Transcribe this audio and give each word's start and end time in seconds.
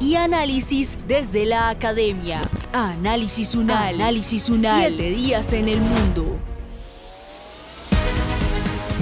y 0.00 0.14
análisis 0.14 0.98
desde 1.06 1.46
la 1.46 1.68
academia. 1.70 2.40
Análisis 2.72 3.54
Unal. 3.54 3.94
Análisis 3.94 4.48
Unal. 4.48 4.94
Siete 4.96 5.10
días 5.10 5.52
en 5.52 5.68
el 5.68 5.80
mundo. 5.80 6.38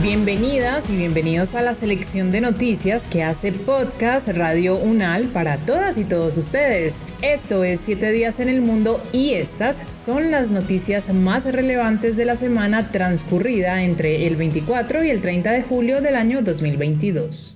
Bienvenidas 0.02 0.88
y 0.90 0.96
bienvenidos 0.96 1.54
a 1.54 1.62
la 1.62 1.74
selección 1.74 2.30
de 2.30 2.40
noticias 2.40 3.06
que 3.06 3.24
hace 3.24 3.51
Podcast 3.51 4.28
Radio 4.28 4.77
Unal 4.77 5.28
para 5.28 5.56
todas 5.56 5.98
y 5.98 6.04
todos 6.04 6.37
ustedes. 6.37 7.04
Esto 7.23 7.65
es 7.65 7.80
7 7.80 8.12
días 8.12 8.38
en 8.38 8.48
el 8.48 8.60
mundo 8.60 9.02
y 9.12 9.32
estas 9.32 9.80
son 9.92 10.30
las 10.30 10.51
noticias 10.51 11.12
más 11.12 11.51
relevantes 11.52 12.16
de 12.16 12.26
la 12.26 12.37
semana 12.37 12.92
transcurrida 12.92 13.82
entre 13.82 14.26
el 14.26 14.37
24 14.37 15.02
y 15.02 15.10
el 15.10 15.23
30 15.23 15.51
de 15.51 15.62
julio 15.62 16.01
del 16.01 16.15
año 16.16 16.42
2022 16.42 17.55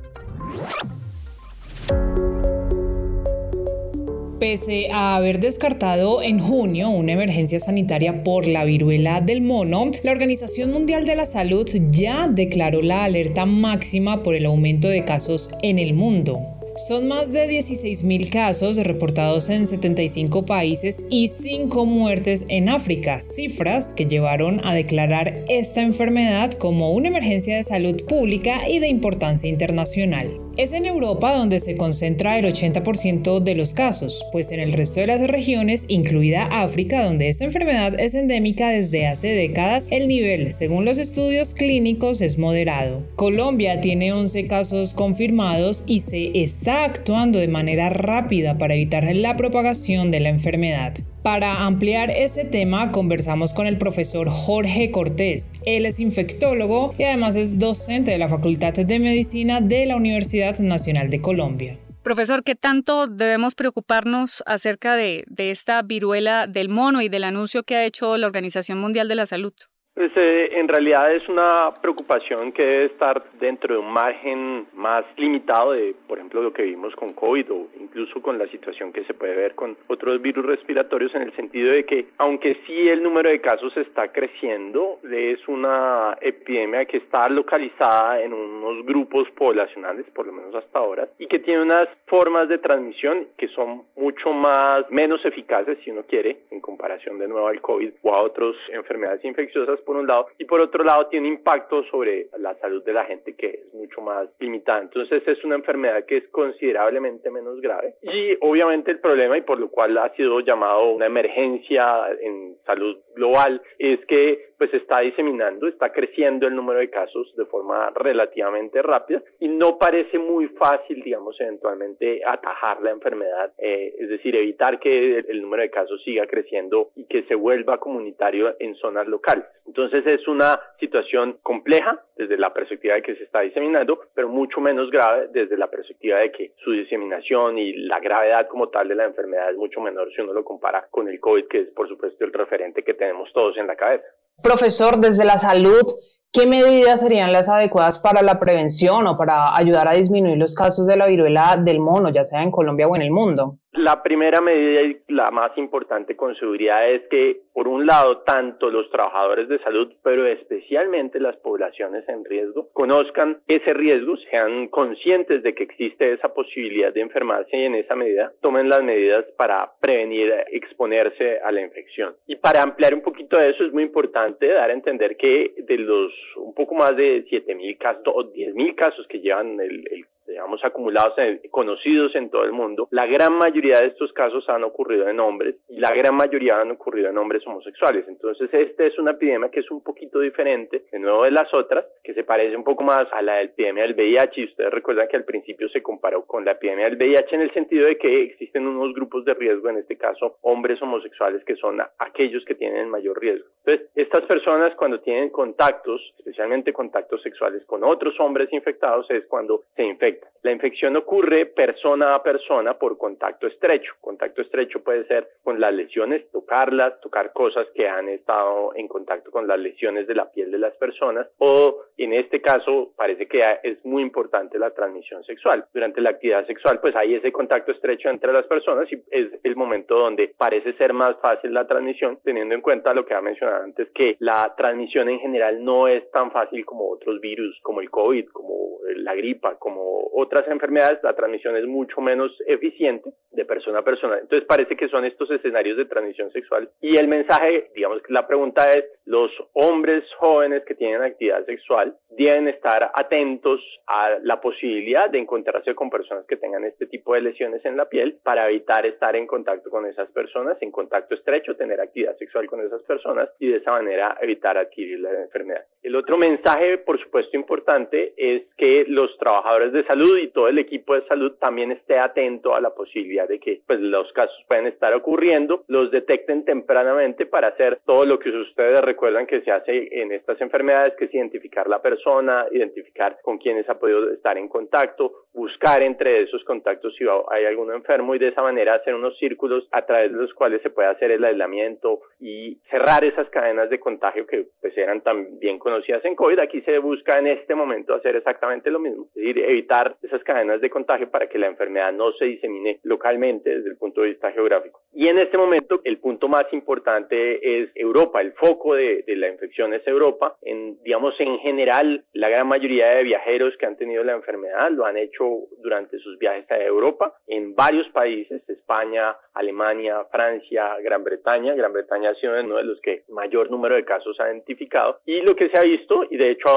Pese 4.41 4.87
a 4.91 5.15
haber 5.17 5.39
descartado 5.39 6.23
en 6.23 6.39
junio 6.39 6.89
una 6.89 7.11
emergencia 7.11 7.59
sanitaria 7.59 8.23
por 8.23 8.47
la 8.47 8.63
viruela 8.65 9.21
del 9.21 9.43
mono, 9.43 9.91
la 10.01 10.11
Organización 10.11 10.71
Mundial 10.71 11.05
de 11.05 11.15
la 11.15 11.27
Salud 11.27 11.69
ya 11.91 12.27
declaró 12.27 12.81
la 12.81 13.03
alerta 13.03 13.45
máxima 13.45 14.23
por 14.23 14.33
el 14.33 14.47
aumento 14.47 14.87
de 14.87 15.05
casos 15.05 15.51
en 15.61 15.77
el 15.77 15.93
mundo. 15.93 16.39
Son 16.87 17.07
más 17.07 17.31
de 17.31 17.47
16.000 17.47 18.31
casos 18.31 18.77
reportados 18.77 19.47
en 19.51 19.67
75 19.67 20.43
países 20.47 20.99
y 21.11 21.27
5 21.27 21.85
muertes 21.85 22.45
en 22.49 22.69
África, 22.69 23.19
cifras 23.19 23.93
que 23.93 24.07
llevaron 24.07 24.59
a 24.65 24.73
declarar 24.73 25.43
esta 25.49 25.83
enfermedad 25.83 26.51
como 26.53 26.93
una 26.93 27.09
emergencia 27.09 27.57
de 27.57 27.63
salud 27.63 28.01
pública 28.07 28.67
y 28.67 28.79
de 28.79 28.87
importancia 28.87 29.47
internacional. 29.47 30.33
Es 30.57 30.73
en 30.73 30.85
Europa 30.85 31.33
donde 31.33 31.61
se 31.61 31.77
concentra 31.77 32.37
el 32.37 32.45
80% 32.45 33.39
de 33.39 33.55
los 33.55 33.73
casos, 33.73 34.25
pues 34.33 34.51
en 34.51 34.59
el 34.59 34.73
resto 34.73 34.99
de 34.99 35.07
las 35.07 35.21
regiones, 35.21 35.85
incluida 35.87 36.43
África, 36.43 37.05
donde 37.05 37.29
esta 37.29 37.45
enfermedad 37.45 37.97
es 37.99 38.13
endémica 38.15 38.69
desde 38.69 39.07
hace 39.07 39.29
décadas, 39.29 39.87
el 39.91 40.09
nivel, 40.09 40.51
según 40.51 40.83
los 40.83 40.97
estudios 40.97 41.53
clínicos, 41.53 42.19
es 42.19 42.37
moderado. 42.37 43.03
Colombia 43.15 43.79
tiene 43.79 44.11
11 44.11 44.47
casos 44.47 44.93
confirmados 44.93 45.85
y 45.87 46.01
se 46.01 46.31
está 46.33 46.83
actuando 46.83 47.39
de 47.39 47.47
manera 47.47 47.89
rápida 47.89 48.57
para 48.57 48.75
evitar 48.75 49.01
la 49.15 49.37
propagación 49.37 50.11
de 50.11 50.19
la 50.19 50.29
enfermedad. 50.29 50.93
Para 51.23 51.65
ampliar 51.65 52.09
este 52.09 52.45
tema 52.45 52.91
conversamos 52.91 53.53
con 53.53 53.67
el 53.67 53.77
profesor 53.77 54.27
Jorge 54.27 54.89
Cortés. 54.89 55.51
Él 55.67 55.85
es 55.85 55.99
infectólogo 55.99 56.95
y 56.97 57.03
además 57.03 57.35
es 57.35 57.59
docente 57.59 58.09
de 58.09 58.17
la 58.17 58.27
Facultad 58.27 58.73
de 58.73 58.97
Medicina 58.97 59.61
de 59.61 59.85
la 59.85 59.97
Universidad 59.97 60.57
Nacional 60.57 61.11
de 61.11 61.21
Colombia. 61.21 61.77
Profesor, 62.01 62.43
¿qué 62.43 62.55
tanto 62.55 63.05
debemos 63.05 63.53
preocuparnos 63.53 64.41
acerca 64.47 64.95
de, 64.95 65.23
de 65.27 65.51
esta 65.51 65.83
viruela 65.83 66.47
del 66.47 66.69
mono 66.69 67.03
y 67.03 67.09
del 67.09 67.23
anuncio 67.23 67.61
que 67.61 67.75
ha 67.75 67.85
hecho 67.85 68.17
la 68.17 68.25
Organización 68.25 68.79
Mundial 68.79 69.07
de 69.07 69.13
la 69.13 69.27
Salud? 69.27 69.53
Pues 70.01 70.13
eh, 70.15 70.49
en 70.59 70.67
realidad 70.67 71.13
es 71.13 71.29
una 71.29 71.75
preocupación 71.79 72.51
que 72.53 72.65
debe 72.65 72.85
estar 72.85 73.23
dentro 73.39 73.75
de 73.75 73.81
un 73.81 73.93
margen 73.93 74.65
más 74.73 75.05
limitado 75.15 75.73
de, 75.73 75.93
por 76.07 76.17
ejemplo, 76.17 76.41
lo 76.41 76.51
que 76.51 76.63
vimos 76.63 76.95
con 76.95 77.13
COVID 77.13 77.51
o 77.51 77.67
incluso 77.79 78.19
con 78.19 78.39
la 78.39 78.47
situación 78.47 78.91
que 78.91 79.03
se 79.03 79.13
puede 79.13 79.35
ver 79.35 79.53
con 79.53 79.77
otros 79.85 80.19
virus 80.19 80.43
respiratorios 80.43 81.13
en 81.13 81.21
el 81.21 81.35
sentido 81.35 81.71
de 81.71 81.85
que, 81.85 82.07
aunque 82.17 82.57
sí 82.65 82.89
el 82.89 83.03
número 83.03 83.29
de 83.29 83.41
casos 83.41 83.77
está 83.77 84.11
creciendo, 84.11 84.97
es 85.03 85.47
una 85.47 86.17
epidemia 86.19 86.85
que 86.85 86.97
está 86.97 87.29
localizada 87.29 88.23
en 88.23 88.33
unos 88.33 88.83
grupos 88.83 89.29
poblacionales, 89.37 90.07
por 90.15 90.25
lo 90.25 90.33
menos 90.33 90.55
hasta 90.55 90.79
ahora, 90.79 91.09
y 91.19 91.27
que 91.27 91.37
tiene 91.37 91.61
unas 91.61 91.87
formas 92.07 92.49
de 92.49 92.57
transmisión 92.57 93.27
que 93.37 93.49
son 93.49 93.83
mucho 93.95 94.33
más, 94.33 94.89
menos 94.89 95.23
eficaces, 95.25 95.77
si 95.83 95.91
uno 95.91 96.01
quiere, 96.07 96.39
en 96.49 96.59
comparación 96.59 97.19
de 97.19 97.27
nuevo 97.27 97.47
al 97.47 97.61
COVID 97.61 97.91
o 98.01 98.15
a 98.15 98.21
otras 98.23 98.55
enfermedades 98.73 99.23
infecciosas 99.23 99.79
por 99.91 99.99
un 99.99 100.07
lado, 100.07 100.27
y 100.37 100.45
por 100.45 100.61
otro 100.61 100.85
lado 100.85 101.07
tiene 101.07 101.27
impacto 101.27 101.83
sobre 101.91 102.29
la 102.39 102.55
salud 102.59 102.81
de 102.85 102.93
la 102.93 103.03
gente 103.03 103.35
que 103.35 103.47
es 103.47 103.73
mucho 103.73 103.99
más 103.99 104.29
limitada. 104.39 104.83
Entonces 104.83 105.21
es 105.27 105.43
una 105.43 105.55
enfermedad 105.55 106.05
que 106.05 106.15
es 106.15 106.29
considerablemente 106.29 107.29
menos 107.29 107.59
grave. 107.59 107.95
Y 108.01 108.37
obviamente 108.39 108.89
el 108.89 108.99
problema, 108.99 109.37
y 109.37 109.41
por 109.41 109.59
lo 109.59 109.69
cual 109.69 109.97
ha 109.97 110.15
sido 110.15 110.39
llamado 110.39 110.91
una 110.91 111.07
emergencia 111.07 112.05
en 112.21 112.55
salud 112.65 112.99
global, 113.15 113.61
es 113.79 113.99
que 114.05 114.51
pues 114.61 114.75
está 114.75 114.99
diseminando, 114.99 115.67
está 115.67 115.91
creciendo 115.91 116.45
el 116.45 116.55
número 116.55 116.81
de 116.81 116.91
casos 116.91 117.33
de 117.35 117.45
forma 117.45 117.89
relativamente 117.95 118.79
rápida 118.83 119.23
y 119.39 119.47
no 119.47 119.79
parece 119.79 120.19
muy 120.19 120.49
fácil, 120.49 121.01
digamos, 121.01 121.35
eventualmente 121.41 122.21
atajar 122.23 122.79
la 122.83 122.91
enfermedad, 122.91 123.51
eh, 123.57 123.95
es 123.97 124.07
decir, 124.07 124.35
evitar 124.35 124.79
que 124.79 125.17
el 125.27 125.41
número 125.41 125.63
de 125.63 125.71
casos 125.71 126.03
siga 126.03 126.27
creciendo 126.27 126.91
y 126.95 127.05
que 127.05 127.23
se 127.23 127.33
vuelva 127.33 127.79
comunitario 127.79 128.55
en 128.59 128.75
zonas 128.75 129.07
locales. 129.07 129.45
Entonces 129.65 129.80
es 129.85 130.27
una 130.27 130.59
situación 130.79 131.39
compleja 131.43 132.03
desde 132.15 132.37
la 132.37 132.53
perspectiva 132.53 132.95
de 132.95 133.01
que 133.01 133.15
se 133.15 133.23
está 133.23 133.41
diseminando, 133.41 133.99
pero 134.13 134.29
mucho 134.29 134.59
menos 134.61 134.89
grave 134.91 135.29
desde 135.31 135.57
la 135.57 135.69
perspectiva 135.69 136.19
de 136.19 136.31
que 136.31 136.53
su 136.63 136.71
diseminación 136.71 137.57
y 137.57 137.73
la 137.73 137.99
gravedad 137.99 138.47
como 138.47 138.69
tal 138.69 138.87
de 138.87 138.95
la 138.95 139.05
enfermedad 139.05 139.51
es 139.51 139.57
mucho 139.57 139.81
menor 139.81 140.11
si 140.13 140.21
uno 140.21 140.33
lo 140.33 140.43
compara 140.43 140.87
con 140.89 141.07
el 141.07 141.19
COVID, 141.19 141.47
que 141.47 141.61
es 141.61 141.69
por 141.69 141.87
supuesto 141.87 142.25
el 142.25 142.33
referente 142.33 142.83
que 142.83 142.93
tenemos 142.93 143.31
todos 143.33 143.57
en 143.57 143.67
la 143.67 143.75
cabeza. 143.75 144.05
Profesor, 144.43 144.97
desde 144.97 145.25
la 145.25 145.37
salud, 145.37 145.85
¿qué 146.31 146.47
medidas 146.47 147.01
serían 147.01 147.31
las 147.31 147.49
adecuadas 147.49 147.99
para 147.99 148.21
la 148.21 148.39
prevención 148.39 149.07
o 149.07 149.17
para 149.17 149.55
ayudar 149.55 149.87
a 149.87 149.93
disminuir 149.93 150.37
los 150.37 150.55
casos 150.55 150.87
de 150.87 150.97
la 150.97 151.07
viruela 151.07 151.57
del 151.57 151.79
mono, 151.79 152.09
ya 152.09 152.23
sea 152.23 152.43
en 152.43 152.51
Colombia 152.51 152.87
o 152.87 152.95
en 152.95 153.03
el 153.03 153.11
mundo? 153.11 153.60
La 153.73 154.03
primera 154.03 154.41
medida 154.41 154.81
y 154.81 155.01
la 155.07 155.31
más 155.31 155.57
importante 155.57 156.17
con 156.17 156.35
seguridad 156.35 156.89
es 156.89 157.03
que, 157.09 157.43
por 157.53 157.69
un 157.69 157.85
lado, 157.85 158.17
tanto 158.19 158.69
los 158.69 158.89
trabajadores 158.91 159.47
de 159.47 159.59
salud, 159.59 159.93
pero 160.03 160.25
especialmente 160.27 161.21
las 161.21 161.37
poblaciones 161.37 162.07
en 162.09 162.25
riesgo, 162.25 162.67
conozcan 162.73 163.39
ese 163.47 163.73
riesgo, 163.73 164.17
sean 164.29 164.67
conscientes 164.67 165.41
de 165.41 165.55
que 165.55 165.63
existe 165.63 166.11
esa 166.11 166.33
posibilidad 166.33 166.91
de 166.91 166.99
enfermarse 166.99 167.55
y 167.55 167.63
en 167.63 167.75
esa 167.75 167.95
medida 167.95 168.33
tomen 168.41 168.67
las 168.67 168.83
medidas 168.83 169.23
para 169.37 169.71
prevenir 169.79 170.33
exponerse 170.51 171.39
a 171.39 171.49
la 171.53 171.61
infección. 171.61 172.13
Y 172.27 172.35
para 172.35 172.63
ampliar 172.63 172.93
un 172.93 173.01
poquito 173.01 173.37
de 173.37 173.51
eso 173.51 173.63
es 173.63 173.71
muy 173.71 173.83
importante 173.83 174.47
dar 174.47 174.69
a 174.69 174.73
entender 174.73 175.15
que 175.15 175.53
de 175.57 175.77
los 175.77 176.11
un 176.35 176.53
poco 176.53 176.75
más 176.75 176.97
de 176.97 177.23
7.000 177.23 177.77
casos 177.77 178.03
o 178.07 178.33
10.000 178.33 178.75
casos 178.75 179.07
que 179.07 179.21
llevan 179.21 179.61
el, 179.61 179.87
el 179.91 180.05
digamos, 180.31 180.63
acumulados, 180.63 181.13
conocidos 181.49 182.15
en 182.15 182.29
todo 182.29 182.43
el 182.43 182.51
mundo, 182.51 182.87
la 182.91 183.05
gran 183.05 183.37
mayoría 183.37 183.81
de 183.81 183.87
estos 183.87 184.13
casos 184.13 184.47
han 184.49 184.63
ocurrido 184.63 185.07
en 185.09 185.19
hombres 185.19 185.55
y 185.69 185.79
la 185.79 185.93
gran 185.93 186.15
mayoría 186.15 186.59
han 186.59 186.71
ocurrido 186.71 187.09
en 187.09 187.17
hombres 187.17 187.45
homosexuales. 187.45 188.05
Entonces, 188.07 188.49
esta 188.53 188.85
es 188.85 188.97
una 188.97 189.11
epidemia 189.11 189.49
que 189.49 189.59
es 189.59 189.69
un 189.71 189.83
poquito 189.83 190.19
diferente, 190.19 190.85
de 190.91 190.99
nuevo 190.99 191.25
de 191.25 191.31
las 191.31 191.53
otras, 191.53 191.85
que 192.03 192.13
se 192.13 192.23
parece 192.23 192.55
un 192.55 192.63
poco 192.63 192.83
más 192.83 193.07
a 193.11 193.21
la 193.21 193.41
epidemia 193.41 193.83
del 193.83 193.93
VIH. 193.93 194.41
Y 194.41 194.45
ustedes 194.45 194.71
recuerdan 194.71 195.07
que 195.07 195.17
al 195.17 195.25
principio 195.25 195.69
se 195.69 195.83
comparó 195.83 196.25
con 196.25 196.45
la 196.45 196.51
epidemia 196.51 196.85
del 196.85 196.97
VIH 196.97 197.35
en 197.35 197.41
el 197.41 197.53
sentido 197.53 197.87
de 197.87 197.97
que 197.97 198.23
existen 198.23 198.65
unos 198.67 198.93
grupos 198.93 199.25
de 199.25 199.33
riesgo, 199.33 199.69
en 199.69 199.77
este 199.77 199.97
caso 199.97 200.37
hombres 200.41 200.81
homosexuales, 200.81 201.43
que 201.43 201.55
son 201.55 201.81
aquellos 201.99 202.43
que 202.45 202.55
tienen 202.55 202.89
mayor 202.89 203.19
riesgo. 203.19 203.47
Entonces, 203.65 203.89
estas 203.95 204.23
personas 204.23 204.73
cuando 204.75 204.99
tienen 205.01 205.29
contactos, 205.29 206.01
especialmente 206.19 206.73
contactos 206.73 207.21
sexuales 207.21 207.65
con 207.65 207.83
otros 207.83 208.19
hombres 208.19 208.51
infectados, 208.51 209.09
es 209.09 209.25
cuando 209.27 209.63
se 209.75 209.83
infectan 209.83 210.20
La 210.43 210.51
infección 210.51 210.95
ocurre 210.97 211.45
persona 211.45 212.15
a 212.15 212.23
persona 212.23 212.73
por 212.73 212.97
contacto 212.97 213.45
estrecho. 213.45 213.93
Contacto 214.01 214.41
estrecho 214.41 214.83
puede 214.83 215.05
ser 215.05 215.29
con 215.43 215.59
las 215.59 215.71
lesiones, 215.71 216.29
tocarlas, 216.31 216.99
tocar 216.99 217.31
cosas 217.31 217.67
que 217.75 217.87
han 217.87 218.09
estado 218.09 218.73
en 218.75 218.87
contacto 218.87 219.29
con 219.29 219.47
las 219.47 219.59
lesiones 219.59 220.07
de 220.07 220.15
la 220.15 220.31
piel 220.31 220.49
de 220.49 220.57
las 220.57 220.73
personas 220.77 221.27
o 221.37 221.83
en 221.97 222.13
este 222.13 222.41
caso 222.41 222.91
parece 222.95 223.27
que 223.27 223.41
es 223.61 223.85
muy 223.85 224.01
importante 224.01 224.57
la 224.57 224.71
transmisión 224.71 225.23
sexual. 225.23 225.65
Durante 225.73 226.01
la 226.01 226.09
actividad 226.09 226.47
sexual 226.47 226.79
pues 226.79 226.95
hay 226.95 227.13
ese 227.13 227.31
contacto 227.31 227.71
estrecho 227.71 228.09
entre 228.09 228.33
las 228.33 228.47
personas 228.47 228.91
y 228.91 228.95
es 229.11 229.27
el 229.43 229.55
momento 229.55 229.99
donde 229.99 230.33
parece 230.35 230.73
ser 230.73 230.93
más 230.93 231.17
fácil 231.21 231.53
la 231.53 231.67
transmisión 231.67 232.19
teniendo 232.23 232.55
en 232.55 232.61
cuenta 232.61 232.95
lo 232.95 233.05
que 233.05 233.13
ha 233.13 233.21
mencionado 233.21 233.63
antes 233.63 233.89
que 233.93 234.15
la 234.19 234.55
transmisión 234.57 235.07
en 235.09 235.19
general 235.19 235.63
no 235.63 235.87
es 235.87 236.09
tan 236.09 236.31
fácil 236.31 236.65
como 236.65 236.89
otros 236.89 237.21
virus 237.21 237.59
como 237.61 237.81
el 237.81 237.91
COVID, 237.91 238.29
como 238.29 238.79
la 238.95 239.15
gripa, 239.15 239.55
como 239.57 239.99
otras 240.13 240.47
enfermedades, 240.47 240.99
la 241.03 241.15
transmisión 241.15 241.55
es 241.55 241.65
mucho 241.65 242.01
menos 242.01 242.31
eficiente 242.47 243.11
de 243.31 243.45
persona 243.45 243.79
a 243.79 243.83
persona. 243.83 244.17
Entonces 244.19 244.45
parece 244.47 244.75
que 244.75 244.89
son 244.89 245.05
estos 245.05 245.31
escenarios 245.31 245.77
de 245.77 245.85
transmisión 245.85 246.31
sexual. 246.31 246.69
Y 246.81 246.97
el 246.97 247.07
mensaje, 247.07 247.71
digamos 247.73 248.01
que 248.01 248.13
la 248.13 248.27
pregunta 248.27 248.73
es, 248.73 248.85
los 249.05 249.31
hombres 249.53 250.03
jóvenes 250.17 250.63
que 250.65 250.75
tienen 250.75 251.01
actividad 251.01 251.45
sexual 251.45 251.97
deben 252.09 252.47
estar 252.47 252.91
atentos 252.93 253.59
a 253.87 254.17
la 254.21 254.39
posibilidad 254.41 255.09
de 255.09 255.19
encontrarse 255.19 255.73
con 255.75 255.89
personas 255.89 256.25
que 256.25 256.37
tengan 256.37 256.65
este 256.65 256.87
tipo 256.87 257.13
de 257.13 257.21
lesiones 257.21 257.63
en 257.65 257.77
la 257.77 257.89
piel 257.89 258.19
para 258.23 258.49
evitar 258.49 258.85
estar 258.85 259.15
en 259.15 259.27
contacto 259.27 259.69
con 259.69 259.85
esas 259.85 260.09
personas, 260.11 260.57
en 260.61 260.71
contacto 260.71 261.15
estrecho, 261.15 261.55
tener 261.55 261.79
actividad 261.79 262.17
sexual 262.17 262.47
con 262.47 262.61
esas 262.61 262.81
personas 262.83 263.29
y 263.39 263.47
de 263.47 263.57
esa 263.57 263.71
manera 263.71 264.17
evitar 264.21 264.57
adquirir 264.57 264.99
la 264.99 265.11
enfermedad. 265.21 265.65
El 265.81 265.95
otro 265.95 266.17
mensaje, 266.17 266.77
por 266.77 267.01
supuesto, 267.01 267.35
importante 267.35 268.13
es 268.17 268.43
que 268.57 268.85
los 268.87 269.17
trabajadores 269.17 269.71
de 269.73 269.83
salud 269.91 270.17
y 270.19 270.29
todo 270.29 270.47
el 270.47 270.57
equipo 270.57 270.95
de 270.95 271.05
salud 271.05 271.33
también 271.33 271.73
esté 271.73 271.99
atento 271.99 272.55
a 272.55 272.61
la 272.61 272.69
posibilidad 272.69 273.27
de 273.27 273.39
que 273.39 273.61
pues, 273.67 273.81
los 273.81 274.11
casos 274.13 274.37
pueden 274.47 274.67
estar 274.67 274.93
ocurriendo, 274.93 275.65
los 275.67 275.91
detecten 275.91 276.45
tempranamente 276.45 277.25
para 277.25 277.49
hacer 277.49 277.81
todo 277.85 278.05
lo 278.05 278.17
que 278.17 278.29
ustedes 278.29 278.81
recuerdan 278.81 279.27
que 279.27 279.41
se 279.41 279.51
hace 279.51 279.89
en 280.01 280.13
estas 280.13 280.39
enfermedades, 280.39 280.93
que 280.97 281.05
es 281.05 281.13
identificar 281.13 281.67
la 281.67 281.81
persona, 281.81 282.45
identificar 282.51 283.17
con 283.21 283.37
quienes 283.37 283.69
ha 283.69 283.77
podido 283.77 284.09
estar 284.13 284.37
en 284.37 284.47
contacto, 284.47 285.25
buscar 285.33 285.81
entre 285.81 286.21
esos 286.21 286.41
contactos 286.45 286.95
si 286.95 287.03
hay 287.29 287.45
algún 287.45 287.73
enfermo 287.73 288.15
y 288.15 288.19
de 288.19 288.29
esa 288.29 288.41
manera 288.41 288.75
hacer 288.75 288.95
unos 288.95 289.17
círculos 289.17 289.67
a 289.71 289.85
través 289.85 290.11
de 290.11 290.17
los 290.17 290.33
cuales 290.33 290.61
se 290.61 290.69
puede 290.69 290.87
hacer 290.87 291.11
el 291.11 291.23
aislamiento 291.25 291.99
y 292.19 292.57
cerrar 292.69 293.03
esas 293.03 293.29
cadenas 293.29 293.69
de 293.69 293.79
contagio 293.79 294.25
que 294.25 294.47
pues 294.61 294.77
eran 294.77 295.01
tan 295.01 295.37
bien 295.39 295.59
conocidas 295.59 296.03
en 296.05 296.15
COVID. 296.15 296.39
Aquí 296.39 296.61
se 296.61 296.77
busca 296.79 297.19
en 297.19 297.27
este 297.27 297.55
momento 297.55 297.93
hacer 297.93 298.15
exactamente 298.15 298.71
lo 298.71 298.79
mismo, 298.79 299.07
es 299.15 299.15
decir, 299.15 299.39
evitar 299.39 299.80
esas 300.01 300.23
cadenas 300.23 300.61
de 300.61 300.69
contagio 300.69 301.09
para 301.09 301.27
que 301.27 301.37
la 301.37 301.47
enfermedad 301.47 301.91
no 301.93 302.11
se 302.13 302.25
disemine 302.25 302.79
localmente 302.83 303.49
desde 303.49 303.69
el 303.69 303.77
punto 303.77 304.01
de 304.01 304.09
vista 304.09 304.31
geográfico. 304.31 304.81
Y 304.93 305.07
en 305.07 305.17
este 305.17 305.37
momento 305.37 305.81
el 305.83 305.99
punto 305.99 306.27
más 306.27 306.45
importante 306.51 307.61
es 307.61 307.69
Europa, 307.75 308.21
el 308.21 308.33
foco 308.33 308.75
de, 308.75 309.03
de 309.07 309.15
la 309.15 309.29
infección 309.29 309.73
es 309.73 309.85
Europa. 309.87 310.35
En, 310.41 310.81
digamos, 310.83 311.15
en 311.19 311.39
general, 311.39 312.03
la 312.13 312.29
gran 312.29 312.47
mayoría 312.47 312.89
de 312.89 313.03
viajeros 313.03 313.55
que 313.57 313.65
han 313.65 313.77
tenido 313.77 314.03
la 314.03 314.13
enfermedad 314.13 314.69
lo 314.71 314.85
han 314.85 314.97
hecho 314.97 315.23
durante 315.61 315.97
sus 315.99 316.17
viajes 316.17 316.49
a 316.51 316.57
Europa, 316.61 317.15
en 317.27 317.55
varios 317.55 317.87
países, 317.89 318.41
España, 318.49 319.15
Alemania, 319.33 320.05
Francia, 320.11 320.75
Gran 320.83 321.03
Bretaña. 321.03 321.53
Gran 321.55 321.73
Bretaña 321.73 322.09
ha 322.09 322.15
sido 322.15 322.39
uno 322.39 322.57
de 322.57 322.63
los 322.63 322.79
que 322.81 323.03
mayor 323.09 323.49
número 323.49 323.75
de 323.75 323.85
casos 323.85 324.19
ha 324.19 324.27
identificado. 324.27 324.99
Y 325.05 325.21
lo 325.21 325.35
que 325.35 325.49
se 325.49 325.57
ha 325.57 325.63
visto, 325.63 326.05
y 326.09 326.17
de 326.17 326.31
hecho 326.31 326.49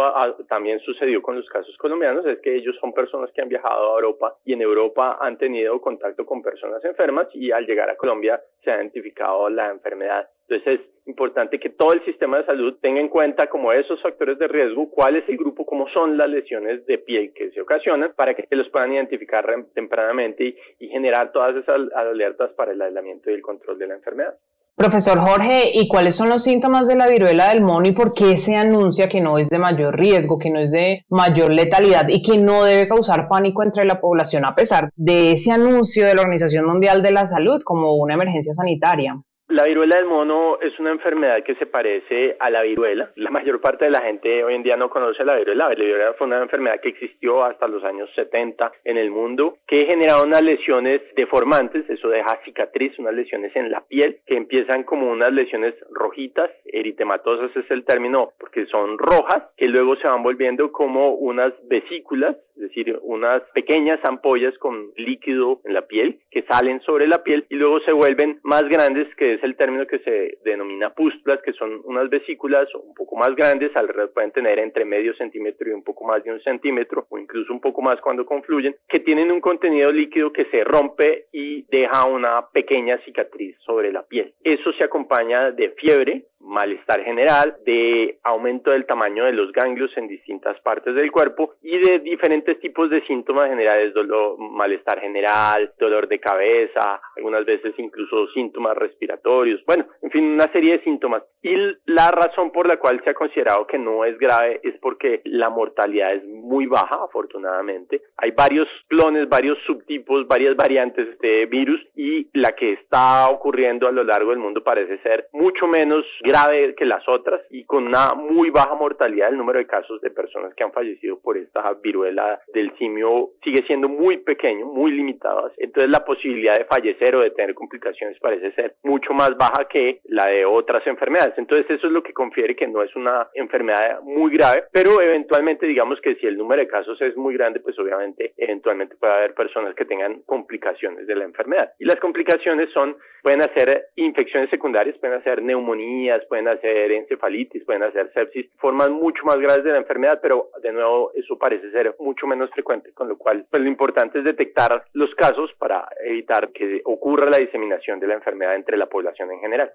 también 0.48 0.80
sucedió 0.80 1.22
con 1.22 1.36
los 1.36 1.48
casos 1.48 1.76
colombianos, 1.78 2.26
es 2.26 2.40
que 2.40 2.54
ellos 2.54 2.76
son 2.80 2.92
personas 2.92 3.13
que 3.34 3.42
han 3.42 3.48
viajado 3.48 3.92
a 3.92 3.94
Europa 3.96 4.36
y 4.44 4.52
en 4.52 4.62
Europa 4.62 5.18
han 5.20 5.38
tenido 5.38 5.80
contacto 5.80 6.24
con 6.26 6.42
personas 6.42 6.84
enfermas 6.84 7.28
y 7.32 7.50
al 7.50 7.66
llegar 7.66 7.90
a 7.90 7.96
Colombia 7.96 8.40
se 8.62 8.70
ha 8.70 8.76
identificado 8.76 9.48
la 9.48 9.70
enfermedad. 9.70 10.28
Entonces 10.48 10.80
es 10.80 11.06
importante 11.06 11.58
que 11.58 11.70
todo 11.70 11.92
el 11.92 12.04
sistema 12.04 12.38
de 12.38 12.46
salud 12.46 12.76
tenga 12.80 13.00
en 13.00 13.08
cuenta 13.08 13.46
como 13.46 13.72
esos 13.72 14.00
factores 14.02 14.38
de 14.38 14.48
riesgo, 14.48 14.90
cuál 14.90 15.16
es 15.16 15.28
el 15.28 15.36
grupo, 15.36 15.64
cómo 15.64 15.88
son 15.88 16.16
las 16.16 16.28
lesiones 16.28 16.84
de 16.86 16.98
piel 16.98 17.32
que 17.34 17.50
se 17.50 17.60
ocasionan 17.60 18.12
para 18.16 18.34
que 18.34 18.46
los 18.50 18.68
puedan 18.70 18.92
identificar 18.92 19.46
tempranamente 19.74 20.56
y, 20.78 20.88
generar 20.88 21.32
todas 21.32 21.56
esas 21.56 21.80
alertas 21.94 22.52
para 22.52 22.72
el 22.72 22.80
aislamiento 22.80 23.30
y 23.30 23.34
el 23.34 23.42
control 23.42 23.78
de 23.78 23.88
la 23.88 23.94
enfermedad. 23.94 24.36
Profesor 24.76 25.20
Jorge, 25.20 25.70
¿y 25.72 25.86
cuáles 25.86 26.16
son 26.16 26.28
los 26.28 26.42
síntomas 26.42 26.88
de 26.88 26.96
la 26.96 27.06
viruela 27.06 27.50
del 27.50 27.62
mono 27.62 27.86
y 27.86 27.92
por 27.92 28.12
qué 28.12 28.36
se 28.36 28.56
anuncia 28.56 29.08
que 29.08 29.20
no 29.20 29.38
es 29.38 29.48
de 29.48 29.60
mayor 29.60 29.96
riesgo, 29.96 30.36
que 30.36 30.50
no 30.50 30.58
es 30.58 30.72
de 30.72 31.04
mayor 31.08 31.52
letalidad 31.52 32.08
y 32.08 32.22
que 32.22 32.38
no 32.38 32.64
debe 32.64 32.88
causar 32.88 33.28
pánico 33.28 33.62
entre 33.62 33.84
la 33.84 34.00
población 34.00 34.44
a 34.44 34.56
pesar 34.56 34.90
de 34.96 35.30
ese 35.30 35.52
anuncio 35.52 36.04
de 36.04 36.14
la 36.14 36.22
Organización 36.22 36.66
Mundial 36.66 37.04
de 37.04 37.12
la 37.12 37.24
Salud 37.24 37.62
como 37.64 37.94
una 37.94 38.14
emergencia 38.14 38.52
sanitaria? 38.52 39.22
La 39.48 39.64
viruela 39.64 39.96
del 39.96 40.06
mono 40.06 40.58
es 40.62 40.78
una 40.80 40.90
enfermedad 40.90 41.42
que 41.42 41.54
se 41.56 41.66
parece 41.66 42.34
a 42.40 42.48
la 42.48 42.62
viruela. 42.62 43.12
La 43.16 43.30
mayor 43.30 43.60
parte 43.60 43.84
de 43.84 43.90
la 43.90 44.00
gente 44.00 44.42
hoy 44.42 44.54
en 44.54 44.62
día 44.62 44.78
no 44.78 44.88
conoce 44.88 45.22
la 45.22 45.36
viruela. 45.36 45.68
La 45.68 45.74
viruela 45.74 46.14
fue 46.14 46.26
una 46.26 46.40
enfermedad 46.40 46.80
que 46.80 46.88
existió 46.88 47.44
hasta 47.44 47.68
los 47.68 47.84
años 47.84 48.08
70 48.14 48.72
en 48.84 48.96
el 48.96 49.10
mundo, 49.10 49.58
que 49.66 49.84
generaba 49.84 50.22
unas 50.22 50.40
lesiones 50.40 51.02
deformantes, 51.14 51.88
eso 51.90 52.08
deja 52.08 52.40
cicatriz, 52.42 52.98
unas 52.98 53.12
lesiones 53.12 53.54
en 53.54 53.70
la 53.70 53.82
piel, 53.82 54.20
que 54.24 54.38
empiezan 54.38 54.82
como 54.82 55.10
unas 55.10 55.30
lesiones 55.30 55.74
rojitas, 55.90 56.50
eritematosas 56.64 57.54
es 57.54 57.70
el 57.70 57.84
término, 57.84 58.32
porque 58.38 58.64
son 58.66 58.96
rojas, 58.96 59.42
que 59.58 59.68
luego 59.68 59.96
se 59.96 60.08
van 60.08 60.22
volviendo 60.22 60.72
como 60.72 61.10
unas 61.10 61.52
vesículas, 61.68 62.34
es 62.56 62.62
decir, 62.62 62.98
unas 63.02 63.42
pequeñas 63.54 64.00
ampollas 64.04 64.56
con 64.58 64.92
líquido 64.96 65.60
en 65.64 65.74
la 65.74 65.86
piel, 65.86 66.20
que 66.30 66.42
salen 66.42 66.80
sobre 66.82 67.06
la 67.06 67.22
piel 67.22 67.46
y 67.48 67.56
luego 67.56 67.80
se 67.80 67.92
vuelven 67.92 68.40
más 68.42 68.68
grandes 68.68 69.12
que 69.16 69.34
es 69.34 69.42
el 69.42 69.56
término 69.56 69.86
que 69.86 69.98
se 70.00 70.38
denomina 70.44 70.90
pústulas, 70.90 71.40
que 71.42 71.52
son 71.52 71.80
unas 71.84 72.08
vesículas 72.08 72.66
un 72.74 72.94
poco 72.94 73.16
más 73.16 73.34
grandes, 73.34 73.74
alrededor 73.74 74.12
pueden 74.12 74.32
tener 74.32 74.58
entre 74.58 74.84
medio 74.84 75.14
centímetro 75.14 75.68
y 75.68 75.72
un 75.72 75.82
poco 75.82 76.04
más 76.04 76.22
de 76.24 76.32
un 76.32 76.40
centímetro, 76.40 77.06
o 77.08 77.18
incluso 77.18 77.52
un 77.52 77.60
poco 77.60 77.82
más 77.82 78.00
cuando 78.00 78.26
confluyen, 78.26 78.76
que 78.88 79.00
tienen 79.00 79.30
un 79.30 79.40
contenido 79.40 79.92
líquido 79.92 80.32
que 80.32 80.46
se 80.46 80.64
rompe 80.64 81.26
y 81.32 81.62
deja 81.70 82.06
una 82.06 82.48
pequeña 82.52 82.98
cicatriz 83.04 83.56
sobre 83.64 83.92
la 83.92 84.02
piel. 84.02 84.34
Eso 84.42 84.72
se 84.72 84.84
acompaña 84.84 85.50
de 85.50 85.70
fiebre, 85.70 86.26
malestar 86.44 87.02
general, 87.02 87.56
de 87.64 88.18
aumento 88.22 88.70
del 88.70 88.86
tamaño 88.86 89.24
de 89.24 89.32
los 89.32 89.50
ganglios 89.52 89.90
en 89.96 90.08
distintas 90.08 90.60
partes 90.60 90.94
del 90.94 91.10
cuerpo 91.10 91.54
y 91.62 91.78
de 91.78 91.98
diferentes 92.00 92.60
tipos 92.60 92.90
de 92.90 93.04
síntomas 93.06 93.48
generales, 93.48 93.94
dolor, 93.94 94.38
malestar 94.38 95.00
general, 95.00 95.72
dolor 95.78 96.06
de 96.08 96.20
cabeza, 96.20 97.00
algunas 97.16 97.44
veces 97.44 97.74
incluso 97.78 98.28
síntomas 98.28 98.76
respiratorios, 98.76 99.62
bueno, 99.66 99.86
en 100.02 100.10
fin, 100.10 100.24
una 100.24 100.50
serie 100.52 100.78
de 100.78 100.84
síntomas. 100.84 101.22
Y 101.42 101.54
la 101.86 102.10
razón 102.10 102.52
por 102.52 102.66
la 102.66 102.78
cual 102.78 103.00
se 103.04 103.10
ha 103.10 103.14
considerado 103.14 103.66
que 103.66 103.78
no 103.78 104.04
es 104.04 104.18
grave 104.18 104.60
es 104.62 104.74
porque 104.80 105.20
la 105.24 105.50
mortalidad 105.50 106.14
es 106.14 106.24
muy 106.24 106.66
baja, 106.66 107.00
afortunadamente. 107.04 108.02
Hay 108.16 108.30
varios 108.30 108.68
clones, 108.88 109.28
varios 109.28 109.58
subtipos, 109.66 110.26
varias 110.26 110.56
variantes 110.56 111.06
de 111.06 111.12
este 111.12 111.46
virus 111.46 111.80
y 111.94 112.28
la 112.32 112.52
que 112.52 112.72
está 112.72 113.28
ocurriendo 113.28 113.86
a 113.86 113.92
lo 113.92 114.04
largo 114.04 114.30
del 114.30 114.38
mundo 114.38 114.62
parece 114.62 114.98
ser 115.02 115.28
mucho 115.32 115.66
menos 115.66 116.04
grave 116.22 116.33
grave 116.34 116.74
que 116.74 116.84
las 116.84 117.08
otras 117.08 117.42
y 117.50 117.64
con 117.64 117.86
una 117.86 118.14
muy 118.14 118.50
baja 118.50 118.74
mortalidad. 118.74 119.28
El 119.28 119.38
número 119.38 119.60
de 119.60 119.66
casos 119.66 120.00
de 120.00 120.10
personas 120.10 120.52
que 120.54 120.64
han 120.64 120.72
fallecido 120.72 121.20
por 121.20 121.36
esta 121.36 121.72
viruela 121.74 122.40
del 122.52 122.76
simio 122.76 123.30
sigue 123.42 123.62
siendo 123.66 123.88
muy 123.88 124.18
pequeño, 124.18 124.66
muy 124.66 124.90
limitado. 124.90 125.52
Entonces 125.56 125.90
la 125.90 126.04
posibilidad 126.04 126.58
de 126.58 126.64
fallecer 126.64 127.14
o 127.14 127.20
de 127.20 127.30
tener 127.30 127.54
complicaciones 127.54 128.18
parece 128.18 128.52
ser 128.52 128.74
mucho 128.82 129.12
más 129.12 129.36
baja 129.36 129.68
que 129.68 130.00
la 130.06 130.26
de 130.26 130.44
otras 130.44 130.84
enfermedades. 130.88 131.34
Entonces 131.36 131.70
eso 131.70 131.86
es 131.86 131.92
lo 131.92 132.02
que 132.02 132.12
confiere 132.12 132.56
que 132.56 132.66
no 132.66 132.82
es 132.82 132.94
una 132.96 133.28
enfermedad 133.34 134.00
muy 134.02 134.32
grave, 134.32 134.64
pero 134.72 135.00
eventualmente 135.00 135.66
digamos 135.66 136.00
que 136.00 136.16
si 136.16 136.26
el 136.26 136.36
número 136.36 136.62
de 136.62 136.68
casos 136.68 137.00
es 137.00 137.16
muy 137.16 137.34
grande, 137.34 137.60
pues 137.60 137.78
obviamente 137.78 138.34
eventualmente 138.36 138.96
puede 138.96 139.12
haber 139.12 139.34
personas 139.34 139.74
que 139.76 139.84
tengan 139.84 140.22
complicaciones 140.22 141.06
de 141.06 141.14
la 141.14 141.24
enfermedad. 141.24 141.72
Y 141.78 141.84
las 141.84 142.00
complicaciones 142.00 142.70
son, 142.72 142.96
pueden 143.22 143.42
hacer 143.42 143.86
infecciones 143.94 144.50
secundarias, 144.50 144.98
pueden 144.98 145.18
hacer 145.18 145.42
neumonías, 145.42 146.23
pueden 146.28 146.48
hacer 146.48 146.92
encefalitis, 146.92 147.64
pueden 147.64 147.82
hacer 147.82 148.10
sepsis, 148.12 148.46
formas 148.58 148.90
mucho 148.90 149.24
más 149.24 149.38
graves 149.38 149.64
de 149.64 149.72
la 149.72 149.78
enfermedad, 149.78 150.18
pero 150.22 150.50
de 150.62 150.72
nuevo 150.72 151.12
eso 151.14 151.38
parece 151.38 151.70
ser 151.70 151.94
mucho 151.98 152.26
menos 152.26 152.50
frecuente, 152.50 152.92
con 152.92 153.08
lo 153.08 153.16
cual 153.16 153.46
pues 153.50 153.62
lo 153.62 153.68
importante 153.68 154.18
es 154.18 154.24
detectar 154.24 154.84
los 154.92 155.14
casos 155.14 155.52
para 155.58 155.88
evitar 156.04 156.50
que 156.50 156.80
ocurra 156.84 157.30
la 157.30 157.38
diseminación 157.38 158.00
de 158.00 158.06
la 158.06 158.14
enfermedad 158.14 158.54
entre 158.54 158.76
la 158.76 158.86
población 158.86 159.30
en 159.32 159.40
general. 159.40 159.72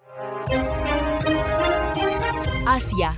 Asia. 2.68 3.12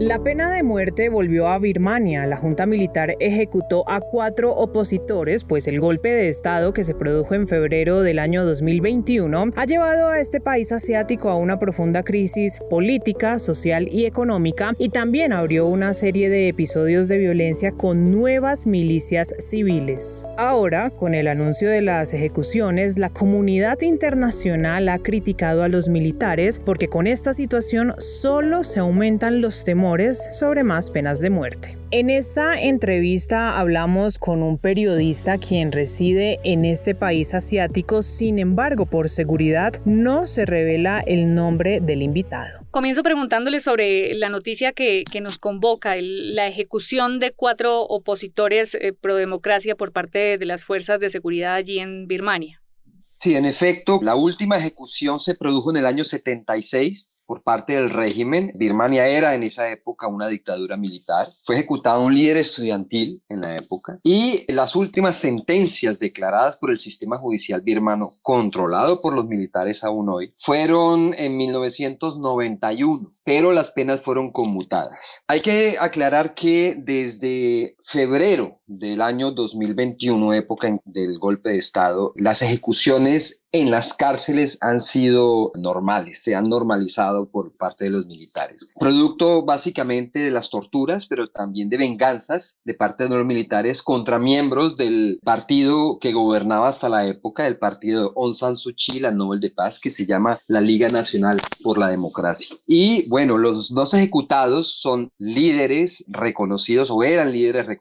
La 0.00 0.22
pena 0.22 0.52
de 0.52 0.62
muerte 0.62 1.08
volvió 1.08 1.48
a 1.48 1.58
Birmania. 1.58 2.24
La 2.28 2.36
Junta 2.36 2.66
Militar 2.66 3.16
ejecutó 3.18 3.82
a 3.90 4.00
cuatro 4.00 4.52
opositores, 4.52 5.42
pues 5.42 5.66
el 5.66 5.80
golpe 5.80 6.08
de 6.08 6.28
Estado 6.28 6.72
que 6.72 6.84
se 6.84 6.94
produjo 6.94 7.34
en 7.34 7.48
febrero 7.48 8.02
del 8.02 8.20
año 8.20 8.44
2021 8.44 9.50
ha 9.56 9.64
llevado 9.64 10.06
a 10.06 10.20
este 10.20 10.40
país 10.40 10.70
asiático 10.70 11.30
a 11.30 11.36
una 11.36 11.58
profunda 11.58 12.04
crisis 12.04 12.60
política, 12.70 13.40
social 13.40 13.88
y 13.90 14.06
económica 14.06 14.72
y 14.78 14.90
también 14.90 15.32
abrió 15.32 15.66
una 15.66 15.92
serie 15.94 16.30
de 16.30 16.46
episodios 16.46 17.08
de 17.08 17.18
violencia 17.18 17.72
con 17.72 18.12
nuevas 18.12 18.68
milicias 18.68 19.34
civiles. 19.40 20.28
Ahora, 20.36 20.90
con 20.90 21.12
el 21.12 21.26
anuncio 21.26 21.68
de 21.68 21.82
las 21.82 22.14
ejecuciones, 22.14 22.98
la 22.98 23.10
comunidad 23.10 23.80
internacional 23.80 24.90
ha 24.90 25.00
criticado 25.00 25.64
a 25.64 25.68
los 25.68 25.88
militares 25.88 26.60
porque 26.64 26.86
con 26.86 27.08
esta 27.08 27.34
situación 27.34 27.96
solo 27.98 28.62
se 28.62 28.78
aumentan 28.78 29.40
los 29.40 29.64
temores 29.64 29.87
sobre 29.96 30.64
más 30.64 30.90
penas 30.90 31.18
de 31.20 31.30
muerte. 31.30 31.78
En 31.90 32.10
esta 32.10 32.60
entrevista 32.60 33.58
hablamos 33.58 34.18
con 34.18 34.42
un 34.42 34.58
periodista 34.58 35.38
quien 35.38 35.72
reside 35.72 36.38
en 36.44 36.66
este 36.66 36.94
país 36.94 37.32
asiático, 37.32 38.02
sin 38.02 38.38
embargo, 38.38 38.84
por 38.84 39.08
seguridad 39.08 39.72
no 39.86 40.26
se 40.26 40.44
revela 40.44 41.00
el 41.06 41.34
nombre 41.34 41.80
del 41.80 42.02
invitado. 42.02 42.66
Comienzo 42.70 43.02
preguntándole 43.02 43.60
sobre 43.60 44.12
la 44.14 44.28
noticia 44.28 44.72
que, 44.72 45.04
nos 45.22 45.38
convoca, 45.38 45.96
la 45.98 46.46
ejecución 46.46 47.18
de 47.18 47.32
cuatro 47.32 47.80
opositores 47.80 48.74
eh, 48.74 48.92
pro 48.92 49.16
democracia 49.16 49.74
por 49.74 49.92
parte 49.92 50.36
de 50.36 50.44
las 50.44 50.62
fuerzas 50.62 51.00
de 51.00 51.08
seguridad 51.08 51.54
allí 51.54 51.78
en 51.78 52.06
Birmania. 52.06 52.60
Sí, 53.20 53.34
en 53.34 53.46
efecto, 53.46 53.98
la 54.02 54.14
última 54.14 54.58
ejecución 54.58 55.18
se 55.18 55.34
produjo 55.34 55.70
en 55.70 55.78
el 55.78 55.86
año 55.86 56.04
76 56.04 57.17
por 57.28 57.42
parte 57.42 57.74
del 57.74 57.90
régimen. 57.90 58.52
Birmania 58.54 59.06
era 59.06 59.34
en 59.34 59.42
esa 59.42 59.70
época 59.70 60.08
una 60.08 60.28
dictadura 60.28 60.78
militar. 60.78 61.26
Fue 61.42 61.56
ejecutado 61.56 62.00
un 62.00 62.14
líder 62.14 62.38
estudiantil 62.38 63.22
en 63.28 63.42
la 63.42 63.54
época. 63.54 63.98
Y 64.02 64.50
las 64.50 64.74
últimas 64.74 65.16
sentencias 65.16 65.98
declaradas 65.98 66.56
por 66.56 66.70
el 66.70 66.80
sistema 66.80 67.18
judicial 67.18 67.60
birmano, 67.60 68.08
controlado 68.22 69.02
por 69.02 69.12
los 69.12 69.26
militares 69.26 69.84
aún 69.84 70.08
hoy, 70.08 70.32
fueron 70.38 71.12
en 71.18 71.36
1991, 71.36 73.12
pero 73.24 73.52
las 73.52 73.72
penas 73.72 74.00
fueron 74.00 74.32
conmutadas. 74.32 75.20
Hay 75.26 75.42
que 75.42 75.76
aclarar 75.78 76.34
que 76.34 76.76
desde 76.78 77.76
febrero 77.88 78.60
del 78.66 79.00
año 79.00 79.30
2021, 79.30 80.34
época 80.34 80.78
del 80.84 81.18
golpe 81.18 81.50
de 81.50 81.58
Estado, 81.58 82.12
las 82.16 82.42
ejecuciones 82.42 83.40
en 83.50 83.70
las 83.70 83.94
cárceles 83.94 84.58
han 84.60 84.82
sido 84.82 85.52
normales, 85.54 86.22
se 86.22 86.36
han 86.36 86.50
normalizado 86.50 87.30
por 87.30 87.56
parte 87.56 87.84
de 87.84 87.90
los 87.90 88.04
militares. 88.04 88.68
Producto 88.78 89.42
básicamente 89.42 90.18
de 90.18 90.30
las 90.30 90.50
torturas, 90.50 91.06
pero 91.06 91.28
también 91.28 91.70
de 91.70 91.78
venganzas 91.78 92.56
de 92.64 92.74
parte 92.74 93.04
de 93.04 93.10
los 93.10 93.24
militares 93.24 93.82
contra 93.82 94.18
miembros 94.18 94.76
del 94.76 95.18
partido 95.24 95.98
que 95.98 96.12
gobernaba 96.12 96.68
hasta 96.68 96.90
la 96.90 97.06
época, 97.06 97.46
el 97.46 97.56
partido 97.56 98.12
Aung 98.16 98.34
San 98.34 98.56
Suu 98.56 98.74
la 99.00 99.12
Nobel 99.12 99.40
de 99.40 99.50
Paz, 99.50 99.80
que 99.80 99.90
se 99.90 100.04
llama 100.04 100.38
la 100.46 100.60
Liga 100.60 100.88
Nacional 100.88 101.40
por 101.62 101.78
la 101.78 101.88
Democracia. 101.88 102.54
Y 102.66 103.08
bueno, 103.08 103.38
los 103.38 103.72
dos 103.72 103.94
ejecutados 103.94 104.74
son 104.78 105.10
líderes 105.16 106.04
reconocidos 106.06 106.90
o 106.90 107.02
eran 107.02 107.32
líderes 107.32 107.64
reconocidos 107.64 107.77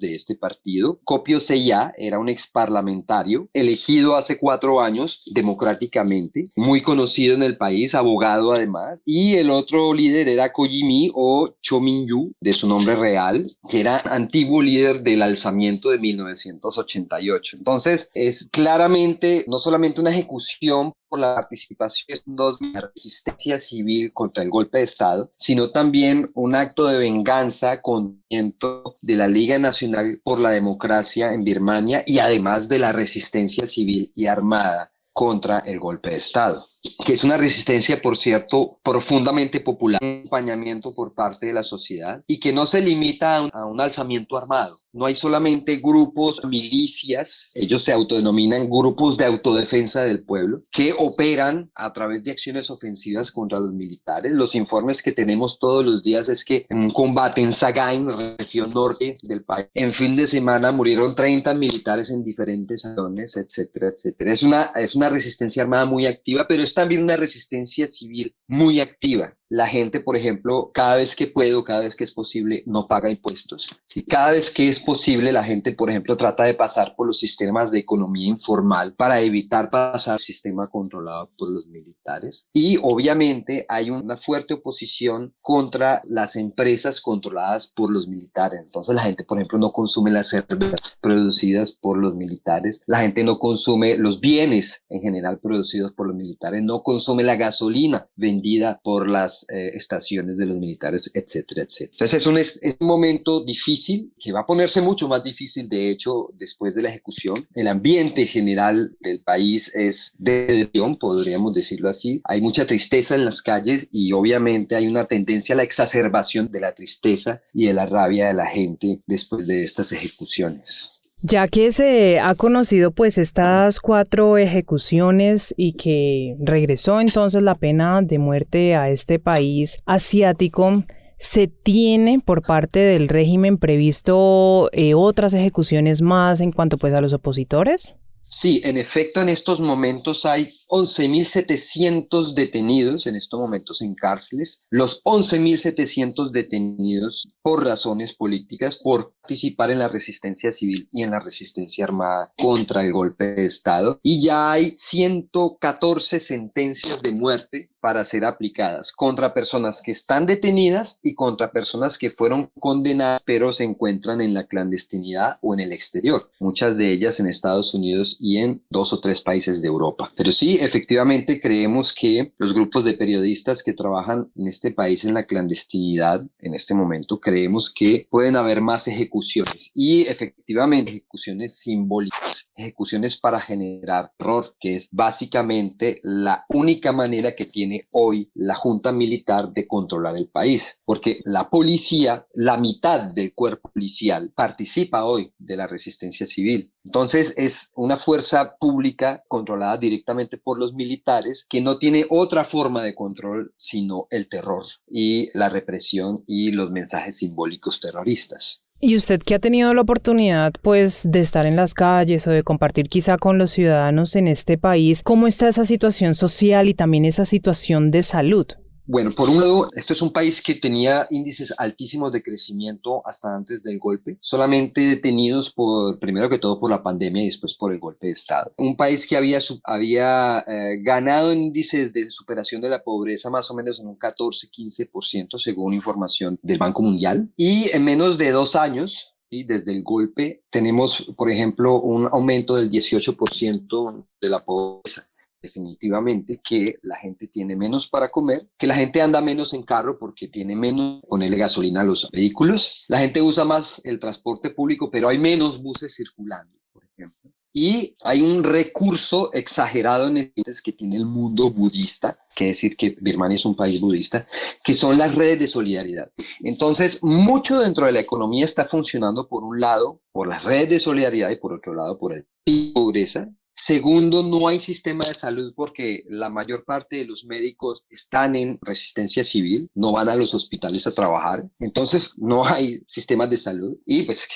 de 0.00 0.14
este 0.14 0.34
partido. 0.34 1.00
Copio 1.04 1.38
Seya 1.38 1.92
era 1.98 2.18
un 2.18 2.28
ex 2.28 2.46
parlamentario 2.46 3.48
elegido 3.52 4.16
hace 4.16 4.38
cuatro 4.38 4.80
años 4.80 5.22
democráticamente, 5.26 6.44
muy 6.56 6.80
conocido 6.80 7.34
en 7.34 7.42
el 7.42 7.56
país, 7.56 7.94
abogado 7.94 8.52
además, 8.52 9.02
y 9.04 9.34
el 9.34 9.50
otro 9.50 9.92
líder 9.92 10.28
era 10.28 10.50
Kojimi 10.50 11.10
o 11.14 11.54
Cho 11.60 11.80
Min-yu, 11.80 12.32
de 12.40 12.52
su 12.52 12.68
nombre 12.68 12.94
real, 12.96 13.50
que 13.68 13.80
era 13.80 13.98
antiguo 13.98 14.62
líder 14.62 15.02
del 15.02 15.22
alzamiento 15.22 15.90
de 15.90 15.98
1988. 15.98 17.56
Entonces, 17.58 18.10
es 18.14 18.48
claramente 18.50 19.44
no 19.46 19.58
solamente 19.58 20.00
una 20.00 20.10
ejecución 20.10 20.92
la 21.18 21.34
participación 21.34 22.20
de 22.24 22.68
la 22.72 22.80
resistencia 22.80 23.58
civil 23.58 24.12
contra 24.12 24.42
el 24.42 24.50
golpe 24.50 24.78
de 24.78 24.84
Estado, 24.84 25.32
sino 25.36 25.70
también 25.70 26.30
un 26.34 26.54
acto 26.54 26.86
de 26.86 26.98
venganza 26.98 27.80
con 27.82 28.22
de 28.28 29.16
la 29.16 29.28
Liga 29.28 29.58
Nacional 29.58 30.20
por 30.24 30.40
la 30.40 30.50
Democracia 30.50 31.32
en 31.32 31.44
Birmania 31.44 32.02
y 32.06 32.18
además 32.18 32.68
de 32.68 32.78
la 32.78 32.92
resistencia 32.92 33.66
civil 33.66 34.12
y 34.14 34.26
armada 34.26 34.92
contra 35.12 35.60
el 35.60 35.78
golpe 35.78 36.10
de 36.10 36.16
Estado 36.16 36.66
que 37.04 37.14
es 37.14 37.24
una 37.24 37.36
resistencia, 37.36 37.98
por 37.98 38.16
cierto, 38.16 38.78
profundamente 38.82 39.60
popular, 39.60 40.00
un 40.02 40.20
acompañamiento 40.20 40.94
por 40.94 41.14
parte 41.14 41.46
de 41.46 41.54
la 41.54 41.62
sociedad 41.62 42.22
y 42.26 42.38
que 42.38 42.52
no 42.52 42.66
se 42.66 42.82
limita 42.82 43.36
a 43.36 43.64
un, 43.64 43.80
alzamiento 43.80 44.36
armado. 44.36 44.78
No 44.94 45.06
hay 45.06 45.14
solamente 45.14 45.76
grupos, 45.76 46.40
milicias, 46.46 47.50
ellos 47.54 47.82
se 47.82 47.92
autodenominan 47.92 48.68
grupos 48.68 49.16
de 49.16 49.24
autodefensa 49.24 50.02
del 50.02 50.24
pueblo, 50.24 50.62
que 50.70 50.94
operan 50.96 51.70
a 51.74 51.92
través 51.92 52.22
de 52.24 52.30
acciones 52.30 52.70
ofensivas 52.70 53.32
contra 53.32 53.60
los 53.60 53.72
militares. 53.72 54.32
Los 54.32 54.54
informes 54.54 55.02
que 55.02 55.12
tenemos 55.12 55.58
todos 55.58 55.84
los 55.84 56.02
días 56.02 56.28
es 56.28 56.44
que 56.44 56.66
en 56.68 56.78
un 56.78 56.90
combate 56.90 57.40
en 57.40 57.52
Sagain, 57.52 58.06
región 58.38 58.70
norte 58.72 59.14
del 59.22 59.42
país, 59.42 59.66
en 59.74 59.92
fin 59.92 60.16
de 60.16 60.26
semana 60.26 60.70
murieron 60.70 61.14
30 61.14 61.54
militares 61.54 62.10
en 62.10 62.22
diferentes 62.22 62.82
zonas, 62.82 63.36
etcétera, 63.36 63.88
etcétera. 63.88 64.32
Es 64.32 64.42
una, 64.42 64.72
es 64.76 64.94
una 64.94 65.08
resistencia 65.08 65.62
armada 65.62 65.86
muy 65.86 66.06
activa, 66.06 66.46
pero 66.48 66.62
es 66.62 66.74
también 66.74 67.02
una 67.02 67.16
resistencia 67.16 67.86
civil 67.86 68.34
muy 68.46 68.80
activa. 68.80 69.28
La 69.48 69.66
gente, 69.66 70.00
por 70.00 70.16
ejemplo, 70.16 70.70
cada 70.74 70.96
vez 70.96 71.14
que 71.16 71.26
puede 71.26 71.54
cada 71.62 71.80
vez 71.80 71.94
que 71.94 72.04
es 72.04 72.12
posible, 72.12 72.62
no 72.66 72.88
paga 72.88 73.10
impuestos. 73.10 73.68
Si 73.86 74.04
cada 74.04 74.32
vez 74.32 74.50
que 74.50 74.68
es 74.68 74.80
posible, 74.84 75.32
la 75.32 75.44
gente, 75.44 75.72
por 75.72 75.90
ejemplo, 75.90 76.16
trata 76.16 76.44
de 76.44 76.54
pasar 76.54 76.94
por 76.96 77.06
los 77.06 77.18
sistemas 77.18 77.70
de 77.70 77.80
economía 77.80 78.28
informal 78.28 78.94
para 78.94 79.20
evitar 79.20 79.70
pasar 79.70 80.14
al 80.14 80.20
sistema 80.20 80.68
controlado 80.68 81.30
por 81.36 81.50
los 81.50 81.66
militares. 81.66 82.48
Y 82.52 82.78
obviamente 82.82 83.66
hay 83.68 83.90
una 83.90 84.16
fuerte 84.16 84.54
oposición 84.54 85.34
contra 85.40 86.02
las 86.04 86.36
empresas 86.36 87.00
controladas 87.00 87.66
por 87.66 87.90
los 87.90 88.08
militares. 88.08 88.60
Entonces 88.62 88.94
la 88.94 89.02
gente, 89.02 89.24
por 89.24 89.38
ejemplo, 89.38 89.58
no 89.58 89.72
consume 89.72 90.10
las 90.10 90.28
cervezas 90.28 90.96
producidas 91.00 91.72
por 91.72 91.98
los 91.98 92.14
militares. 92.14 92.80
La 92.86 93.00
gente 93.00 93.24
no 93.24 93.38
consume 93.38 93.96
los 93.96 94.20
bienes 94.20 94.84
en 94.88 95.00
general 95.00 95.40
producidos 95.40 95.92
por 95.92 96.06
los 96.06 96.16
militares 96.16 96.34
no 96.62 96.82
consume 96.82 97.22
la 97.22 97.36
gasolina 97.36 98.08
vendida 98.16 98.80
por 98.82 99.08
las 99.08 99.46
eh, 99.48 99.70
estaciones 99.74 100.36
de 100.36 100.46
los 100.46 100.58
militares, 100.58 101.10
etcétera, 101.14 101.62
etcétera. 101.62 101.92
Entonces 101.92 102.14
es 102.14 102.26
un, 102.26 102.38
es 102.38 102.76
un 102.80 102.86
momento 102.86 103.44
difícil 103.44 104.12
que 104.18 104.32
va 104.32 104.40
a 104.40 104.46
ponerse 104.74 104.82
mucho 104.82 105.08
más 105.08 105.22
difícil, 105.22 105.68
de 105.68 105.90
hecho, 105.90 106.30
después 106.34 106.74
de 106.74 106.82
la 106.82 106.88
ejecución. 106.88 107.46
El 107.54 107.68
ambiente 107.68 108.26
general 108.26 108.96
del 109.00 109.20
país 109.20 109.70
es 109.74 110.12
de 110.18 110.70
podríamos 111.00 111.54
decirlo 111.54 111.88
así. 111.88 112.20
Hay 112.24 112.40
mucha 112.40 112.66
tristeza 112.66 113.14
en 113.14 113.24
las 113.24 113.42
calles 113.42 113.86
y 113.90 114.12
obviamente 114.12 114.74
hay 114.74 114.86
una 114.86 115.04
tendencia 115.04 115.54
a 115.54 115.56
la 115.56 115.62
exacerbación 115.62 116.50
de 116.50 116.60
la 116.60 116.74
tristeza 116.74 117.42
y 117.52 117.66
de 117.66 117.74
la 117.74 117.86
rabia 117.86 118.28
de 118.28 118.34
la 118.34 118.46
gente 118.46 119.00
después 119.06 119.46
de 119.46 119.64
estas 119.64 119.92
ejecuciones. 119.92 121.00
Ya 121.22 121.48
que 121.48 121.70
se 121.70 122.18
ha 122.18 122.34
conocido 122.34 122.90
pues 122.90 123.18
estas 123.18 123.80
cuatro 123.80 124.36
ejecuciones 124.36 125.54
y 125.56 125.72
que 125.74 126.36
regresó 126.40 127.00
entonces 127.00 127.42
la 127.42 127.54
pena 127.54 128.02
de 128.02 128.18
muerte 128.18 128.74
a 128.74 128.90
este 128.90 129.18
país 129.18 129.78
asiático, 129.86 130.84
¿se 131.18 131.46
tiene 131.48 132.20
por 132.20 132.42
parte 132.42 132.78
del 132.78 133.08
régimen 133.08 133.58
previsto 133.58 134.68
eh, 134.72 134.94
otras 134.94 135.34
ejecuciones 135.34 136.02
más 136.02 136.40
en 136.40 136.52
cuanto 136.52 136.78
pues 136.78 136.94
a 136.94 137.00
los 137.00 137.12
opositores? 137.12 137.96
Sí, 138.26 138.60
en 138.64 138.76
efecto, 138.76 139.20
en 139.20 139.28
estos 139.28 139.60
momentos 139.60 140.26
hay 140.26 140.50
11.700 140.74 142.34
detenidos 142.34 143.06
en 143.06 143.14
estos 143.14 143.38
momentos 143.38 143.80
en 143.80 143.94
cárceles. 143.94 144.60
Los 144.70 145.04
11.700 145.04 146.32
detenidos 146.32 147.32
por 147.42 147.64
razones 147.64 148.12
políticas, 148.12 148.74
por 148.82 149.12
participar 149.20 149.70
en 149.70 149.78
la 149.78 149.86
resistencia 149.86 150.50
civil 150.50 150.88
y 150.90 151.04
en 151.04 151.12
la 151.12 151.20
resistencia 151.20 151.84
armada 151.84 152.32
contra 152.36 152.84
el 152.84 152.92
golpe 152.92 153.24
de 153.36 153.46
Estado. 153.46 154.00
Y 154.02 154.20
ya 154.20 154.50
hay 154.50 154.74
114 154.74 156.18
sentencias 156.18 157.00
de 157.02 157.12
muerte 157.12 157.70
para 157.80 158.04
ser 158.06 158.24
aplicadas 158.24 158.92
contra 158.92 159.34
personas 159.34 159.82
que 159.82 159.92
están 159.92 160.24
detenidas 160.24 160.98
y 161.02 161.14
contra 161.14 161.52
personas 161.52 161.98
que 161.98 162.10
fueron 162.10 162.50
condenadas 162.58 163.20
pero 163.26 163.52
se 163.52 163.64
encuentran 163.64 164.22
en 164.22 164.32
la 164.32 164.46
clandestinidad 164.46 165.36
o 165.42 165.52
en 165.52 165.60
el 165.60 165.70
exterior, 165.70 166.30
muchas 166.40 166.78
de 166.78 166.92
ellas 166.92 167.20
en 167.20 167.26
Estados 167.26 167.74
Unidos 167.74 168.16
y 168.18 168.38
en 168.38 168.62
dos 168.70 168.94
o 168.94 169.00
tres 169.00 169.20
países 169.20 169.60
de 169.60 169.68
Europa. 169.68 170.10
Pero 170.16 170.32
sí, 170.32 170.56
efectivamente 170.64 171.40
creemos 171.40 171.92
que 171.92 172.32
los 172.38 172.54
grupos 172.54 172.84
de 172.84 172.94
periodistas 172.94 173.62
que 173.62 173.72
trabajan 173.72 174.30
en 174.36 174.48
este 174.48 174.70
país 174.70 175.04
en 175.04 175.14
la 175.14 175.24
clandestinidad, 175.24 176.26
en 176.38 176.54
este 176.54 176.74
momento, 176.74 177.20
creemos 177.20 177.72
que 177.72 178.06
pueden 178.10 178.36
haber 178.36 178.60
más 178.60 178.88
ejecuciones 178.88 179.70
y 179.74 180.02
efectivamente 180.02 180.90
ejecuciones 180.90 181.58
simbólicas, 181.58 182.50
ejecuciones 182.56 183.16
para 183.16 183.40
generar 183.40 184.12
terror, 184.16 184.54
que 184.58 184.76
es 184.76 184.88
básicamente 184.90 186.00
la 186.02 186.44
única 186.48 186.92
manera 186.92 187.34
que 187.34 187.44
tiene 187.44 187.88
hoy 187.90 188.30
la 188.34 188.54
Junta 188.54 188.92
Militar 188.92 189.52
de 189.52 189.66
controlar 189.66 190.16
el 190.16 190.28
país, 190.28 190.78
porque 190.84 191.20
la 191.24 191.50
policía, 191.50 192.26
la 192.34 192.56
mitad 192.56 193.00
del 193.12 193.34
cuerpo 193.34 193.70
policial 193.70 194.32
participa 194.34 195.04
hoy 195.04 195.32
de 195.38 195.56
la 195.56 195.66
resistencia 195.66 196.26
civil. 196.26 196.72
Entonces 196.84 197.32
es 197.36 197.70
una 197.74 197.96
fuerza 197.96 198.56
pública 198.58 199.24
controlada 199.28 199.78
directamente 199.78 200.36
por 200.44 200.58
los 200.58 200.74
militares 200.74 201.46
que 201.48 201.60
no 201.60 201.78
tiene 201.78 202.06
otra 202.10 202.44
forma 202.44 202.82
de 202.82 202.94
control 202.94 203.54
sino 203.56 204.06
el 204.10 204.28
terror 204.28 204.64
y 204.88 205.30
la 205.36 205.48
represión 205.48 206.22
y 206.26 206.52
los 206.52 206.70
mensajes 206.70 207.16
simbólicos 207.18 207.80
terroristas. 207.80 208.62
Y 208.80 208.96
usted 208.96 209.20
que 209.20 209.34
ha 209.34 209.38
tenido 209.38 209.72
la 209.72 209.80
oportunidad 209.80 210.52
pues 210.60 211.08
de 211.10 211.20
estar 211.20 211.46
en 211.46 211.56
las 211.56 211.72
calles 211.72 212.26
o 212.26 212.30
de 212.30 212.42
compartir 212.42 212.88
quizá 212.88 213.16
con 213.16 213.38
los 213.38 213.52
ciudadanos 213.52 214.14
en 214.14 214.28
este 214.28 214.58
país, 214.58 215.02
¿cómo 215.02 215.26
está 215.26 215.48
esa 215.48 215.64
situación 215.64 216.14
social 216.14 216.68
y 216.68 216.74
también 216.74 217.06
esa 217.06 217.24
situación 217.24 217.90
de 217.90 218.02
salud? 218.02 218.46
Bueno, 218.86 219.12
por 219.12 219.30
un 219.30 219.40
lado, 219.40 219.70
esto 219.74 219.94
es 219.94 220.02
un 220.02 220.12
país 220.12 220.42
que 220.42 220.54
tenía 220.54 221.06
índices 221.10 221.54
altísimos 221.56 222.12
de 222.12 222.22
crecimiento 222.22 223.06
hasta 223.06 223.34
antes 223.34 223.62
del 223.62 223.78
golpe, 223.78 224.18
solamente 224.20 224.82
detenidos 224.82 225.50
por, 225.50 225.98
primero 225.98 226.28
que 226.28 226.38
todo, 226.38 226.60
por 226.60 226.70
la 226.70 226.82
pandemia 226.82 227.22
y 227.22 227.26
después 227.26 227.54
por 227.54 227.72
el 227.72 227.78
golpe 227.78 228.08
de 228.08 228.12
Estado. 228.12 228.52
Un 228.58 228.76
país 228.76 229.06
que 229.06 229.16
había, 229.16 229.38
había 229.64 230.44
eh, 230.46 230.82
ganado 230.82 231.32
índices 231.32 231.94
de 231.94 232.10
superación 232.10 232.60
de 232.60 232.68
la 232.68 232.82
pobreza 232.82 233.30
más 233.30 233.50
o 233.50 233.54
menos 233.54 233.80
en 233.80 233.86
un 233.86 233.98
14-15% 233.98 235.38
según 235.38 235.72
información 235.72 236.38
del 236.42 236.58
Banco 236.58 236.82
Mundial. 236.82 237.30
Y 237.36 237.70
en 237.74 237.84
menos 237.84 238.18
de 238.18 238.32
dos 238.32 238.54
años, 238.54 239.14
desde 239.42 239.72
el 239.72 239.82
golpe 239.82 240.44
tenemos, 240.50 241.12
por 241.16 241.30
ejemplo, 241.30 241.80
un 241.80 242.06
aumento 242.06 242.54
del 242.54 242.70
18% 242.70 244.06
de 244.20 244.28
la 244.28 244.44
pobreza 244.44 245.08
definitivamente 245.44 246.40
que 246.42 246.78
la 246.82 246.96
gente 246.96 247.28
tiene 247.28 247.54
menos 247.54 247.88
para 247.88 248.08
comer, 248.08 248.48
que 248.58 248.66
la 248.66 248.74
gente 248.74 249.02
anda 249.02 249.20
menos 249.20 249.52
en 249.52 249.62
carro 249.62 249.98
porque 249.98 250.28
tiene 250.28 250.56
menos 250.56 251.02
ponerle 251.08 251.36
gasolina 251.36 251.82
a 251.82 251.84
los 251.84 252.08
vehículos, 252.10 252.84
la 252.88 252.98
gente 252.98 253.20
usa 253.20 253.44
más 253.44 253.80
el 253.84 254.00
transporte 254.00 254.50
público, 254.50 254.90
pero 254.90 255.08
hay 255.08 255.18
menos 255.18 255.62
buses 255.62 255.94
circulando, 255.94 256.58
por 256.72 256.84
ejemplo. 256.84 257.30
Y 257.52 257.94
hay 258.02 258.20
un 258.22 258.42
recurso 258.42 259.32
exagerado 259.32 260.08
en 260.08 260.16
el 260.16 260.32
que 260.64 260.72
tiene 260.72 260.96
el 260.96 261.06
mundo 261.06 261.50
budista, 261.50 262.18
que 262.34 262.46
decir 262.46 262.76
que 262.76 262.96
Birmania 263.00 263.36
es 263.36 263.44
un 263.44 263.54
país 263.54 263.80
budista, 263.80 264.26
que 264.64 264.74
son 264.74 264.98
las 264.98 265.14
redes 265.14 265.38
de 265.38 265.46
solidaridad. 265.46 266.10
Entonces, 266.40 267.00
mucho 267.02 267.60
dentro 267.60 267.86
de 267.86 267.92
la 267.92 268.00
economía 268.00 268.44
está 268.44 268.64
funcionando 268.64 269.28
por 269.28 269.44
un 269.44 269.60
lado 269.60 270.00
por 270.10 270.26
las 270.26 270.42
redes 270.42 270.68
de 270.70 270.80
solidaridad 270.80 271.30
y 271.30 271.36
por 271.36 271.52
otro 271.52 271.74
lado 271.74 271.96
por 271.96 272.14
el 272.14 272.26
pobreza, 272.72 273.28
Segundo, 273.54 274.22
no 274.22 274.48
hay 274.48 274.60
sistema 274.60 275.04
de 275.04 275.14
salud 275.14 275.52
porque 275.56 276.04
la 276.08 276.28
mayor 276.28 276.64
parte 276.64 276.96
de 276.96 277.06
los 277.06 277.24
médicos 277.24 277.84
están 277.88 278.36
en 278.36 278.58
resistencia 278.60 279.24
civil, 279.24 279.70
no 279.74 279.92
van 279.92 280.08
a 280.08 280.16
los 280.16 280.34
hospitales 280.34 280.86
a 280.86 280.92
trabajar, 280.92 281.48
entonces 281.60 282.12
no 282.16 282.44
hay 282.44 282.82
sistemas 282.86 283.30
de 283.30 283.36
salud 283.36 283.76
y 283.86 284.02
pues 284.02 284.26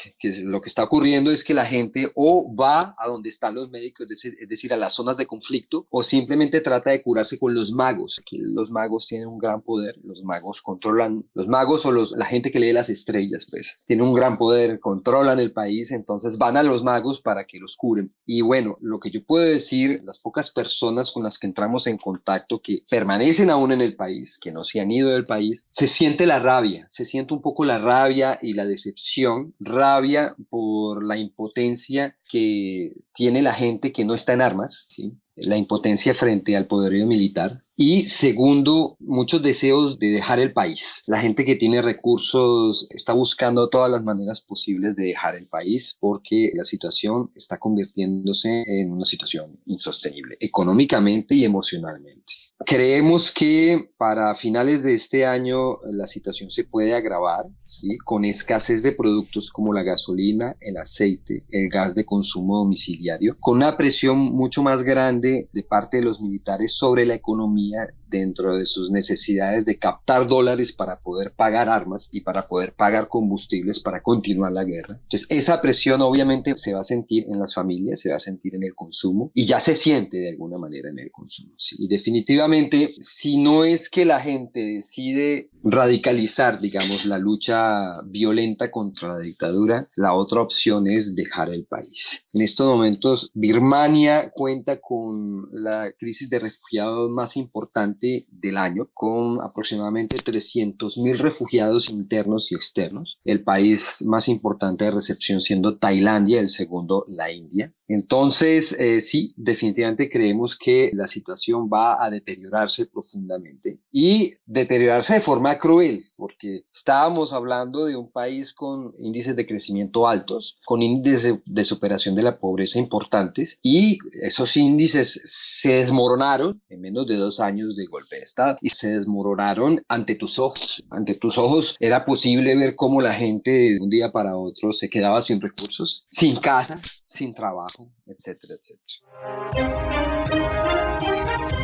lo 0.43 0.61
que 0.61 0.69
está 0.69 0.85
ocurriendo 0.85 1.31
es 1.31 1.45
que 1.45 1.53
la 1.53 1.67
gente 1.67 2.11
o 2.15 2.55
va 2.55 2.95
a 2.97 3.09
donde 3.09 3.29
están 3.29 3.55
los 3.55 3.71
médicos, 3.71 4.09
es 4.11 4.49
decir, 4.49 4.73
a 4.73 4.77
las 4.77 4.95
zonas 4.95 5.17
de 5.17 5.27
conflicto, 5.27 5.87
o 5.91 6.03
simplemente 6.03 6.61
trata 6.61 6.91
de 6.91 7.03
curarse 7.03 7.39
con 7.39 7.55
los 7.55 7.73
magos. 7.73 8.19
Aquí 8.21 8.39
los 8.39 8.71
magos 8.71 9.09
tienen 9.09 9.29
un 9.29 9.39
gran 9.39 9.63
poder, 9.63 9.97
los 10.05 10.23
magos 10.23 10.63
controlan, 10.63 11.25
los 11.35 11.49
magos 11.49 11.85
o 11.87 11.93
los, 11.93 12.13
la 12.13 12.27
gente 12.27 12.51
que 12.51 12.61
lee 12.61 12.73
las 12.73 12.89
estrellas, 12.89 13.47
pues 13.51 13.81
tienen 13.87 14.07
un 14.07 14.15
gran 14.15 14.39
poder, 14.39 14.81
controlan 14.81 15.41
el 15.41 15.53
país, 15.53 15.91
entonces 15.91 16.39
van 16.39 16.57
a 16.57 16.63
los 16.63 16.83
magos 16.83 17.21
para 17.21 17.47
que 17.47 17.59
los 17.59 17.77
curen. 17.77 18.15
Y 18.25 18.41
bueno, 18.43 18.79
lo 18.81 19.01
que 19.01 19.08
yo 19.11 19.25
puedo 19.25 19.45
decir, 19.45 20.03
las 20.05 20.19
pocas 20.19 20.50
personas 20.50 21.11
con 21.11 21.23
las 21.23 21.38
que 21.38 21.47
entramos 21.47 21.87
en 21.87 21.99
contacto 21.99 22.61
que 22.61 22.85
permanecen 22.88 23.50
aún 23.50 23.73
en 23.73 23.81
el 23.81 23.97
país, 23.97 24.38
que 24.41 24.53
no 24.53 24.65
se 24.65 24.81
han 24.81 24.91
ido 24.91 25.11
del 25.11 25.25
país, 25.25 25.65
se 25.71 25.87
siente 25.87 26.27
la 26.27 26.38
rabia, 26.38 26.87
se 26.91 27.05
siente 27.05 27.35
un 27.35 27.43
poco 27.43 27.65
la 27.65 27.79
rabia 27.79 28.38
y 28.43 28.53
la 28.53 28.67
decepción, 28.67 29.55
rabia 29.61 30.35
por 30.50 31.05
la 31.05 31.17
impotencia 31.17 32.17
que 32.29 32.93
tiene 33.15 33.43
la 33.43 33.55
gente 33.55 33.93
que 33.93 34.05
no 34.05 34.15
está 34.15 34.33
en 34.33 34.43
armas, 34.43 34.87
¿sí? 34.88 35.12
la 35.37 35.57
impotencia 35.57 36.15
frente 36.15 36.57
al 36.57 36.67
poderío 36.67 37.07
militar. 37.07 37.62
Y 37.81 38.09
segundo, 38.09 38.97
muchos 38.99 39.41
deseos 39.41 40.01
de 40.01 40.09
dejar 40.09 40.41
el 40.41 40.53
país. 40.53 41.05
La 41.07 41.21
gente 41.21 41.45
que 41.45 41.55
tiene 41.55 41.81
recursos 41.81 42.89
está 42.91 43.13
buscando 43.13 43.69
todas 43.69 43.89
las 43.89 44.03
maneras 44.03 44.41
posibles 44.41 44.97
de 44.97 45.05
dejar 45.05 45.37
el 45.37 45.47
país 45.47 45.97
porque 46.01 46.51
la 46.55 46.65
situación 46.65 47.31
está 47.37 47.59
convirtiéndose 47.59 48.65
en 48.67 48.91
una 48.91 49.05
situación 49.05 49.61
insostenible, 49.67 50.37
económicamente 50.41 51.37
y 51.37 51.45
emocionalmente. 51.45 52.48
Creemos 52.66 53.31
que 53.31 53.90
para 53.97 54.35
finales 54.35 54.83
de 54.83 54.94
este 54.94 55.25
año 55.25 55.79
la 55.85 56.09
situación 56.09 56.51
se 56.51 56.64
puede 56.64 56.94
agravar, 56.94 57.47
¿sí? 57.64 57.99
con 58.05 58.25
escasez 58.25 58.83
de 58.83 58.92
productos 58.92 59.51
como 59.51 59.73
la 59.73 59.85
gasolina, 59.85 60.57
el 60.61 60.77
aceite, 60.77 61.44
el 61.51 61.68
gas 61.68 61.94
de 61.94 62.05
consumo 62.05 62.59
domiciliario, 62.59 63.37
con 63.38 63.59
una 63.59 63.77
presión 63.77 64.18
mucho 64.18 64.62
más 64.62 64.83
grande 64.83 65.49
de 65.53 65.62
parte 65.62 65.99
de 65.99 66.05
los 66.05 66.21
militares 66.21 66.75
sobre 66.75 67.07
la 67.07 67.14
economía 67.14 67.88
dentro 68.09 68.57
de 68.57 68.66
sus 68.66 68.90
necesidades 68.90 69.64
de 69.64 69.79
captar 69.79 70.27
dólares 70.27 70.73
para 70.73 71.01
poder 71.01 71.33
pagar 71.33 71.68
armas 71.68 72.09
y 72.12 72.21
para 72.21 72.42
poder 72.42 72.75
pagar 72.75 73.09
combustibles 73.09 73.81
para 73.81 74.03
continuar 74.03 74.53
la 74.53 74.64
guerra. 74.64 74.99
Entonces, 75.03 75.27
esa 75.29 75.61
presión 75.61 76.01
obviamente 76.03 76.57
se 76.57 76.75
va 76.75 76.81
a 76.81 76.85
sentir 76.85 77.25
en 77.29 77.38
las 77.38 77.55
familias, 77.55 78.01
se 78.01 78.11
va 78.11 78.16
a 78.16 78.21
sentir 78.21 78.55
en 78.55 78.64
el 78.64 78.75
consumo 78.75 79.31
y 79.35 79.47
ya 79.47 79.61
se 79.61 79.75
siente 79.75 80.16
de 80.18 80.31
alguna 80.31 80.59
manera 80.59 80.90
en 80.90 80.99
el 80.99 81.11
consumo. 81.11 81.55
¿sí? 81.57 81.77
Y 81.79 81.88
definitivamente, 81.88 82.94
si 83.01 83.37
no 83.37 83.64
es 83.64 83.88
que 83.88 84.05
la 84.05 84.21
gente 84.21 84.61
decide 84.61 85.51
radicalizar, 85.62 86.61
digamos, 86.61 87.05
la 87.05 87.18
lucha 87.18 88.01
violenta 88.03 88.71
contra 88.71 89.14
la 89.14 89.18
dictadura, 89.21 89.88
la 89.97 90.14
otra 90.14 90.40
opción 90.40 90.87
es 90.87 91.14
dejar 91.14 91.51
el 91.51 91.64
país. 91.64 92.23
En 92.33 92.42
estos 92.42 92.66
momentos, 92.66 93.31
Birmania 93.35 94.31
cuenta 94.31 94.81
con 94.81 95.49
la 95.53 95.92
crisis 95.99 96.31
de 96.31 96.38
refugiados 96.38 97.11
más 97.11 97.37
importante 97.37 97.98
del 98.01 98.57
año, 98.57 98.89
con 98.95 99.41
aproximadamente 99.43 100.17
300.000 100.17 101.17
refugiados 101.17 101.91
internos 101.91 102.53
y 102.53 102.55
externos. 102.55 103.19
El 103.25 103.43
país 103.43 104.03
más 104.05 104.29
importante 104.29 104.85
de 104.85 104.93
recepción 104.93 105.41
siendo 105.41 105.79
Tailandia, 105.79 106.41
el 106.41 106.51
segundo 106.51 107.05
la 107.09 107.31
India. 107.31 107.73
Entonces, 107.88 108.77
eh, 108.79 109.01
sí, 109.01 109.33
definitivamente 109.37 110.11
creemos 110.11 110.57
que 110.57 110.90
la 110.92 111.09
situación 111.09 111.70
va 111.72 112.05
a 112.05 112.11
deteriorarse 112.11 112.87
profundamente 112.87 113.81
y 113.90 114.35
deteriorarse 114.44 115.14
de 115.14 115.20
forma 115.22 115.59
cruel, 115.59 116.05
porque 116.16 116.64
estábamos 116.72 117.33
hablando 117.33 117.87
de 117.87 117.96
un 117.96 118.12
país 118.12 118.53
con 118.53 118.94
índices 118.98 119.35
de 119.37 119.46
crecimiento 119.46 120.07
altos, 120.07 120.59
con 120.66 120.83
índices 120.83 121.38
de, 121.46 121.64
superación 121.64 122.14
de 122.14 122.22
la 122.22 122.38
pobreza 122.38 122.79
importantes 122.79 123.59
y 123.62 123.98
esos 124.20 124.57
índices 124.57 125.20
se 125.24 125.81
desmoronaron 125.81 126.61
en 126.68 126.81
menos 126.81 127.07
de 127.07 127.16
dos 127.16 127.40
años 127.40 127.74
de 127.74 127.87
golpe 127.87 128.16
de 128.16 128.22
Estado 128.22 128.59
y 128.61 128.70
se 128.70 128.88
desmoronaron 128.98 129.83
ante 129.88 130.14
tus 130.14 130.38
ojos. 130.38 130.85
Ante 130.90 131.14
tus 131.14 131.38
ojos 131.38 131.74
era 131.81 132.05
posible 132.05 132.55
ver 132.55 132.77
cómo 132.77 133.01
la 133.01 133.14
gente 133.14 133.51
de 133.51 133.81
un 133.81 133.88
día 133.88 134.12
para 134.12 134.37
otro 134.37 134.72
se 134.72 134.88
quedaba 134.88 135.22
sin 135.22 135.40
recursos, 135.40 136.07
sin 136.11 136.37
casa, 136.37 136.81
sin 137.09 137.35
trabajo, 137.35 137.90
etcétera, 138.07 138.55
etcétera. 138.55 139.51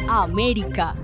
América. 0.09 0.97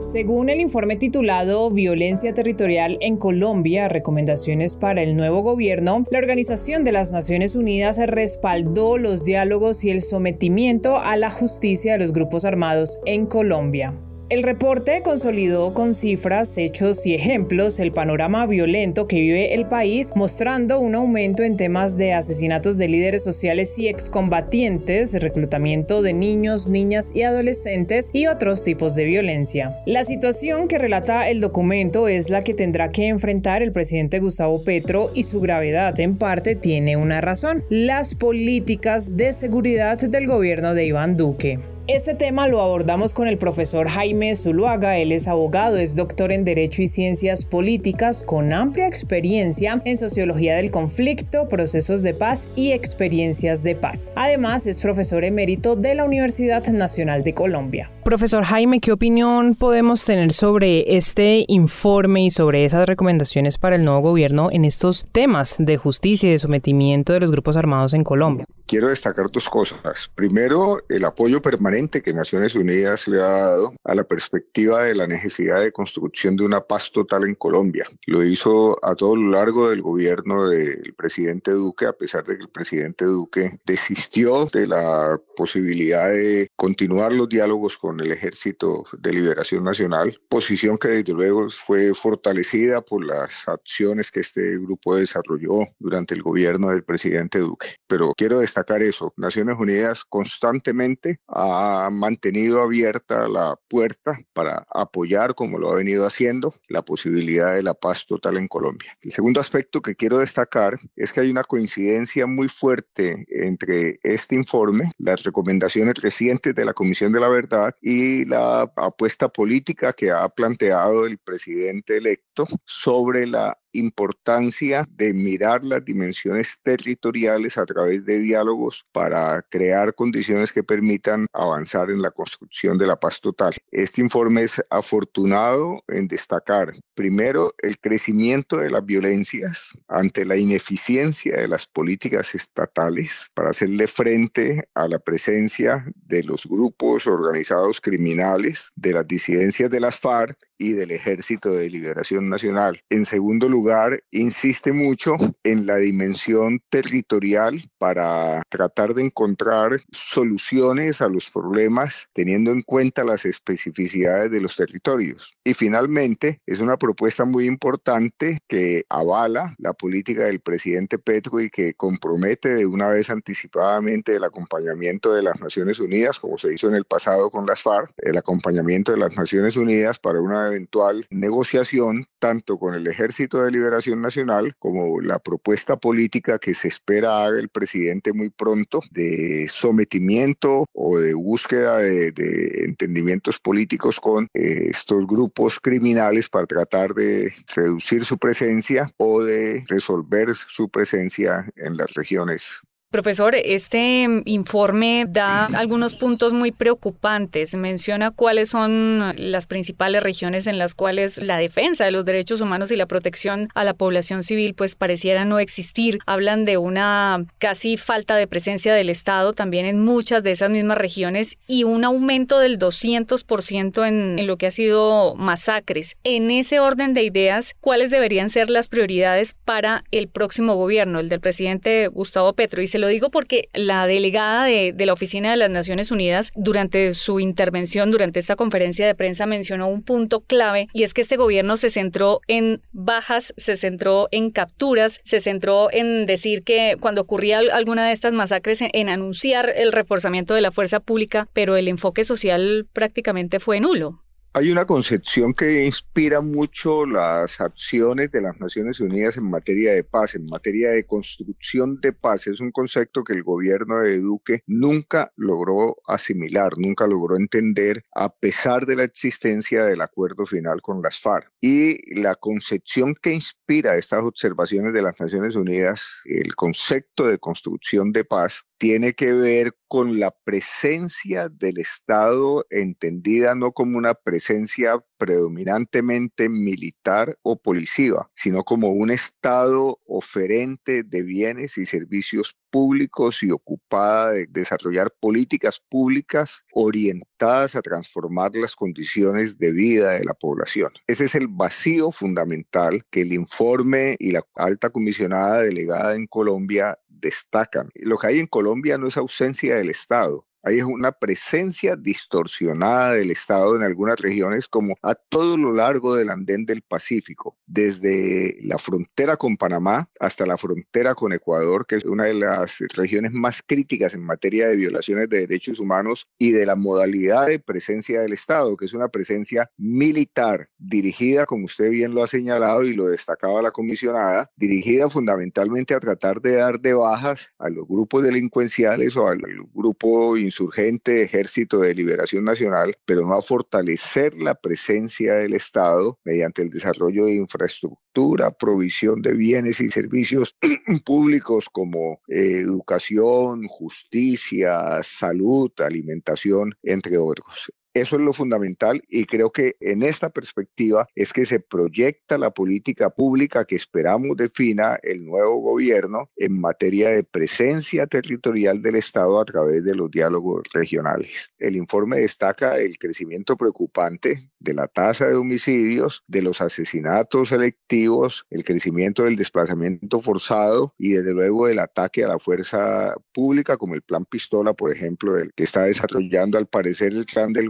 Según 0.00 0.50
el 0.50 0.60
informe 0.60 0.96
titulado 0.96 1.70
Violencia 1.70 2.34
Territorial 2.34 2.98
en 3.00 3.16
Colombia, 3.16 3.88
recomendaciones 3.88 4.76
para 4.76 5.02
el 5.02 5.16
nuevo 5.16 5.42
gobierno, 5.42 6.04
la 6.10 6.18
Organización 6.18 6.84
de 6.84 6.92
las 6.92 7.12
Naciones 7.12 7.54
Unidas 7.54 7.98
respaldó 8.06 8.98
los 8.98 9.24
diálogos 9.24 9.82
y 9.84 9.90
el 9.90 10.02
sometimiento 10.02 11.00
a 11.00 11.16
la 11.16 11.30
justicia 11.30 11.92
de 11.92 12.00
los 12.00 12.12
grupos 12.12 12.44
armados 12.44 12.98
en 13.06 13.26
Colombia. 13.26 13.98
El 14.34 14.42
reporte 14.42 15.00
consolidó 15.04 15.74
con 15.74 15.94
cifras, 15.94 16.58
hechos 16.58 17.06
y 17.06 17.14
ejemplos 17.14 17.78
el 17.78 17.92
panorama 17.92 18.44
violento 18.48 19.06
que 19.06 19.20
vive 19.20 19.54
el 19.54 19.68
país, 19.68 20.10
mostrando 20.16 20.80
un 20.80 20.96
aumento 20.96 21.44
en 21.44 21.56
temas 21.56 21.96
de 21.96 22.14
asesinatos 22.14 22.76
de 22.76 22.88
líderes 22.88 23.22
sociales 23.22 23.78
y 23.78 23.86
excombatientes, 23.86 25.12
reclutamiento 25.22 26.02
de 26.02 26.14
niños, 26.14 26.68
niñas 26.68 27.12
y 27.14 27.22
adolescentes 27.22 28.10
y 28.12 28.26
otros 28.26 28.64
tipos 28.64 28.96
de 28.96 29.04
violencia. 29.04 29.78
La 29.86 30.04
situación 30.04 30.66
que 30.66 30.78
relata 30.78 31.30
el 31.30 31.40
documento 31.40 32.08
es 32.08 32.28
la 32.28 32.42
que 32.42 32.54
tendrá 32.54 32.88
que 32.88 33.06
enfrentar 33.06 33.62
el 33.62 33.70
presidente 33.70 34.18
Gustavo 34.18 34.64
Petro 34.64 35.12
y 35.14 35.22
su 35.22 35.40
gravedad 35.40 36.00
en 36.00 36.18
parte 36.18 36.56
tiene 36.56 36.96
una 36.96 37.20
razón, 37.20 37.62
las 37.68 38.16
políticas 38.16 39.16
de 39.16 39.32
seguridad 39.32 39.96
del 39.96 40.26
gobierno 40.26 40.74
de 40.74 40.86
Iván 40.86 41.16
Duque. 41.16 41.73
Este 41.86 42.14
tema 42.14 42.48
lo 42.48 42.62
abordamos 42.62 43.12
con 43.12 43.28
el 43.28 43.36
profesor 43.36 43.88
Jaime 43.88 44.34
Zuluaga. 44.36 44.96
Él 44.96 45.12
es 45.12 45.28
abogado, 45.28 45.76
es 45.76 45.94
doctor 45.94 46.32
en 46.32 46.42
Derecho 46.42 46.80
y 46.80 46.88
Ciencias 46.88 47.44
Políticas 47.44 48.22
con 48.22 48.54
amplia 48.54 48.86
experiencia 48.86 49.82
en 49.84 49.98
sociología 49.98 50.56
del 50.56 50.70
conflicto, 50.70 51.46
procesos 51.46 52.02
de 52.02 52.14
paz 52.14 52.48
y 52.56 52.72
experiencias 52.72 53.62
de 53.62 53.76
paz. 53.76 54.12
Además, 54.16 54.66
es 54.66 54.80
profesor 54.80 55.24
emérito 55.24 55.76
de 55.76 55.94
la 55.94 56.06
Universidad 56.06 56.66
Nacional 56.68 57.22
de 57.22 57.34
Colombia. 57.34 57.90
Profesor 58.04 58.44
Jaime, 58.44 58.80
¿qué 58.80 58.92
opinión 58.92 59.54
podemos 59.54 60.04
tener 60.04 60.30
sobre 60.34 60.98
este 60.98 61.46
informe 61.48 62.26
y 62.26 62.30
sobre 62.30 62.66
esas 62.66 62.86
recomendaciones 62.86 63.56
para 63.56 63.76
el 63.76 63.84
nuevo 63.84 64.00
gobierno 64.00 64.50
en 64.52 64.66
estos 64.66 65.06
temas 65.10 65.56
de 65.58 65.78
justicia 65.78 66.28
y 66.28 66.32
de 66.32 66.38
sometimiento 66.38 67.14
de 67.14 67.20
los 67.20 67.30
grupos 67.30 67.56
armados 67.56 67.94
en 67.94 68.04
Colombia? 68.04 68.44
quiero 68.66 68.88
destacar 68.88 69.30
dos 69.30 69.48
cosas. 69.48 70.10
Primero, 70.14 70.78
el 70.88 71.04
apoyo 71.04 71.40
permanente 71.42 72.02
que 72.02 72.12
Naciones 72.12 72.54
Unidas 72.54 73.08
le 73.08 73.20
ha 73.20 73.30
dado 73.30 73.72
a 73.84 73.94
la 73.94 74.04
perspectiva 74.04 74.82
de 74.82 74.94
la 74.94 75.06
necesidad 75.06 75.60
de 75.60 75.72
construcción 75.72 76.36
de 76.36 76.44
una 76.44 76.60
paz 76.60 76.90
total 76.90 77.24
en 77.24 77.34
Colombia. 77.34 77.86
Lo 78.06 78.24
hizo 78.24 78.76
a 78.84 78.94
todo 78.94 79.16
lo 79.16 79.30
largo 79.30 79.70
del 79.70 79.82
gobierno 79.82 80.48
del 80.48 80.94
presidente 80.96 81.52
Duque, 81.52 81.86
a 81.86 81.92
pesar 81.92 82.24
de 82.24 82.36
que 82.36 82.42
el 82.42 82.48
presidente 82.48 83.04
Duque 83.04 83.60
desistió 83.66 84.46
de 84.46 84.66
la 84.66 85.18
posibilidad 85.36 86.08
de 86.08 86.48
continuar 86.56 87.12
los 87.12 87.28
diálogos 87.28 87.78
con 87.78 87.93
el 88.00 88.12
Ejército 88.12 88.84
de 88.98 89.12
Liberación 89.12 89.64
Nacional, 89.64 90.18
posición 90.28 90.78
que 90.78 90.88
desde 90.88 91.12
luego 91.12 91.50
fue 91.50 91.94
fortalecida 91.94 92.80
por 92.80 93.04
las 93.04 93.48
acciones 93.48 94.10
que 94.10 94.20
este 94.20 94.58
grupo 94.58 94.96
desarrolló 94.96 95.68
durante 95.78 96.14
el 96.14 96.22
gobierno 96.22 96.70
del 96.70 96.84
presidente 96.84 97.38
Duque. 97.38 97.76
Pero 97.86 98.12
quiero 98.16 98.40
destacar 98.40 98.82
eso. 98.82 99.12
Naciones 99.16 99.56
Unidas 99.58 100.04
constantemente 100.04 101.18
ha 101.28 101.88
mantenido 101.92 102.62
abierta 102.62 103.28
la 103.28 103.56
puerta 103.68 104.18
para 104.32 104.66
apoyar, 104.70 105.34
como 105.34 105.58
lo 105.58 105.70
ha 105.70 105.76
venido 105.76 106.06
haciendo, 106.06 106.54
la 106.68 106.82
posibilidad 106.82 107.54
de 107.54 107.62
la 107.62 107.74
paz 107.74 108.06
total 108.06 108.36
en 108.36 108.48
Colombia. 108.48 108.96
El 109.02 109.12
segundo 109.12 109.40
aspecto 109.40 109.80
que 109.82 109.94
quiero 109.94 110.18
destacar 110.18 110.78
es 110.96 111.12
que 111.12 111.20
hay 111.20 111.30
una 111.30 111.44
coincidencia 111.44 112.26
muy 112.26 112.48
fuerte 112.48 113.26
entre 113.28 113.98
este 114.02 114.34
informe, 114.34 114.90
las 114.98 115.22
recomendaciones 115.22 115.94
recientes 115.96 116.54
de 116.54 116.64
la 116.64 116.72
Comisión 116.72 117.12
de 117.12 117.20
la 117.20 117.28
Verdad 117.28 117.74
y 117.86 118.24
la 118.24 118.62
apuesta 118.76 119.28
política 119.28 119.92
que 119.92 120.10
ha 120.10 120.26
planteado 120.30 121.04
el 121.04 121.18
presidente 121.18 121.98
electo 121.98 122.46
sobre 122.64 123.26
la 123.26 123.58
importancia 123.74 124.88
de 124.90 125.12
mirar 125.12 125.64
las 125.64 125.84
dimensiones 125.84 126.60
territoriales 126.62 127.58
a 127.58 127.66
través 127.66 128.04
de 128.06 128.18
diálogos 128.20 128.86
para 128.92 129.42
crear 129.42 129.94
condiciones 129.94 130.52
que 130.52 130.62
permitan 130.62 131.26
avanzar 131.32 131.90
en 131.90 132.00
la 132.00 132.10
construcción 132.10 132.78
de 132.78 132.86
la 132.86 132.96
paz 132.96 133.20
total. 133.20 133.54
Este 133.70 134.00
informe 134.00 134.42
es 134.42 134.64
afortunado 134.70 135.82
en 135.88 136.08
destacar, 136.08 136.72
primero, 136.94 137.52
el 137.62 137.78
crecimiento 137.78 138.58
de 138.58 138.70
las 138.70 138.84
violencias 138.84 139.76
ante 139.88 140.24
la 140.24 140.36
ineficiencia 140.36 141.36
de 141.36 141.48
las 141.48 141.66
políticas 141.66 142.34
estatales 142.34 143.30
para 143.34 143.50
hacerle 143.50 143.86
frente 143.86 144.68
a 144.74 144.88
la 144.88 144.98
presencia 144.98 145.84
de 146.06 146.22
los 146.24 146.46
grupos 146.46 147.06
organizados 147.06 147.80
criminales, 147.80 148.72
de 148.76 148.92
las 148.92 149.06
disidencias 149.06 149.70
de 149.70 149.80
las 149.80 150.00
FARC 150.00 150.38
y 150.58 150.72
del 150.72 150.90
Ejército 150.90 151.50
de 151.50 151.70
Liberación 151.70 152.28
Nacional. 152.28 152.80
En 152.90 153.06
segundo 153.06 153.48
lugar, 153.48 154.02
insiste 154.10 154.72
mucho 154.72 155.16
en 155.42 155.66
la 155.66 155.76
dimensión 155.76 156.60
territorial 156.70 157.62
para 157.78 158.42
tratar 158.48 158.94
de 158.94 159.02
encontrar 159.02 159.72
soluciones 159.90 161.00
a 161.00 161.08
los 161.08 161.30
problemas 161.30 162.08
teniendo 162.12 162.50
en 162.50 162.62
cuenta 162.62 163.04
las 163.04 163.24
especificidades 163.24 164.30
de 164.30 164.40
los 164.40 164.56
territorios. 164.56 165.36
Y 165.44 165.54
finalmente, 165.54 166.40
es 166.46 166.60
una 166.60 166.76
propuesta 166.76 167.24
muy 167.24 167.46
importante 167.46 168.38
que 168.48 168.84
avala 168.88 169.54
la 169.58 169.72
política 169.72 170.24
del 170.24 170.40
presidente 170.40 170.98
Petro 170.98 171.40
y 171.40 171.50
que 171.50 171.74
compromete 171.74 172.54
de 172.54 172.66
una 172.66 172.88
vez 172.88 173.10
anticipadamente 173.10 174.16
el 174.16 174.24
acompañamiento 174.24 175.12
de 175.14 175.22
las 175.22 175.40
Naciones 175.40 175.78
Unidas, 175.80 176.20
como 176.20 176.38
se 176.38 176.52
hizo 176.52 176.68
en 176.68 176.74
el 176.74 176.84
pasado 176.84 177.30
con 177.30 177.46
las 177.46 177.62
FARC, 177.62 177.90
el 177.98 178.16
acompañamiento 178.16 178.92
de 178.92 178.98
las 178.98 179.16
Naciones 179.16 179.56
Unidas 179.56 179.98
para 179.98 180.20
una 180.20 180.43
eventual 180.48 181.06
negociación 181.10 182.06
tanto 182.18 182.58
con 182.58 182.74
el 182.74 182.86
Ejército 182.86 183.42
de 183.42 183.50
Liberación 183.50 184.00
Nacional 184.00 184.54
como 184.58 185.00
la 185.00 185.18
propuesta 185.18 185.76
política 185.76 186.38
que 186.38 186.54
se 186.54 186.68
espera 186.68 187.24
haga 187.24 187.38
el 187.38 187.50
presidente 187.50 188.12
muy 188.12 188.30
pronto 188.30 188.80
de 188.90 189.46
sometimiento 189.48 190.64
o 190.72 190.98
de 190.98 191.14
búsqueda 191.14 191.78
de, 191.78 192.64
entendimientos 192.64 193.40
políticos 193.40 194.00
con 194.00 194.24
eh, 194.32 194.68
estos 194.70 195.06
grupos 195.06 195.60
criminales 195.60 196.28
para 196.28 196.46
tratar 196.46 196.94
de 196.94 197.32
reducir 197.54 198.04
su 198.04 198.18
presencia 198.18 198.90
o 198.96 199.22
de 199.22 199.62
resolver 199.68 200.34
su 200.34 200.68
presencia 200.68 201.46
en 201.56 201.76
las 201.76 201.92
regiones 201.94 202.62
Profesor, 202.94 203.34
este 203.34 204.06
informe 204.24 205.04
da 205.08 205.46
algunos 205.46 205.96
puntos 205.96 206.32
muy 206.32 206.52
preocupantes. 206.52 207.52
Menciona 207.56 208.12
cuáles 208.12 208.50
son 208.50 209.14
las 209.16 209.48
principales 209.48 210.00
regiones 210.00 210.46
en 210.46 210.58
las 210.58 210.76
cuales 210.76 211.18
la 211.18 211.36
defensa 211.36 211.84
de 211.84 211.90
los 211.90 212.04
derechos 212.04 212.40
humanos 212.40 212.70
y 212.70 212.76
la 212.76 212.86
protección 212.86 213.48
a 213.52 213.64
la 213.64 213.74
población 213.74 214.22
civil 214.22 214.54
pues 214.54 214.76
pareciera 214.76 215.24
no 215.24 215.40
existir. 215.40 215.98
Hablan 216.06 216.44
de 216.44 216.56
una 216.56 217.24
casi 217.38 217.78
falta 217.78 218.14
de 218.14 218.28
presencia 218.28 218.72
del 218.72 218.90
Estado 218.90 219.32
también 219.32 219.66
en 219.66 219.80
muchas 219.80 220.22
de 220.22 220.30
esas 220.30 220.50
mismas 220.50 220.78
regiones 220.78 221.36
y 221.48 221.64
un 221.64 221.82
aumento 221.82 222.38
del 222.38 222.60
200% 222.60 223.88
en, 223.88 224.20
en 224.20 224.26
lo 224.28 224.36
que 224.36 224.46
ha 224.46 224.52
sido 224.52 225.16
masacres. 225.16 225.96
En 226.04 226.30
ese 226.30 226.60
orden 226.60 226.94
de 226.94 227.02
ideas, 227.02 227.56
¿cuáles 227.60 227.90
deberían 227.90 228.30
ser 228.30 228.50
las 228.50 228.68
prioridades 228.68 229.34
para 229.44 229.82
el 229.90 230.06
próximo 230.06 230.54
gobierno, 230.54 231.00
el 231.00 231.08
del 231.08 231.18
presidente 231.18 231.88
Gustavo 231.88 232.34
Petro? 232.34 232.62
Y 232.62 232.68
se 232.68 232.83
lo 232.84 232.90
digo 232.90 233.10
porque 233.10 233.48
la 233.54 233.86
delegada 233.86 234.44
de, 234.44 234.74
la 234.76 234.92
Oficina 234.92 235.30
de 235.30 235.38
las 235.38 235.48
Naciones 235.48 235.90
Unidas, 235.90 236.32
durante 236.36 236.92
su 236.92 237.18
intervención, 237.18 237.90
durante 237.90 238.20
esta 238.20 238.36
conferencia 238.36 238.86
de 238.86 238.94
prensa, 238.94 239.24
mencionó 239.24 239.68
un 239.68 239.82
punto 239.82 240.20
clave 240.20 240.68
y 240.74 240.82
es 240.82 240.92
que 240.92 241.00
este 241.00 241.16
gobierno 241.16 241.56
se 241.56 241.70
centró 241.70 242.20
en 242.28 242.60
bajas, 242.72 243.32
se 243.38 243.56
centró 243.56 244.08
en 244.10 244.30
capturas, 244.30 245.00
se 245.02 245.20
centró 245.20 245.72
en 245.72 246.04
decir 246.04 246.42
que 246.42 246.76
cuando 246.78 247.00
ocurría 247.00 247.38
alguna 247.38 247.86
de 247.86 247.92
estas 247.92 248.12
masacres, 248.12 248.60
en 248.60 248.90
anunciar 248.90 249.50
el 249.56 249.72
reforzamiento 249.72 250.34
de 250.34 250.42
la 250.42 250.52
fuerza 250.52 250.80
pública, 250.80 251.26
pero 251.32 251.56
el 251.56 251.68
enfoque 251.68 252.04
social 252.04 252.66
prácticamente 252.74 253.40
fue 253.40 253.60
nulo. 253.60 254.03
Hay 254.36 254.50
una 254.50 254.66
concepción 254.66 255.32
que 255.32 255.64
inspira 255.64 256.20
mucho 256.20 256.86
las 256.86 257.40
acciones 257.40 258.10
de 258.10 258.20
las 258.20 258.40
Naciones 258.40 258.80
Unidas 258.80 259.16
en 259.16 259.30
materia 259.30 259.72
de 259.72 259.84
paz, 259.84 260.16
en 260.16 260.26
materia 260.26 260.70
de 260.70 260.84
construcción 260.84 261.78
de 261.80 261.92
paz. 261.92 262.26
Es 262.26 262.40
un 262.40 262.50
concepto 262.50 263.04
que 263.04 263.12
el 263.12 263.22
gobierno 263.22 263.78
de 263.78 264.00
Duque 264.00 264.42
nunca 264.48 265.12
logró 265.14 265.76
asimilar, 265.86 266.54
nunca 266.58 266.88
logró 266.88 267.16
entender, 267.16 267.84
a 267.94 268.12
pesar 268.12 268.66
de 268.66 268.74
la 268.74 268.82
existencia 268.82 269.66
del 269.66 269.80
acuerdo 269.80 270.26
final 270.26 270.60
con 270.62 270.82
las 270.82 270.98
FARC. 270.98 271.30
Y 271.40 272.00
la 272.00 272.16
concepción 272.16 272.96
que 273.00 273.12
inspira 273.12 273.76
estas 273.76 274.02
observaciones 274.02 274.74
de 274.74 274.82
las 274.82 274.98
Naciones 274.98 275.36
Unidas, 275.36 276.00
el 276.06 276.34
concepto 276.34 277.06
de 277.06 277.18
construcción 277.18 277.92
de 277.92 278.04
paz, 278.04 278.48
tiene 278.58 278.92
que 278.92 279.12
ver 279.12 279.56
con 279.68 279.98
la 279.98 280.10
presencia 280.24 281.28
del 281.28 281.58
Estado 281.58 282.46
entendida 282.50 283.34
no 283.34 283.52
como 283.52 283.78
una 283.78 283.94
presencia 283.94 284.84
predominantemente 284.96 286.28
militar 286.28 287.16
o 287.22 287.36
policía, 287.36 288.08
sino 288.14 288.44
como 288.44 288.68
un 288.68 288.90
Estado 288.90 289.78
oferente 289.86 290.82
de 290.82 291.02
bienes 291.02 291.58
y 291.58 291.66
servicios 291.66 292.36
públicos 292.50 293.22
y 293.22 293.30
ocupada 293.30 294.12
de 294.12 294.26
desarrollar 294.28 294.92
políticas 295.00 295.60
públicas 295.68 296.44
orientadas 296.52 297.56
a 297.56 297.62
transformar 297.62 298.30
las 298.34 298.54
condiciones 298.54 299.38
de 299.38 299.52
vida 299.52 299.92
de 299.92 300.04
la 300.04 300.14
población. 300.14 300.72
Ese 300.86 301.06
es 301.06 301.14
el 301.14 301.28
vacío 301.28 301.90
fundamental 301.90 302.82
que 302.90 303.02
el 303.02 303.12
informe 303.12 303.96
y 303.98 304.12
la 304.12 304.22
alta 304.34 304.70
comisionada 304.70 305.42
delegada 305.42 305.94
en 305.94 306.06
Colombia 306.06 306.78
destacan. 306.88 307.70
Lo 307.74 307.98
que 307.98 308.06
hay 308.06 308.18
en 308.18 308.26
Colombia 308.26 308.78
no 308.78 308.88
es 308.88 308.96
ausencia 308.96 309.56
del 309.56 309.70
Estado, 309.70 310.26
Hay 310.46 310.60
una 310.60 310.92
presencia 310.92 311.74
distorsionada 311.74 312.92
del 312.92 313.10
Estado 313.10 313.56
en 313.56 313.62
algunas 313.62 313.98
regiones 313.98 314.46
como 314.46 314.74
a 314.82 314.94
todo 314.94 315.38
lo 315.38 315.54
largo 315.54 315.94
del 315.94 316.10
andén 316.10 316.44
del 316.44 316.60
Pacífico, 316.60 317.38
desde 317.46 318.36
la 318.42 318.58
frontera 318.58 319.16
con 319.16 319.38
Panamá 319.38 319.88
hasta 319.98 320.26
la 320.26 320.36
frontera 320.36 320.94
con 320.94 321.14
Ecuador, 321.14 321.66
que 321.66 321.76
es 321.76 321.84
una 321.86 322.04
de 322.04 322.14
las 322.14 322.62
regiones 322.74 323.12
más 323.12 323.42
críticas 323.42 323.94
en 323.94 324.04
materia 324.04 324.46
de 324.46 324.56
violaciones 324.56 325.08
de 325.08 325.20
derechos 325.20 325.58
humanos 325.58 326.08
y 326.18 326.32
de 326.32 326.44
la 326.44 326.56
modalidad 326.56 327.26
de 327.26 327.38
presencia 327.38 328.02
del 328.02 328.12
Estado, 328.12 328.54
que 328.58 328.66
es 328.66 328.74
una 328.74 328.88
presencia 328.88 329.50
militar 329.56 330.50
dirigida, 330.58 331.24
como 331.24 331.46
usted 331.46 331.70
bien 331.70 331.94
lo 331.94 332.02
ha 332.02 332.06
señalado 332.06 332.64
y 332.64 332.74
lo 332.74 332.88
destacaba 332.88 333.40
la 333.40 333.50
comisionada, 333.50 334.30
dirigida 334.36 334.90
fundamentalmente 334.90 335.72
a 335.72 335.80
tratar 335.80 336.20
de 336.20 336.36
dar 336.36 336.60
de 336.60 336.74
bajas 336.74 337.32
a 337.38 337.48
los 337.48 337.66
grupos 337.66 338.02
delincuenciales 338.02 338.94
o 338.96 339.08
al 339.08 339.22
grupo 339.54 340.18
insurgente 340.34 341.02
Ejército 341.02 341.60
de 341.60 341.74
Liberación 341.74 342.24
Nacional, 342.24 342.76
pero 342.84 343.06
no 343.06 343.14
a 343.14 343.22
fortalecer 343.22 344.14
la 344.14 344.34
presencia 344.34 345.14
del 345.14 345.34
Estado 345.34 346.00
mediante 346.04 346.42
el 346.42 346.50
desarrollo 346.50 347.04
de 347.04 347.14
infraestructura, 347.14 348.32
provisión 348.32 349.00
de 349.00 349.14
bienes 349.14 349.60
y 349.60 349.70
servicios 349.70 350.36
públicos 350.84 351.48
como 351.52 352.00
eh, 352.08 352.40
educación, 352.40 353.46
justicia, 353.46 354.82
salud, 354.82 355.52
alimentación, 355.58 356.56
entre 356.64 356.98
otros. 356.98 357.52
Eso 357.74 357.96
es 357.96 358.02
lo 358.02 358.12
fundamental 358.12 358.80
y 358.88 359.04
creo 359.04 359.32
que 359.32 359.56
en 359.58 359.82
esta 359.82 360.10
perspectiva 360.10 360.86
es 360.94 361.12
que 361.12 361.26
se 361.26 361.40
proyecta 361.40 362.16
la 362.18 362.30
política 362.30 362.90
pública 362.90 363.44
que 363.44 363.56
esperamos 363.56 364.16
defina 364.16 364.78
el 364.84 365.04
nuevo 365.04 365.40
gobierno 365.40 366.08
en 366.16 366.40
materia 366.40 366.90
de 366.90 367.02
presencia 367.02 367.88
territorial 367.88 368.62
del 368.62 368.76
Estado 368.76 369.18
a 369.18 369.24
través 369.24 369.64
de 369.64 369.74
los 369.74 369.90
diálogos 369.90 370.44
regionales. 370.52 371.32
El 371.38 371.56
informe 371.56 371.98
destaca 371.98 372.58
el 372.58 372.78
crecimiento 372.78 373.36
preocupante 373.36 374.30
de 374.38 374.54
la 374.54 374.68
tasa 374.68 375.06
de 375.06 375.16
homicidios, 375.16 376.04
de 376.06 376.22
los 376.22 376.40
asesinatos 376.40 377.30
selectivos, 377.30 378.24
el 378.30 378.44
crecimiento 378.44 379.02
del 379.02 379.16
desplazamiento 379.16 380.00
forzado 380.00 380.74
y 380.78 380.90
desde 380.90 381.12
luego 381.12 381.48
el 381.48 381.58
ataque 381.58 382.04
a 382.04 382.08
la 382.08 382.18
fuerza 382.18 382.94
pública 383.12 383.56
como 383.56 383.74
el 383.74 383.82
plan 383.82 384.04
pistola, 384.04 384.52
por 384.52 384.70
ejemplo, 384.70 385.18
el 385.18 385.32
que 385.34 385.44
está 385.44 385.64
desarrollando 385.64 386.38
al 386.38 386.46
parecer 386.46 386.92
el 386.92 387.06
clan 387.06 387.32
del 387.32 387.48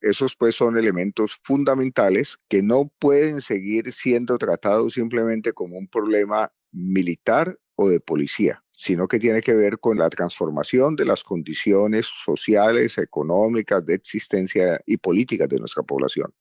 Esos 0.00 0.36
pues 0.36 0.54
son 0.56 0.76
elementos 0.78 1.40
fundamentales 1.42 2.38
que 2.48 2.62
no 2.62 2.90
pueden 2.98 3.40
seguir 3.40 3.92
siendo 3.92 4.38
tratados 4.38 4.94
simplemente 4.94 5.52
como 5.52 5.76
un 5.78 5.88
problema 5.88 6.52
militar 6.72 7.58
o 7.76 7.88
de 7.88 8.00
policía 8.00 8.64
sino 8.76 9.06
que 9.06 9.20
tiene 9.20 9.40
que 9.40 9.54
ver 9.54 9.78
con 9.78 9.96
la 9.98 10.10
transformación 10.10 10.96
de 10.96 11.04
las 11.04 11.22
condiciones 11.22 12.06
sociales, 12.06 12.98
económicas, 12.98 13.86
de 13.86 13.94
existencia 13.94 14.80
y 14.84 14.96
políticas 14.96 15.48
de 15.48 15.60
nuestra 15.60 15.84
población. 15.84 16.34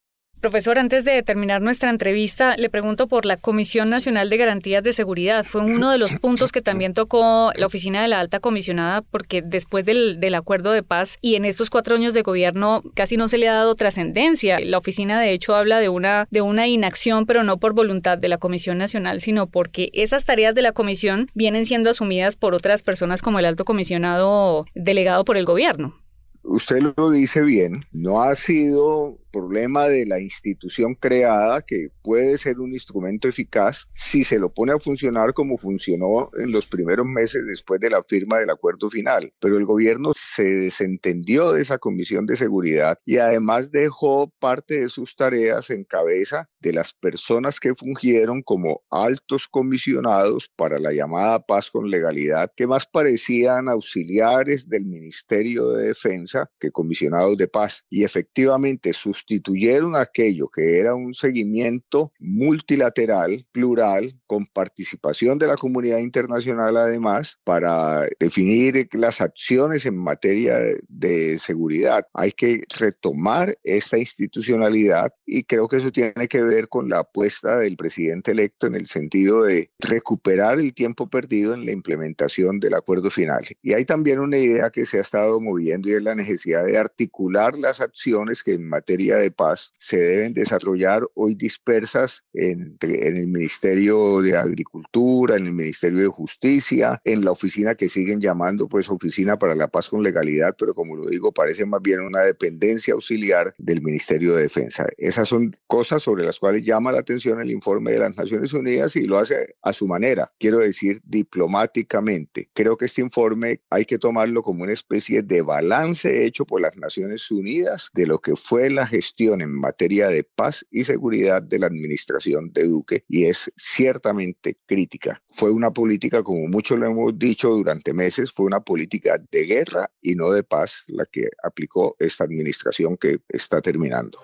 Profesor, 0.44 0.78
antes 0.78 1.06
de 1.06 1.24
terminar 1.24 1.62
nuestra 1.62 1.90
entrevista, 1.90 2.58
le 2.58 2.70
pregunto 2.70 3.08
por 3.08 3.24
la 3.26 3.38
Comisión 3.38 3.90
Nacional 3.90 4.30
de 4.30 4.36
Garantías 4.36 4.84
de 4.84 4.92
Seguridad. 4.92 5.46
Fue 5.46 5.62
uno 5.62 5.90
de 5.90 5.98
los 5.98 6.16
puntos 6.16 6.52
que 6.52 6.62
también 6.62 6.94
tocó 6.94 7.54
la 7.56 7.66
oficina 7.66 8.02
de 8.02 8.10
la 8.10 8.20
alta 8.20 8.42
comisionada 8.42 9.04
porque 9.04 9.42
después 9.42 9.86
del, 9.86 10.36
acuerdo 10.36 10.74
de 10.74 10.84
paz 10.84 11.18
y 11.22 11.36
en 11.36 11.46
estos 11.46 11.70
cuatro 11.70 11.96
años 11.96 12.14
de 12.14 12.24
gobierno 12.24 12.84
casi 12.94 13.16
no 13.16 13.30
se 13.30 13.38
le 13.38 13.48
ha 13.48 13.54
dado 13.54 13.76
trascendencia. 13.76 14.60
La 14.60 14.80
oficina 14.80 15.18
de 15.22 15.32
hecho 15.32 15.56
habla 15.56 15.80
de 15.80 15.88
una, 15.88 16.28
de 16.30 16.42
una 16.42 16.68
inacción, 16.68 17.26
pero 17.26 17.44
no 17.44 17.58
por 17.58 17.72
voluntad 17.72 18.18
de 18.18 18.28
la 18.28 18.38
Comisión 18.38 18.78
Nacional, 18.78 19.22
sino 19.22 19.48
porque 19.48 19.92
esas 19.94 20.26
tareas 20.26 20.54
de 20.56 20.62
la 20.62 20.74
comisión 20.74 21.32
vienen 21.34 21.66
siendo 21.66 21.90
asumidas 21.90 22.36
por 22.36 22.54
otras 22.54 22.84
personas 22.84 23.22
como 23.22 23.40
el 23.40 23.46
alto 23.46 23.64
comisionado 23.64 24.66
delegado 24.76 25.24
por 25.24 25.38
el 25.38 25.46
gobierno. 25.46 25.96
Usted 26.44 26.82
lo 26.98 27.12
dice 27.12 27.44
bien, 27.44 27.86
no 27.94 28.22
ha 28.22 28.36
sido 28.36 29.23
problema 29.34 29.88
de 29.88 30.06
la 30.06 30.20
institución 30.20 30.94
creada 30.94 31.64
que 31.64 31.90
puede 32.04 32.38
ser 32.38 32.60
un 32.60 32.74
instrumento 32.74 33.28
eficaz 33.28 33.88
si 33.94 34.24
se 34.24 34.40
lo 34.40 34.54
pone 34.54 34.72
a 34.72 34.80
funcionar 34.80 35.34
como 35.34 35.58
funcionó 35.58 36.30
en 36.38 36.52
los 36.52 36.68
primeros 36.68 37.08
meses 37.08 37.46
después 37.48 37.82
de 37.82 37.90
la 37.90 38.04
firma 38.04 38.38
del 38.38 38.52
acuerdo 38.52 38.90
final. 38.90 39.34
Pero 39.40 39.58
el 39.58 39.66
gobierno 39.66 40.12
se 40.16 40.44
desentendió 40.44 41.52
de 41.52 41.64
esa 41.64 41.80
comisión 41.80 42.28
de 42.28 42.38
seguridad 42.38 43.00
y 43.06 43.18
además 43.18 43.72
dejó 43.72 44.32
parte 44.40 44.82
de 44.82 44.90
sus 44.90 45.16
tareas 45.16 45.72
en 45.72 45.84
cabeza 45.84 46.48
de 46.60 46.74
las 46.74 46.94
personas 46.94 47.60
que 47.60 47.74
fungieron 47.76 48.44
como 48.44 48.84
altos 48.92 49.48
comisionados 49.48 50.50
para 50.56 50.78
la 50.78 50.94
llamada 50.94 51.40
paz 51.40 51.72
con 51.72 51.90
legalidad, 51.90 52.52
que 52.56 52.68
más 52.68 52.86
parecían 52.86 53.68
auxiliares 53.68 54.70
del 54.70 54.86
Ministerio 54.86 55.70
de 55.72 55.88
Defensa 55.88 56.50
que 56.60 56.72
comisionados 56.72 57.36
de 57.38 57.48
paz. 57.48 57.84
Y 57.90 58.04
efectivamente 58.04 58.94
sus 58.94 59.23
sustituyeron 59.24 59.96
aquello 59.96 60.50
que 60.50 60.80
era 60.80 60.96
un 60.96 61.14
seguimiento 61.14 62.12
multilateral, 62.20 63.46
plural, 63.52 64.20
con 64.28 64.46
participación 64.48 65.38
de 65.38 65.48
la 65.48 65.56
comunidad 65.56 66.00
internacional 66.00 66.76
además, 66.76 67.40
para 67.44 68.08
definir 68.20 68.88
las 68.94 69.22
acciones 69.22 69.86
en 69.86 69.98
materia 69.98 70.58
de 70.90 71.38
seguridad. 71.40 72.06
Hay 72.14 72.32
que 72.32 72.64
retomar 72.78 73.58
esta 73.64 73.98
institucionalidad 73.98 75.14
y 75.26 75.44
creo 75.44 75.68
que 75.68 75.78
eso 75.78 75.92
tiene 75.92 76.28
que 76.28 76.42
ver 76.42 76.68
con 76.68 76.90
la 76.90 77.00
apuesta 77.00 77.58
del 77.58 77.78
presidente 77.78 78.32
electo 78.32 78.68
en 78.68 78.76
el 78.76 78.88
sentido 78.88 79.44
de 79.44 79.70
recuperar 79.80 80.60
el 80.60 80.74
tiempo 80.74 81.10
perdido 81.10 81.54
en 81.54 81.66
la 81.66 81.72
implementación 81.72 82.60
del 82.60 82.74
acuerdo 82.74 83.10
final. 83.10 83.46
Y 83.62 83.74
hay 83.74 83.86
también 83.86 84.20
una 84.20 84.38
idea 84.38 84.70
que 84.70 84.86
se 84.86 84.98
ha 84.98 85.02
estado 85.02 85.40
moviendo 85.40 85.90
y 85.90 85.94
es 85.94 86.04
la 86.04 86.16
necesidad 86.16 86.66
de 86.66 86.78
articular 86.78 87.58
las 87.58 87.80
acciones 87.80 88.44
que 88.44 88.54
en 88.54 88.68
materia 88.68 89.13
de 89.18 89.32
paz 89.32 89.74
se 89.78 89.98
deben 89.98 90.34
desarrollar 90.34 91.04
hoy 91.16 91.36
dispersas 91.36 92.24
en, 92.34 92.78
en 92.82 93.16
el 93.18 93.28
Ministerio 93.28 94.22
de 94.22 94.38
Agricultura, 94.38 95.36
en 95.36 95.48
el 95.48 95.54
Ministerio 95.54 96.00
de 96.00 96.08
Justicia, 96.08 97.02
en 97.04 97.24
la 97.24 97.32
oficina 97.32 97.76
que 97.76 97.90
siguen 97.90 98.22
llamando 98.22 98.68
pues 98.68 98.90
Oficina 98.90 99.38
para 99.38 99.56
la 99.56 99.68
Paz 99.68 99.90
con 99.90 100.04
Legalidad, 100.04 100.56
pero 100.58 100.74
como 100.74 100.96
lo 100.96 101.08
digo, 101.08 101.32
parece 101.32 101.66
más 101.66 101.82
bien 101.82 102.00
una 102.02 102.22
dependencia 102.22 102.94
auxiliar 102.94 103.54
del 103.58 103.82
Ministerio 103.82 104.36
de 104.36 104.44
Defensa. 104.44 104.88
Esas 104.98 105.30
son 105.30 105.56
cosas 105.68 106.04
sobre 106.04 106.26
las 106.26 106.40
cuales 106.40 106.64
llama 106.64 106.92
la 106.92 107.00
atención 107.00 107.42
el 107.42 107.52
informe 107.52 107.92
de 107.92 108.00
las 108.00 108.16
Naciones 108.16 108.54
Unidas 108.54 108.96
y 108.96 109.06
lo 109.06 109.18
hace 109.18 109.56
a 109.62 109.74
su 109.74 109.88
manera, 109.88 110.32
quiero 110.40 110.60
decir 110.60 111.02
diplomáticamente. 111.04 112.50
Creo 112.54 112.78
que 112.78 112.86
este 112.86 113.02
informe 113.02 113.62
hay 113.70 113.86
que 113.86 113.98
tomarlo 113.98 114.42
como 114.44 114.64
una 114.64 114.74
especie 114.74 115.22
de 115.22 115.42
balance 115.42 116.26
hecho 116.26 116.46
por 116.46 116.62
las 116.62 116.76
Naciones 116.78 117.30
Unidas 117.32 117.90
de 117.94 118.08
lo 118.08 118.20
que 118.20 118.36
fue 118.36 118.70
la 118.70 118.88
gestión 118.88 119.03
en 119.18 119.52
materia 119.52 120.08
de 120.08 120.24
paz 120.24 120.66
y 120.72 120.84
seguridad 120.84 121.42
de 121.42 121.60
la 121.60 121.68
administración 121.68 122.52
de 122.54 122.68
Duque 122.68 123.04
y 123.08 123.26
es 123.26 123.52
ciertamente 123.58 124.58
crítica. 124.66 125.22
Fue 125.30 125.52
una 125.52 125.72
política, 125.72 126.24
como 126.24 126.48
muchos 126.48 126.80
lo 126.80 126.88
hemos 126.88 127.18
dicho 127.18 127.50
durante 127.50 127.94
meses, 127.94 128.32
fue 128.32 128.46
una 128.46 128.62
política 128.62 129.22
de 129.32 129.46
guerra 129.46 129.90
y 130.02 130.16
no 130.16 130.32
de 130.32 130.44
paz 130.44 130.84
la 130.88 131.06
que 131.06 131.30
aplicó 131.44 131.96
esta 132.00 132.24
administración 132.24 132.98
que 132.98 133.20
está 133.30 133.62
terminando. 133.62 134.20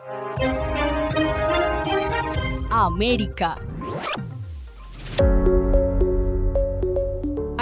América. 2.72 3.56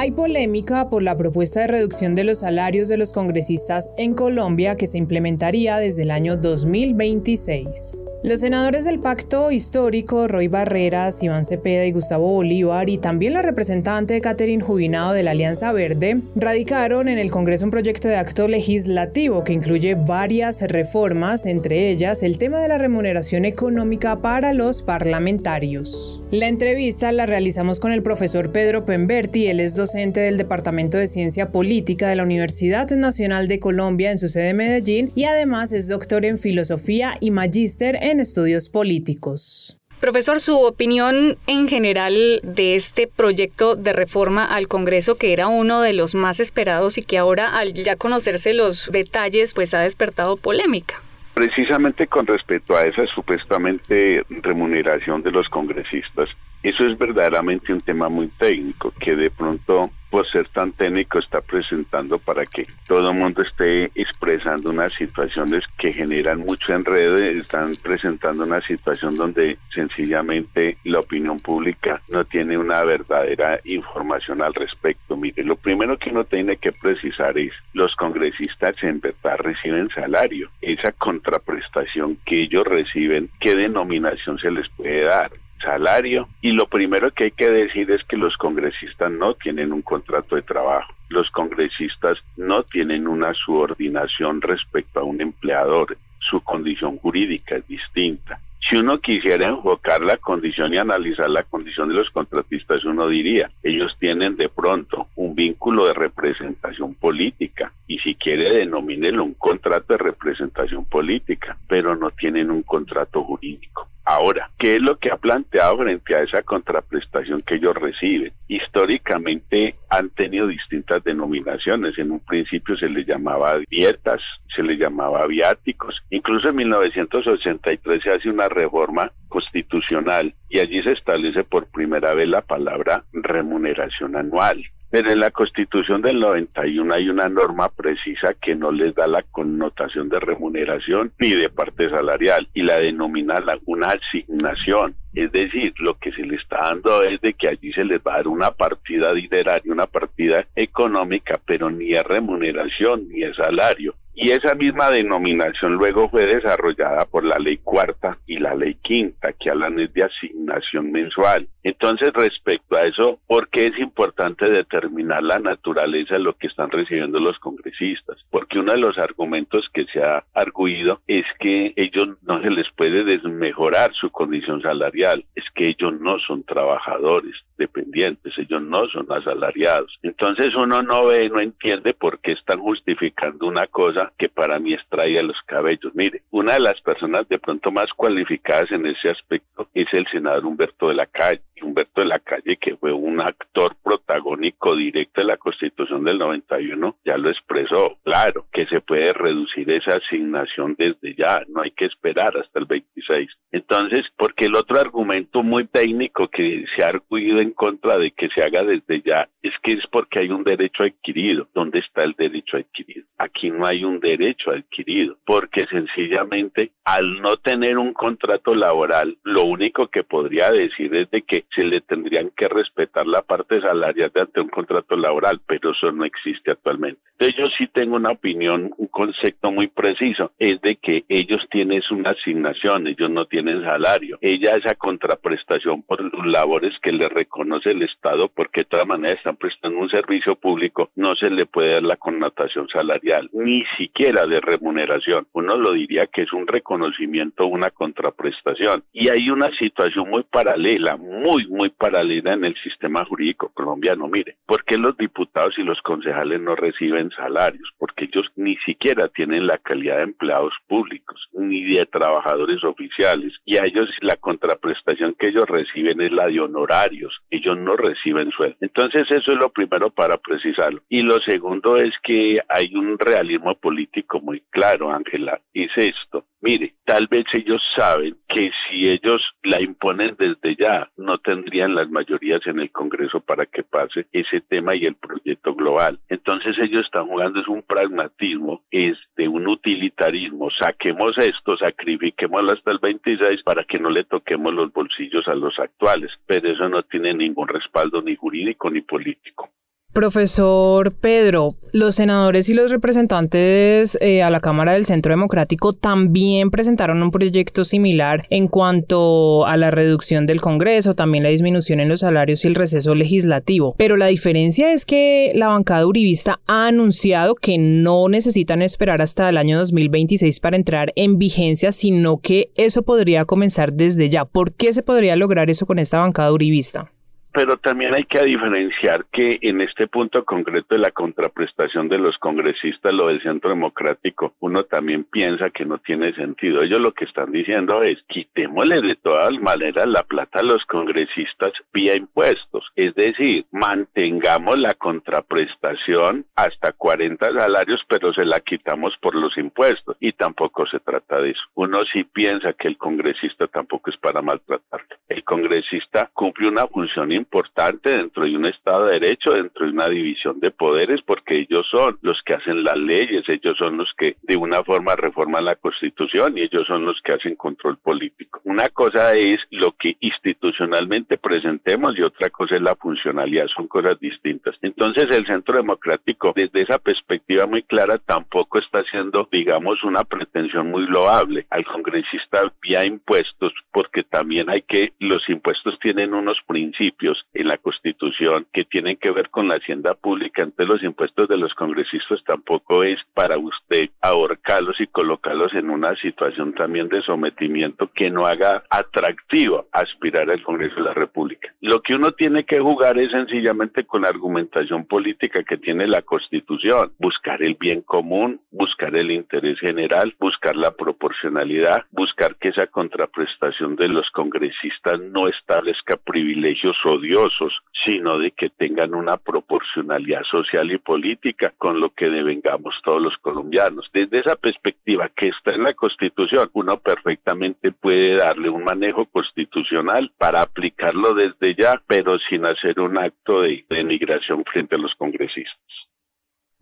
Hay 0.08 0.12
polémica 0.12 0.88
por 0.88 1.04
la 1.04 1.18
propuesta 1.18 1.60
de 1.60 1.68
reducción 1.68 2.16
de 2.16 2.24
los 2.24 2.40
salarios 2.40 2.88
de 2.88 2.96
los 2.96 3.12
congresistas 3.12 3.90
en 3.98 4.14
Colombia 4.14 4.76
que 4.76 4.88
se 4.88 4.98
implementaría 4.98 5.76
desde 5.80 6.04
el 6.04 6.12
año 6.12 6.38
2026. 6.38 8.02
Los 8.28 8.42
senadores 8.42 8.84
del 8.84 9.00
pacto 9.00 9.52
histórico, 9.52 10.28
Roy 10.28 10.50
Barreras, 10.50 11.24
Iván 11.24 11.46
Cepeda 11.46 11.86
y 11.86 11.94
Gustavo 11.94 12.30
Bolívar, 12.30 12.90
y 12.90 12.98
también 12.98 13.32
la 13.32 13.42
representante 13.42 14.20
Catherine 14.20 14.62
Jubinado 14.62 15.14
de 15.14 15.24
la 15.24 15.32
Alianza 15.32 15.72
Verde, 15.72 16.20
radicaron 16.36 17.08
en 17.08 17.20
el 17.20 17.32
Congreso 17.32 17.64
un 17.64 17.72
proyecto 17.72 18.10
de 18.10 18.18
acto 18.18 18.50
legislativo 18.50 19.46
que 19.46 19.54
incluye 19.54 19.96
varias 19.96 20.62
reformas, 20.64 21.46
entre 21.46 21.90
ellas 21.90 22.22
el 22.22 22.38
tema 22.38 22.60
de 22.60 22.68
la 22.68 22.78
remuneración 22.78 23.46
económica 23.46 24.22
para 24.22 24.52
los 24.52 24.84
parlamentarios. 24.84 26.22
La 26.30 26.50
entrevista 26.50 27.14
la 27.14 27.28
realizamos 27.28 27.80
con 27.80 27.94
el 27.94 28.04
profesor 28.04 28.52
Pedro 28.52 28.84
Pemberti, 28.84 29.48
él 29.48 29.62
es 29.62 29.78
docente 29.78 30.20
del 30.20 30.38
Departamento 30.38 30.98
de 30.98 31.08
Ciencia 31.08 31.54
Política 31.54 32.10
de 32.10 32.18
la 32.18 32.24
Universidad 32.24 32.90
Nacional 32.90 33.48
de 33.48 33.60
Colombia 33.60 34.12
en 34.12 34.20
su 34.20 34.28
sede 34.28 34.48
de 34.48 34.54
Medellín 34.54 35.12
y 35.16 35.24
además 35.24 35.72
es 35.72 35.88
doctor 35.88 36.26
en 36.26 36.38
filosofía 36.38 37.16
y 37.22 37.32
magíster 37.32 37.98
en 38.02 38.17
en 38.18 38.22
estudios 38.22 38.70
políticos. 38.70 39.78
Profesor, 40.00 40.40
su 40.40 40.60
opinión 40.60 41.38
en 41.48 41.68
general 41.68 42.40
de 42.44 42.76
este 42.76 43.08
proyecto 43.08 43.76
de 43.76 43.94
reforma 43.94 44.44
al 44.44 44.68
Congreso, 44.68 45.16
que 45.16 45.34
era 45.34 45.48
uno 45.48 45.82
de 45.82 45.94
los 45.94 46.16
más 46.16 46.40
esperados 46.40 46.98
y 46.98 47.04
que 47.04 47.18
ahora, 47.18 47.58
al 47.58 47.74
ya 47.74 47.96
conocerse 47.96 48.54
los 48.54 48.92
detalles, 48.92 49.54
pues 49.54 49.74
ha 49.74 49.82
despertado 49.82 50.38
polémica. 50.38 51.02
Precisamente 51.34 52.08
con 52.08 52.26
respecto 52.26 52.76
a 52.76 52.86
esa 52.86 53.06
supuestamente 53.08 54.24
remuneración 54.30 55.22
de 55.22 55.32
los 55.32 55.48
congresistas, 55.50 56.30
Eso 56.64 56.86
es 56.86 56.98
verdaderamente 56.98 57.72
un 57.72 57.82
tema 57.82 58.10
muy 58.10 58.28
técnico 58.28 58.94
que 59.00 59.16
de 59.16 59.30
pronto 59.30 59.92
por 60.10 60.30
ser 60.30 60.48
tan 60.50 60.72
técnico 60.72 61.20
está 61.20 61.42
presentando 61.42 62.18
para 62.18 62.46
que 62.46 62.66
todo 62.88 63.10
el 63.10 63.16
mundo 63.16 63.42
esté 63.42 63.92
expresando 63.96 64.70
unas 64.70 64.94
situaciones 64.94 65.64
que 65.78 65.94
generan 65.94 66.40
mucho 66.40 66.74
enredo, 66.74 67.18
están 67.18 67.74
presentando 67.84 68.44
una 68.44 68.62
situación 68.62 69.16
donde 69.18 69.58
sencillamente 69.74 70.78
la 70.86 71.00
opinión 71.00 71.38
pública 71.38 72.02
no 72.10 72.24
tiene 72.26 72.58
una 72.58 72.84
verdadera 72.84 73.60
información 73.66 74.42
al 74.42 74.54
respecto. 74.54 75.18
Mire, 75.18 75.44
lo 75.44 75.56
primero 75.58 75.98
que 75.98 76.10
uno 76.10 76.24
tiene 76.24 76.58
que 76.58 76.72
precisar 76.72 77.38
es 77.38 77.52
los 77.74 77.94
congresistas 77.96 78.76
en 78.82 79.00
verdad 79.00 79.38
reciben 79.38 79.90
salario. 79.90 80.50
Esa 80.62 80.92
contraprestación 80.94 82.18
que 82.26 82.44
ellos 82.44 82.66
reciben, 82.66 83.30
¿qué 83.40 83.56
denominación 83.56 84.40
se 84.40 84.52
les 84.52 84.68
puede 84.70 85.04
dar? 85.04 85.32
Salario 85.60 86.28
y 86.42 86.52
lo 86.52 86.68
primero 86.68 87.12
que 87.12 87.26
hay 87.26 87.32
que 87.32 87.50
decir 87.50 87.90
es 87.92 88.04
que 88.06 88.18
los 88.18 88.36
congresistas 88.38 89.12
no 89.12 89.34
tienen 89.36 89.74
un 89.74 89.82
contrato 89.82 90.36
de 90.36 90.42
trabajo. 90.42 90.94
Los 91.10 91.30
congresistas 91.32 92.18
no 92.36 92.64
tienen 92.64 93.08
una 93.08 93.34
subordinación 93.34 94.42
respecto 94.42 95.00
a 95.00 95.04
un 95.04 95.22
empleador. 95.22 95.98
Su 96.20 96.42
condición 96.42 96.98
jurídica 96.98 97.56
es 97.56 97.68
distinta. 97.68 98.40
Si 98.70 98.76
uno 98.76 99.00
quisiera 99.00 99.48
enfocar 99.48 100.02
la 100.02 100.18
condición 100.18 100.74
y 100.74 100.78
analizar 100.78 101.30
la 101.30 101.44
condición 101.44 101.88
de 101.88 101.96
los 101.96 102.10
contratistas, 102.10 102.84
uno 102.84 103.08
diría, 103.08 103.50
ellos 103.64 103.96
tienen 103.98 104.36
de 104.36 104.50
pronto 104.50 105.08
un 105.16 105.36
vínculo 105.36 105.88
de 105.88 105.94
representación 105.94 106.94
política 106.96 107.72
y 107.88 108.00
si 108.00 108.16
quiere 108.16 108.58
denomínelo 108.58 109.24
un 109.24 109.36
contrato 109.36 109.94
de 109.94 110.00
representación 110.00 110.84
política, 110.84 111.58
pero 111.70 111.96
no 111.96 112.12
tienen 112.12 112.52
un 112.52 112.64
contrato 112.64 113.24
jurídico. 113.24 113.88
Ahora, 114.10 114.50
¿qué 114.58 114.78
es 114.78 114.82
lo 114.82 114.98
que 114.98 115.12
ha 115.12 115.18
planteado 115.18 115.80
frente 115.80 116.16
a 116.16 116.22
esa 116.22 116.42
contraprestación 116.42 117.42
que 117.42 117.56
ellos 117.56 117.76
reciben? 117.76 118.32
Históricamente 118.48 119.76
han 119.90 120.12
tenido 120.12 120.48
distintas 120.48 121.04
denominaciones. 121.04 121.98
En 121.98 122.12
un 122.12 122.22
principio 122.22 122.78
se 122.78 122.88
les 122.88 123.06
llamaba 123.06 123.58
dietas, 123.70 124.22
se 124.56 124.64
les 124.64 124.80
llamaba 124.80 125.28
viáticos. 125.28 125.94
Incluso 126.10 126.48
en 126.48 126.56
1983 126.56 128.02
se 128.02 128.12
hace 128.12 128.30
una 128.30 128.48
reforma 128.48 129.12
constitucional 129.28 130.34
y 130.48 130.62
allí 130.62 130.82
se 130.84 130.94
establece 130.94 131.44
por 131.44 131.68
primera 131.68 132.14
vez 132.14 132.30
la 132.30 132.44
palabra 132.44 133.04
remuneración 133.12 134.16
anual. 134.16 134.64
Pero 134.90 135.12
en 135.12 135.20
la 135.20 135.32
Constitución 135.32 136.02
del 136.02 136.20
91 136.20 136.94
hay 136.94 137.10
una 137.10 137.28
norma 137.28 137.70
precisa 137.70 138.34
que 138.42 138.56
no 138.56 138.72
les 138.72 138.96
da 138.96 139.06
la 139.08 139.24
connotación 139.24 140.08
de 140.10 140.20
remuneración 140.20 141.12
ni 141.20 141.32
de 141.32 141.50
parte 141.50 141.90
salarial 141.90 142.48
y 142.54 142.64
la 142.64 142.78
denomina 142.78 143.38
una 143.66 143.88
asignación. 143.88 144.96
Es 145.14 145.32
decir, 145.32 145.74
lo 145.80 145.96
que 145.96 146.12
se 146.12 146.24
le 146.24 146.36
está 146.36 146.62
dando 146.64 147.04
es 147.04 147.20
de 147.22 147.34
que 147.34 147.50
allí 147.50 147.72
se 147.74 147.84
les 147.84 148.00
va 148.00 148.14
a 148.14 148.18
dar 148.18 148.28
una 148.28 148.52
partida 148.52 149.14
dineraria, 149.14 149.72
una 149.72 149.88
partida 149.88 150.46
económica, 150.56 151.40
pero 151.46 151.70
ni 151.70 151.94
es 151.94 152.04
remuneración 152.04 153.10
ni 153.10 153.24
es 153.24 153.36
salario. 153.36 153.96
Y 154.20 154.32
esa 154.32 154.56
misma 154.56 154.90
denominación 154.90 155.76
luego 155.76 156.10
fue 156.10 156.26
desarrollada 156.26 157.06
por 157.06 157.24
la 157.24 157.38
ley 157.38 157.58
cuarta 157.58 158.18
y 158.26 158.40
la 158.40 158.56
ley 158.56 158.74
quinta, 158.82 159.32
que 159.34 159.52
hablan 159.52 159.76
de 159.76 160.04
asignación 160.04 160.92
mensual. 160.92 161.48
Entonces, 161.62 162.12
respecto 162.14 162.76
a 162.76 162.86
eso, 162.86 163.20
¿por 163.28 163.48
qué 163.50 163.68
es 163.68 163.78
importante 163.78 164.50
determinar 164.50 165.22
la 165.22 165.38
naturaleza 165.38 166.16
de 166.16 166.22
lo 166.22 166.34
que 166.34 166.48
están 166.48 166.72
recibiendo 166.72 167.20
los 167.20 167.38
congresistas? 167.38 168.18
Porque 168.32 168.58
uno 168.58 168.72
de 168.72 168.80
los 168.80 168.98
argumentos 168.98 169.70
que 169.72 169.86
se 169.86 170.02
ha 170.02 170.24
arguido 170.34 171.00
es 171.06 171.26
que 171.40 171.74
ellos 171.76 172.18
no 172.24 172.42
se 172.42 172.50
les 172.50 172.72
puede 172.72 173.04
desmejorar 173.04 173.94
su 173.94 174.10
condición 174.10 174.64
salarial, 174.64 175.26
es 175.36 175.44
que 175.54 175.68
ellos 175.68 175.94
no 176.00 176.18
son 176.20 176.44
trabajadores 176.44 177.36
dependientes, 177.58 178.34
ellos 178.38 178.62
no 178.62 178.88
son 178.88 179.06
asalariados. 179.12 180.00
Entonces 180.04 180.56
uno 180.56 180.82
no 180.82 181.06
ve, 181.06 181.30
no 181.30 181.40
entiende 181.40 181.94
por 181.94 182.20
qué 182.20 182.32
están 182.32 182.60
justificando 182.60 183.46
una 183.46 183.68
cosa 183.68 184.07
que 184.18 184.30
para 184.30 184.60
mí 184.60 184.74
extraía 184.74 185.24
los 185.24 185.38
cabellos. 185.46 185.94
Mire, 185.96 186.22
una 186.32 186.54
de 186.54 186.60
las 186.60 186.80
personas 186.82 187.28
de 187.30 187.40
pronto 187.40 187.72
más 187.72 187.92
cualificadas 187.96 188.72
en 188.72 188.86
ese 188.86 189.10
aspecto 189.10 189.70
es 189.74 189.88
el 189.94 190.06
senador 190.12 190.46
Humberto 190.46 190.90
de 190.90 190.96
la 190.96 191.06
Calle. 191.06 191.42
Humberto 191.62 192.02
de 192.02 192.08
la 192.08 192.20
Calle, 192.20 192.58
que 192.58 192.76
fue 192.76 192.92
un 192.92 193.20
actor 193.20 193.76
protagónico 193.84 194.76
directo 194.76 195.22
de 195.22 195.28
la 195.28 195.38
Constitución 195.38 196.04
del 196.04 196.20
91, 196.20 196.98
ya 197.04 197.18
lo 197.18 197.30
expresó. 197.30 197.98
Claro 198.04 198.46
que 198.52 198.66
se 198.68 198.82
puede 198.82 199.14
reducir 199.14 199.70
esa 199.72 199.98
asignación 199.98 200.76
desde 200.78 201.16
ya, 201.16 201.42
no 201.48 201.62
hay 201.62 201.72
que 201.72 201.86
esperar 201.86 202.38
hasta 202.38 202.60
el 202.60 202.66
26. 202.66 203.30
Entonces, 203.52 204.06
porque 204.18 204.46
el 204.46 204.56
otro 204.56 204.80
argumento 204.80 205.44
muy 205.44 205.66
técnico 205.66 206.28
que 206.28 206.66
se 206.76 206.84
ha 206.84 206.90
arguido 206.90 207.40
en 207.40 207.52
contra 207.52 207.98
de 207.98 208.12
que 208.12 208.30
se 208.30 208.44
haga 208.44 208.64
desde 208.64 209.02
ya 209.02 209.28
es 209.42 209.54
que 209.64 209.74
es 209.74 209.88
porque 209.92 210.20
hay 210.20 210.30
un 210.30 210.44
derecho 210.44 210.84
adquirido. 210.84 211.48
¿Dónde 211.54 211.80
está 211.80 212.04
el 212.04 212.14
derecho 212.14 212.58
adquirido? 212.58 213.06
Aquí 213.18 213.50
no 213.50 213.66
hay 213.66 213.84
un 213.84 213.97
derecho 214.00 214.52
adquirido, 214.52 215.18
porque 215.26 215.66
sencillamente 215.68 216.72
al 216.84 217.22
no 217.22 217.38
tener 217.38 217.78
un 217.78 217.94
contrato 217.94 218.56
laboral, 218.56 219.18
lo 219.24 219.44
único 219.44 219.88
que 219.88 220.04
podría 220.04 220.52
decir 220.52 220.96
es 220.96 221.10
de 221.12 221.22
que 221.22 221.46
se 221.54 221.64
le 221.64 221.82
tendrían 221.82 222.32
que 222.36 222.48
respetar 222.48 223.06
la 223.06 223.22
parte 223.22 223.62
salarial 223.62 224.12
de 224.14 224.22
ante 224.22 224.42
un 224.42 224.50
contrato 224.50 224.96
laboral, 224.96 225.42
pero 225.46 225.72
eso 225.72 225.92
no 225.92 226.06
existe 226.06 226.52
actualmente. 226.52 227.02
Entonces 227.20 227.36
yo 227.38 227.50
sí 227.58 227.68
tengo 227.68 227.96
una 227.96 228.12
opinión, 228.12 228.74
un 228.78 228.88
concepto 228.88 229.52
muy 229.52 229.68
preciso, 229.68 230.32
es 230.38 230.62
de 230.62 230.76
que 230.76 231.04
ellos 231.10 231.42
tienen 231.50 231.82
una 231.92 232.12
asignación, 232.12 232.88
ellos 232.88 233.10
no 233.10 233.26
tienen 233.26 233.64
salario. 233.64 234.18
Ella 234.22 234.56
esa 234.56 234.76
contraprestación 234.76 235.84
por 235.84 236.26
labores 236.28 236.74
que 236.82 236.92
le 236.92 237.10
reconoce 237.10 237.72
el 237.72 237.84
Estado, 237.84 238.30
porque 238.30 238.62
de 238.62 238.66
todas 238.66 238.88
maneras 238.88 239.18
están 239.18 239.36
prestando 239.36 239.80
un 239.80 239.90
servicio 239.90 240.36
público, 240.36 240.92
no 240.96 241.16
se 241.16 241.30
le 241.30 241.46
puede 241.46 241.74
dar 241.74 241.84
la 241.84 241.98
connotación 241.98 242.68
salarial, 242.70 243.30
ni 243.34 243.64
siquiera 243.88 244.26
de 244.26 244.42
remuneración. 244.42 245.28
Uno 245.34 245.56
lo 245.58 245.72
diría 245.72 246.08
que 246.08 246.24
es 246.24 246.34
un 246.34 246.46
reconocimiento, 246.48 247.48
una 247.48 247.70
contraprestación. 247.70 248.84
Y 248.94 249.10
hay 249.10 249.30
una 249.30 249.50
situación 249.58 250.10
muy 250.10 250.24
paralela, 250.24 250.98
muy, 250.98 251.48
muy 251.48 251.70
paralela 251.70 252.34
en 252.34 252.46
el 252.46 252.56
sistema 252.62 253.06
jurídico 253.06 253.50
colombiano. 253.54 254.08
Mire, 254.08 254.36
¿por 254.46 254.64
qué 254.66 254.78
los 254.78 254.98
diputados 254.98 255.58
y 255.58 255.64
los 255.64 255.82
concejales 255.82 256.42
no 256.42 256.56
reciben 256.56 257.12
salarios? 257.12 257.70
Porque 257.78 258.06
ellos 258.06 258.28
ni 258.36 258.58
siquiera 258.58 259.08
tienen 259.08 259.48
la 259.48 259.58
calidad 259.58 259.98
de 259.98 260.04
empleados 260.04 260.54
públicos, 260.68 261.30
ni 261.34 261.64
de 261.64 261.86
trabajadores 261.86 262.64
oficiales. 262.64 263.34
Y 263.46 263.58
a 263.58 263.66
ellos 263.66 263.90
la 264.02 264.16
contraprestación 264.18 265.16
que 265.18 265.30
ellos 265.30 265.48
reciben 265.48 266.02
es 266.02 266.12
la 266.12 266.28
de 266.28 266.42
honorarios. 266.42 267.22
Ellos 267.32 267.58
no 267.58 267.78
reciben 267.78 268.32
sueldo. 268.32 268.58
Entonces 268.62 269.06
eso 269.10 269.32
es 269.32 269.38
lo 269.38 269.50
primero 269.50 269.90
para 269.90 270.18
precisarlo. 270.18 270.82
Y 270.90 271.04
lo 271.04 271.20
segundo 271.22 271.78
es 271.78 271.94
que 272.04 272.40
hay 272.50 272.76
un 272.76 273.00
realismo 273.00 273.56
político 273.56 273.77
muy 274.22 274.42
claro, 274.50 274.92
Ángela, 274.92 275.42
es 275.54 275.72
esto. 275.76 276.26
Mire, 276.40 276.76
tal 276.86 277.08
vez 277.08 277.26
ellos 277.34 277.62
saben 277.76 278.16
que 278.28 278.52
si 278.70 278.88
ellos 278.88 279.22
la 279.44 279.60
imponen 279.62 280.16
desde 280.18 280.56
ya, 280.56 280.90
no 280.96 281.18
tendrían 281.18 281.74
las 281.74 281.90
mayorías 281.90 282.46
en 282.46 282.60
el 282.60 282.72
Congreso 282.72 283.22
para 283.22 283.46
que 283.46 283.64
pase 283.64 284.06
ese 284.12 284.42
tema 284.42 284.76
y 284.76 284.86
el 284.86 284.96
proyecto 284.96 285.56
global. 285.56 286.00
Entonces 286.10 286.56
ellos 286.60 286.86
están 286.86 287.08
jugando 287.08 287.42
es 287.42 287.48
un 287.48 287.64
pragmatismo, 287.64 288.64
es 288.72 288.98
de 289.16 289.28
un 289.28 289.48
utilitarismo. 289.48 290.50
Saquemos 290.52 291.18
esto, 291.18 291.58
sacrifiquémoslo 291.58 292.52
hasta 292.52 292.72
el 292.72 292.80
26 292.80 293.44
para 293.44 293.64
que 293.64 293.80
no 293.80 293.90
le 293.90 294.04
toquemos 294.04 294.54
los 294.54 294.72
bolsillos 294.72 295.28
a 295.28 295.36
los 295.36 295.58
actuales. 295.60 296.12
Pero 296.28 296.52
eso 296.52 296.70
no 296.70 296.84
tiene 296.84 297.14
ningún 297.14 297.48
respaldo 297.48 298.02
ni 298.02 298.16
jurídico 298.16 298.70
ni 298.70 298.82
político. 298.82 299.50
Profesor 299.98 300.94
Pedro, 300.94 301.56
los 301.72 301.96
senadores 301.96 302.48
y 302.50 302.54
los 302.54 302.70
representantes 302.70 303.98
eh, 304.00 304.22
a 304.22 304.30
la 304.30 304.42
Cámara 304.42 304.74
del 304.74 304.86
Centro 304.86 305.12
Democrático 305.12 305.74
también 305.74 306.52
presentaron 306.52 307.02
un 307.02 307.10
proyecto 307.10 307.66
similar 307.66 308.28
en 308.30 308.48
cuanto 308.48 309.48
a 309.48 309.58
la 309.58 309.72
reducción 309.72 310.28
del 310.28 310.40
Congreso, 310.40 310.94
también 310.94 311.24
la 311.24 311.32
disminución 311.32 311.80
en 311.80 311.90
los 311.90 312.02
salarios 312.02 312.46
y 312.46 312.48
el 312.48 312.54
receso 312.54 312.94
legislativo. 312.94 313.74
Pero 313.76 313.98
la 313.98 314.06
diferencia 314.06 314.72
es 314.72 314.86
que 314.86 315.32
la 315.34 315.48
bancada 315.48 315.88
uribista 315.88 316.42
ha 316.46 316.68
anunciado 316.68 317.34
que 317.34 317.58
no 317.58 318.08
necesitan 318.08 318.62
esperar 318.62 319.02
hasta 319.02 319.28
el 319.28 319.38
año 319.38 319.58
2026 319.58 320.40
para 320.42 320.58
entrar 320.58 320.94
en 320.96 321.18
vigencia, 321.18 321.72
sino 321.72 322.20
que 322.20 322.52
eso 322.54 322.84
podría 322.84 323.26
comenzar 323.26 323.74
desde 323.74 324.10
ya. 324.10 324.26
¿Por 324.26 324.54
qué 324.54 324.74
se 324.74 324.84
podría 324.84 325.16
lograr 325.16 325.50
eso 325.50 325.66
con 325.66 325.80
esta 325.80 325.98
bancada 325.98 326.32
uribista? 326.32 326.92
Pero 327.38 327.58
también 327.58 327.94
hay 327.94 328.06
que 328.06 328.24
diferenciar 328.24 329.06
que 329.12 329.38
en 329.44 329.62
este 329.62 329.86
punto 329.86 330.26
concreto 330.26 330.74
de 330.74 330.80
la 330.82 330.90
contraprestación 330.90 331.88
de 331.88 332.00
los 332.00 332.18
congresistas, 332.18 332.92
lo 332.92 333.10
del 333.10 333.22
Centro 333.22 333.52
Democrático, 333.52 334.34
uno 334.40 334.64
también 334.64 335.04
piensa 335.04 335.52
que 335.52 335.64
no 335.64 335.78
tiene 335.78 336.16
sentido. 336.16 336.64
Ellos 336.64 336.82
lo 336.82 336.94
que 336.94 337.06
están 337.06 337.32
diciendo 337.32 337.84
es 337.84 338.00
quitémosle 338.08 338.82
de 338.82 338.96
todas 338.96 339.40
maneras 339.40 339.88
la 339.88 340.02
plata 340.02 340.40
a 340.40 340.44
los 340.44 340.66
congresistas 340.66 341.52
vía 341.72 341.96
impuestos, 341.96 342.66
es 342.76 342.96
decir, 342.96 343.46
mantengamos 343.52 344.58
la 344.58 344.74
contraprestación 344.74 346.26
hasta 346.36 346.72
40 346.72 347.34
salarios, 347.34 347.82
pero 347.88 348.14
se 348.14 348.26
la 348.26 348.40
quitamos 348.40 348.96
por 349.00 349.14
los 349.14 349.38
impuestos 349.38 349.96
y 350.00 350.12
tampoco 350.14 350.66
se 350.66 350.80
trata 350.80 351.22
de 351.22 351.30
eso. 351.30 351.44
Uno 351.54 351.86
sí 351.94 352.04
piensa 352.04 352.54
que 352.54 352.68
el 352.68 352.80
congresista 352.80 353.46
tampoco 353.46 353.92
es 353.92 353.98
para 353.98 354.24
maltratarlo. 354.24 354.97
El 355.10 355.24
congresista 355.24 356.10
cumple 356.14 356.50
una 356.50 356.68
función 356.68 357.12
importante 357.12 357.98
dentro 357.98 358.26
de 358.26 358.36
un 358.36 358.46
Estado 358.46 358.86
de 358.86 359.00
Derecho, 359.00 359.32
dentro 359.32 359.66
de 359.66 359.72
una 359.72 359.88
división 359.88 360.40
de 360.40 360.52
poderes, 360.52 361.02
porque 361.02 361.40
ellos 361.40 361.66
son 361.70 361.98
los 362.02 362.22
que 362.24 362.34
hacen 362.34 362.64
las 362.64 362.76
leyes, 362.78 363.24
ellos 363.28 363.58
son 363.58 363.78
los 363.78 363.90
que 363.98 364.18
de 364.24 364.36
una 364.36 364.64
forma 364.64 364.96
reforman 364.96 365.46
la 365.46 365.56
Constitución 365.56 366.38
y 366.38 366.42
ellos 366.42 366.68
son 366.68 366.86
los 366.86 367.00
que 367.02 367.14
hacen 367.14 367.36
control 367.36 367.78
político. 367.78 368.42
Una 368.44 368.68
cosa 368.70 369.14
es 369.16 369.40
lo 369.52 369.72
que 369.74 369.96
institucionalmente 370.02 371.18
presentemos 371.18 371.98
y 371.98 372.02
otra 372.02 372.30
cosa 372.30 372.56
es 372.56 372.62
la 372.62 372.76
funcionalidad, 372.76 373.48
son 373.48 373.68
cosas 373.68 374.00
distintas. 374.00 374.56
Entonces 374.62 375.08
el 375.12 375.26
Centro 375.26 375.56
Democrático, 375.56 376.34
desde 376.36 376.62
esa 376.62 376.80
perspectiva 376.80 377.46
muy 377.46 377.64
clara, 377.64 377.98
tampoco 377.98 378.60
está 378.60 378.80
haciendo, 378.80 379.28
digamos, 379.32 379.84
una 379.84 380.04
pretensión 380.04 380.70
muy 380.70 380.86
loable 380.86 381.48
al 381.50 381.66
congresista 381.66 382.52
vía 382.62 382.84
impuestos, 382.84 383.54
porque 383.72 384.04
también 384.04 384.50
hay 384.50 384.62
que, 384.62 384.94
los 385.00 385.28
impuestos 385.30 385.78
tienen 385.80 386.14
unos 386.14 386.40
principios 386.48 387.26
en 387.34 387.48
la 387.48 387.58
Constitución 387.58 388.48
que 388.52 388.64
tienen 388.64 388.98
que 388.98 389.12
ver 389.12 389.30
con 389.30 389.48
la 389.48 389.56
hacienda 389.56 389.94
pública, 389.94 390.44
entonces 390.44 390.68
los 390.68 390.84
impuestos 390.84 391.28
de 391.28 391.38
los 391.38 391.54
congresistas 391.54 392.24
tampoco 392.26 392.84
es 392.84 393.00
para 393.14 393.38
usted 393.38 393.90
ahorcarlos 394.02 394.80
y 394.80 394.88
colocarlos 394.88 395.54
en 395.54 395.70
una 395.70 395.96
situación 395.96 396.54
también 396.54 396.90
de 396.90 397.02
sometimiento 397.02 397.92
que 397.94 398.10
no 398.10 398.26
haga 398.26 398.64
atractivo 398.70 399.68
aspirar 399.72 400.30
al 400.30 400.44
Congreso 400.44 400.76
de 400.76 400.84
la 400.84 400.94
República. 400.94 401.54
Lo 401.62 401.82
que 401.82 401.96
uno 401.96 402.12
tiene 402.12 402.46
que 402.46 402.60
jugar 402.60 402.98
es 402.98 403.12
sencillamente 403.12 403.86
con 403.86 404.02
la 404.04 404.10
argumentación 404.10 404.86
política 404.86 405.44
que 405.44 405.58
tiene 405.58 405.88
la 405.88 406.02
Constitución, 406.02 406.92
buscar 406.98 407.44
el 407.44 407.56
bien 407.56 407.82
común, 407.82 408.42
buscar 408.52 408.96
el 408.96 409.12
interés 409.12 409.60
general, 409.60 410.16
buscar 410.20 410.56
la 410.56 410.72
proporcionalidad, 410.72 411.86
buscar 411.92 412.36
que 412.38 412.50
esa 412.50 412.68
contraprestación 412.68 413.76
de 413.76 413.90
los 413.90 414.10
congresistas 414.12 414.87
no 414.96 415.28
establezca 415.28 415.98
privilegios 415.98 416.78
odiosos, 416.86 417.54
sino 417.84 418.18
de 418.18 418.32
que 418.32 418.50
tengan 418.50 418.96
una 418.96 419.18
proporcionalidad 419.18 420.24
social 420.24 420.72
y 420.72 420.78
política 420.78 421.54
con 421.58 421.80
lo 421.80 421.90
que 421.90 422.10
devengamos 422.10 422.76
todos 422.84 423.02
los 423.02 423.18
colombianos. 423.18 423.90
Desde 423.92 424.20
esa 424.20 424.36
perspectiva 424.36 425.10
que 425.10 425.30
está 425.30 425.52
en 425.56 425.64
la 425.64 425.74
Constitución, 425.74 426.50
uno 426.54 426.80
perfectamente 426.80 427.72
puede 427.72 428.16
darle 428.16 428.50
un 428.50 428.64
manejo 428.64 429.06
constitucional 429.06 430.12
para 430.18 430.42
aplicarlo 430.42 431.14
desde 431.14 431.56
ya, 431.56 431.82
pero 431.88 432.18
sin 432.30 432.46
hacer 432.46 432.80
un 432.80 432.98
acto 432.98 433.42
de 433.42 433.66
denigración 433.70 434.44
frente 434.46 434.76
a 434.76 434.80
los 434.80 434.94
congresistas. 434.96 435.88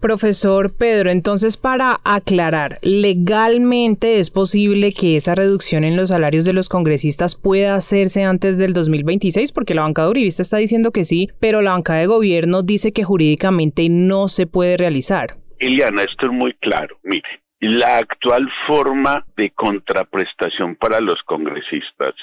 Profesor 0.02 0.76
Pedro, 0.76 1.10
entonces 1.10 1.58
para 1.58 2.00
aclarar, 2.04 2.78
¿legalmente 2.82 4.20
es 4.20 4.30
posible 4.30 4.92
que 4.92 5.16
esa 5.16 5.36
reducción 5.36 5.84
en 5.84 5.96
los 5.96 6.10
salarios 6.10 6.44
de 6.46 6.54
los 6.54 6.70
congresistas 6.70 7.36
pueda 7.36 7.76
hacerse 7.76 8.24
antes 8.24 8.58
del 8.58 8.74
2026? 8.74 9.52
Porque 9.54 9.74
la 9.74 9.84
bancada 9.84 10.10
uribista 10.10 10.42
está 10.42 10.58
diciendo 10.58 10.92
que 10.92 11.06
sí, 11.06 11.30
pero 11.40 11.62
la 11.62 11.72
bancada 11.72 12.00
de 12.00 12.08
gobierno 12.08 12.62
dice 12.62 12.92
que 12.92 13.04
jurídicamente 13.06 13.88
no 13.90 14.28
se 14.28 14.48
puede 14.48 14.78
realizar. 14.78 15.38
Iliana, 15.60 16.04
esto 16.04 16.28
es 16.28 16.32
muy 16.34 16.54
claro. 16.56 17.00
Mire, 17.02 17.42
la 17.62 17.98
actual 17.98 18.48
forma 18.68 19.26
de 19.38 19.50
contraprestación 19.52 20.76
para 20.76 21.00
los 21.00 21.24
congresistas 21.24 22.14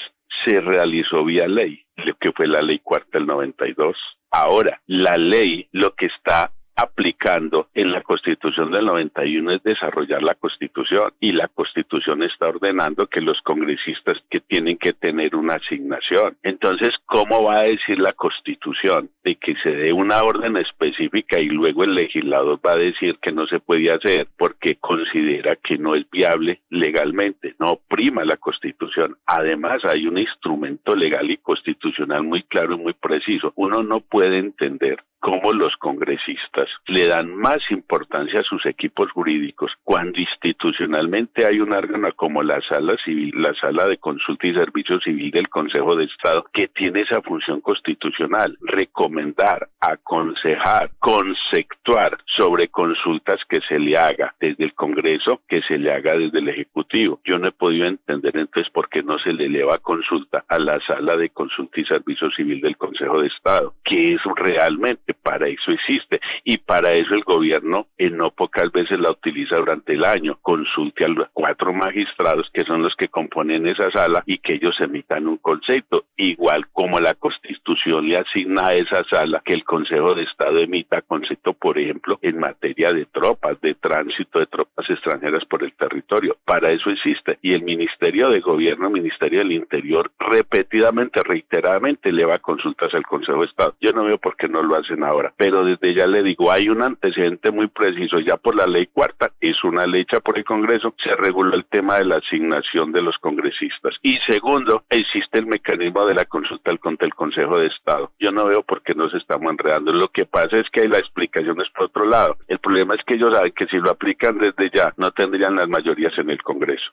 se 0.45 0.61
realizó 0.61 1.25
vía 1.25 1.47
ley, 1.47 1.83
lo 1.97 2.15
que 2.17 2.31
fue 2.31 2.47
la 2.47 2.61
ley 2.61 2.79
cuarta 2.79 3.17
del 3.17 3.25
92. 3.27 3.97
Ahora, 4.31 4.79
la 4.87 5.17
ley 5.17 5.67
lo 5.71 5.95
que 5.95 6.05
está 6.05 6.51
aplicando 6.75 7.67
en 7.73 7.91
la 7.91 8.01
Constitución 8.01 8.71
del 8.71 8.85
91 8.85 9.51
es 9.51 9.63
desarrollar 9.63 10.23
la 10.23 10.35
Constitución 10.35 11.11
y 11.19 11.31
la 11.31 11.47
Constitución 11.47 12.23
está 12.23 12.49
ordenando 12.49 13.07
que 13.07 13.21
los 13.21 13.41
congresistas 13.41 14.17
que 14.29 14.39
tienen 14.39 14.77
que 14.77 14.93
tener 14.93 15.35
una 15.35 15.55
asignación. 15.55 16.37
Entonces, 16.43 16.91
¿cómo 17.05 17.43
va 17.43 17.59
a 17.59 17.63
decir 17.63 17.99
la 17.99 18.13
Constitución 18.13 19.09
de 19.23 19.35
que 19.35 19.55
se 19.61 19.71
dé 19.71 19.93
una 19.93 20.23
orden 20.23 20.57
específica 20.57 21.39
y 21.39 21.47
luego 21.47 21.83
el 21.83 21.95
legislador 21.95 22.59
va 22.65 22.73
a 22.73 22.77
decir 22.77 23.17
que 23.21 23.31
no 23.31 23.45
se 23.47 23.59
puede 23.59 23.91
hacer 23.91 24.27
porque 24.37 24.75
considera 24.75 25.55
que 25.55 25.77
no 25.77 25.95
es 25.95 26.09
viable 26.09 26.61
legalmente? 26.69 27.55
No 27.59 27.79
prima 27.87 28.25
la 28.25 28.37
Constitución. 28.37 29.17
Además, 29.25 29.85
hay 29.85 30.07
un 30.07 30.17
instrumento 30.17 30.95
legal 30.95 31.29
y 31.29 31.37
constitucional 31.37 32.23
muy 32.23 32.43
claro 32.43 32.75
y 32.75 32.77
muy 32.79 32.93
preciso. 32.93 33.53
Uno 33.55 33.83
no 33.83 33.99
puede 33.99 34.37
entender 34.37 35.03
cómo 35.23 35.53
los 35.53 35.77
congresistas 35.77 36.67
le 36.85 37.07
dan 37.07 37.33
más 37.33 37.59
importancia 37.71 38.41
a 38.41 38.43
sus 38.43 38.65
equipos 38.65 39.09
jurídicos 39.13 39.71
cuando 39.85 40.19
institucionalmente 40.19 41.45
hay 41.47 41.61
un 41.61 41.71
órgano 41.71 42.09
como 42.13 42.43
la 42.43 42.59
sala 42.67 42.97
civil, 43.05 43.31
la 43.37 43.53
sala 43.53 43.87
de 43.87 43.97
consulta 43.99 44.47
y 44.47 44.53
servicio 44.53 44.99
civil 44.99 45.31
del 45.31 45.47
Consejo 45.47 45.95
de 45.95 46.03
Estado 46.03 46.43
que 46.51 46.67
tiene 46.67 47.01
esa 47.01 47.21
función 47.21 47.61
constitucional, 47.61 48.57
recomendar, 48.63 49.69
aconsejar, 49.79 50.91
conceptuar 50.99 52.17
sobre 52.25 52.67
consultas 52.67 53.39
que 53.47 53.61
se 53.61 53.79
le 53.79 53.97
haga 53.97 54.35
desde 54.41 54.65
el 54.65 54.73
Congreso, 54.73 55.41
que 55.47 55.61
se 55.61 55.77
le 55.77 55.93
haga 55.93 56.17
desde 56.17 56.39
el 56.39 56.49
Ejecutivo. 56.49 57.21
Yo 57.23 57.39
no 57.39 57.47
he 57.47 57.53
podido 57.53 57.85
entender 57.85 58.35
entonces 58.35 58.69
por 58.73 58.89
qué 58.89 59.01
no 59.01 59.17
se 59.19 59.31
le 59.31 59.45
eleva 59.45 59.77
consulta 59.77 60.43
a 60.49 60.59
la 60.59 60.81
sala 60.85 61.15
de 61.15 61.29
consulta 61.29 61.79
y 61.79 61.85
servicio 61.85 62.29
civil 62.31 62.59
del 62.59 62.75
Consejo 62.75 63.21
de 63.21 63.27
Estado, 63.27 63.73
que 63.85 64.15
es 64.15 64.21
realmente 64.35 65.12
para 65.13 65.47
eso 65.47 65.71
existe 65.71 66.19
y 66.43 66.57
para 66.57 66.93
eso 66.93 67.13
el 67.13 67.23
gobierno 67.23 67.87
en 67.97 68.17
no 68.17 68.31
pocas 68.31 68.71
veces 68.71 68.99
la 68.99 69.11
utiliza 69.11 69.57
durante 69.57 69.93
el 69.93 70.03
año. 70.03 70.37
Consulte 70.41 71.05
a 71.05 71.07
los 71.07 71.27
cuatro 71.33 71.73
magistrados 71.73 72.49
que 72.53 72.63
son 72.63 72.81
los 72.81 72.95
que 72.95 73.07
componen 73.07 73.67
esa 73.67 73.91
sala 73.91 74.23
y 74.25 74.37
que 74.37 74.53
ellos 74.53 74.79
emitan 74.79 75.27
un 75.27 75.37
concepto, 75.37 76.05
igual 76.17 76.67
como 76.71 76.99
la 76.99 77.13
constitución 77.15 78.07
le 78.07 78.17
asigna 78.17 78.67
a 78.67 78.75
esa 78.75 79.03
sala 79.09 79.41
que 79.43 79.53
el 79.53 79.63
Consejo 79.63 80.15
de 80.15 80.23
Estado 80.23 80.59
emita 80.59 81.01
concepto, 81.01 81.53
por 81.53 81.77
ejemplo, 81.77 82.19
en 82.21 82.39
materia 82.39 82.93
de 82.93 83.05
tropas, 83.05 83.59
de 83.61 83.75
tránsito 83.75 84.39
de 84.39 84.47
tropas 84.47 84.89
extranjeras 84.89 85.45
por 85.45 85.63
el 85.63 85.73
territorio. 85.73 86.37
Para 86.45 86.71
eso 86.71 86.89
existe 86.89 87.37
y 87.41 87.53
el 87.53 87.63
Ministerio 87.63 88.29
de 88.29 88.39
Gobierno, 88.39 88.89
Ministerio 88.89 89.39
del 89.39 89.51
Interior, 89.51 90.11
repetidamente, 90.19 91.21
reiteradamente 91.23 92.11
le 92.11 92.25
va 92.25 92.35
a 92.35 92.39
consultas 92.39 92.93
al 92.93 93.05
Consejo 93.05 93.41
de 93.41 93.47
Estado. 93.47 93.75
Yo 93.81 93.91
no 93.91 94.05
veo 94.05 94.17
por 94.17 94.35
qué 94.35 94.47
no 94.47 94.61
lo 94.63 94.75
hacen 94.75 95.02
ahora. 95.03 95.33
Pero 95.37 95.63
desde 95.63 95.93
ya 95.93 96.07
le 96.07 96.23
digo, 96.23 96.51
hay 96.51 96.69
un 96.69 96.81
antecedente 96.81 97.51
muy 97.51 97.67
preciso, 97.67 98.19
ya 98.19 98.37
por 98.37 98.55
la 98.55 98.67
ley 98.67 98.87
cuarta, 98.87 99.31
es 99.39 99.63
una 99.63 99.85
ley 99.85 100.01
hecha 100.01 100.19
por 100.19 100.37
el 100.37 100.45
Congreso, 100.45 100.93
se 101.03 101.15
reguló 101.15 101.55
el 101.55 101.65
tema 101.65 101.97
de 101.97 102.05
la 102.05 102.17
asignación 102.17 102.91
de 102.91 103.01
los 103.01 103.17
congresistas. 103.17 103.95
Y 104.01 104.17
segundo, 104.27 104.83
existe 104.89 105.39
el 105.39 105.47
mecanismo 105.47 106.05
de 106.05 106.15
la 106.15 106.25
consulta 106.25 106.75
contra 106.77 107.07
el 107.07 107.13
Consejo 107.13 107.57
de 107.59 107.67
Estado. 107.67 108.11
Yo 108.19 108.31
no 108.31 108.45
veo 108.45 108.63
por 108.63 108.81
qué 108.81 108.93
nos 108.95 109.13
estamos 109.13 109.51
enredando. 109.51 109.91
Lo 109.91 110.09
que 110.09 110.25
pasa 110.25 110.57
es 110.57 110.69
que 110.71 110.87
la 110.87 110.99
explicación 110.99 111.59
es 111.61 111.69
por 111.69 111.85
otro 111.85 112.05
lado. 112.05 112.37
El 112.47 112.59
problema 112.59 112.95
es 112.95 113.01
que 113.05 113.15
ellos 113.15 113.33
saben 113.33 113.53
que 113.53 113.65
si 113.67 113.77
lo 113.77 113.91
aplican 113.91 114.37
desde 114.37 114.69
ya, 114.73 114.93
no 114.97 115.11
tendrían 115.11 115.55
las 115.55 115.67
mayorías 115.67 116.13
en 116.17 116.29
el 116.29 116.41
Congreso. 116.41 116.91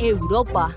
Europa. 0.00 0.70